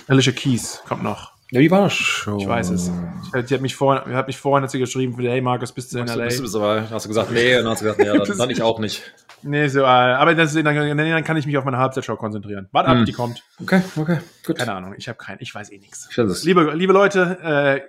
Alicia 0.07 0.33
Keys 0.33 0.81
kommt 0.87 1.03
noch. 1.03 1.32
Ja, 1.53 1.59
wie 1.59 1.69
war 1.69 1.81
das 1.81 1.93
schon? 1.93 2.39
Ich 2.39 2.47
weiß 2.47 2.71
es. 2.71 2.89
Ich, 3.35 3.45
die 3.45 3.53
hat 3.53 3.61
mich 3.61 3.75
vorhin, 3.75 4.11
hat 4.15 4.25
mich 4.25 4.39
vorhin 4.39 4.63
hat 4.63 4.71
sie 4.71 4.79
geschrieben, 4.79 5.15
hey 5.19 5.39
Markus, 5.39 5.71
bist 5.71 5.93
du 5.93 5.99
in 5.99 6.05
Bist 6.05 6.15
LA? 6.17 6.27
du, 6.27 6.41
bist 6.41 6.55
du, 6.55 6.59
aber 6.59 6.89
hast 6.89 7.05
du 7.05 7.09
gesagt, 7.09 7.31
nee, 7.31 7.55
und 7.57 7.65
dann 7.65 7.73
hast 7.73 7.81
du 7.81 7.85
gesagt, 7.85 7.99
nee, 7.99 8.25
dann, 8.25 8.37
dann 8.39 8.49
ich 8.49 8.63
auch 8.63 8.79
nicht. 8.79 9.03
Nee, 9.43 9.67
so, 9.67 9.81
äh, 9.81 9.83
aber 9.83 10.33
das, 10.33 10.53
dann, 10.55 10.63
dann 10.65 11.23
kann 11.23 11.37
ich 11.37 11.45
mich 11.45 11.55
auf 11.55 11.63
meine 11.63 11.77
Halbzeitshow 11.77 12.15
konzentrieren. 12.15 12.69
Warte 12.71 12.89
ab, 12.89 12.97
Hm. 12.97 13.05
die 13.05 13.11
kommt. 13.11 13.43
Okay, 13.61 13.83
okay, 13.95 14.17
gut. 14.43 14.57
Keine 14.57 14.73
Ahnung, 14.73 14.95
ich 14.97 15.07
habe 15.07 15.19
keinen, 15.19 15.37
ich 15.41 15.53
weiß 15.53 15.71
eh 15.71 15.77
nichts. 15.77 16.09
Liebe, 16.43 16.73
liebe 16.73 16.91
Leute, 16.91 17.37
äh, 17.43 17.81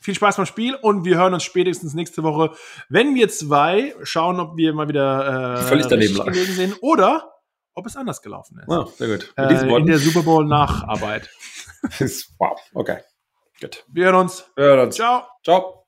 viel 0.00 0.16
Spaß 0.16 0.38
beim 0.38 0.46
Spiel 0.46 0.74
und 0.74 1.04
wir 1.04 1.16
hören 1.16 1.32
uns 1.32 1.44
spätestens 1.44 1.94
nächste 1.94 2.24
Woche, 2.24 2.50
wenn 2.88 3.14
wir 3.14 3.28
zwei 3.28 3.94
schauen, 4.02 4.40
ob 4.40 4.56
wir 4.56 4.72
mal 4.74 4.88
wieder 4.88 5.58
äh, 5.60 5.62
Völlig 5.62 5.86
daneben 5.86 6.24
gelegen 6.24 6.54
sind 6.54 6.74
oder 6.80 7.30
ob 7.74 7.86
es 7.86 7.96
anders 7.96 8.20
gelaufen 8.20 8.58
ist. 8.58 8.68
Ah, 8.68 8.88
sehr 8.98 9.06
gut. 9.06 9.32
Äh, 9.36 9.76
in 9.78 9.86
der 9.86 9.98
Super 9.98 10.24
Bowl 10.24 10.44
Nacharbeit. 10.44 11.30
wow, 12.38 12.58
okay. 12.74 12.98
Gut. 13.62 13.84
Wir 13.86 14.06
hören 14.06 14.16
uns. 14.16 14.50
Wir 14.56 14.64
hören 14.64 14.80
uns. 14.80 14.96
Ciao. 14.96 15.22
Ciao. 15.44 15.81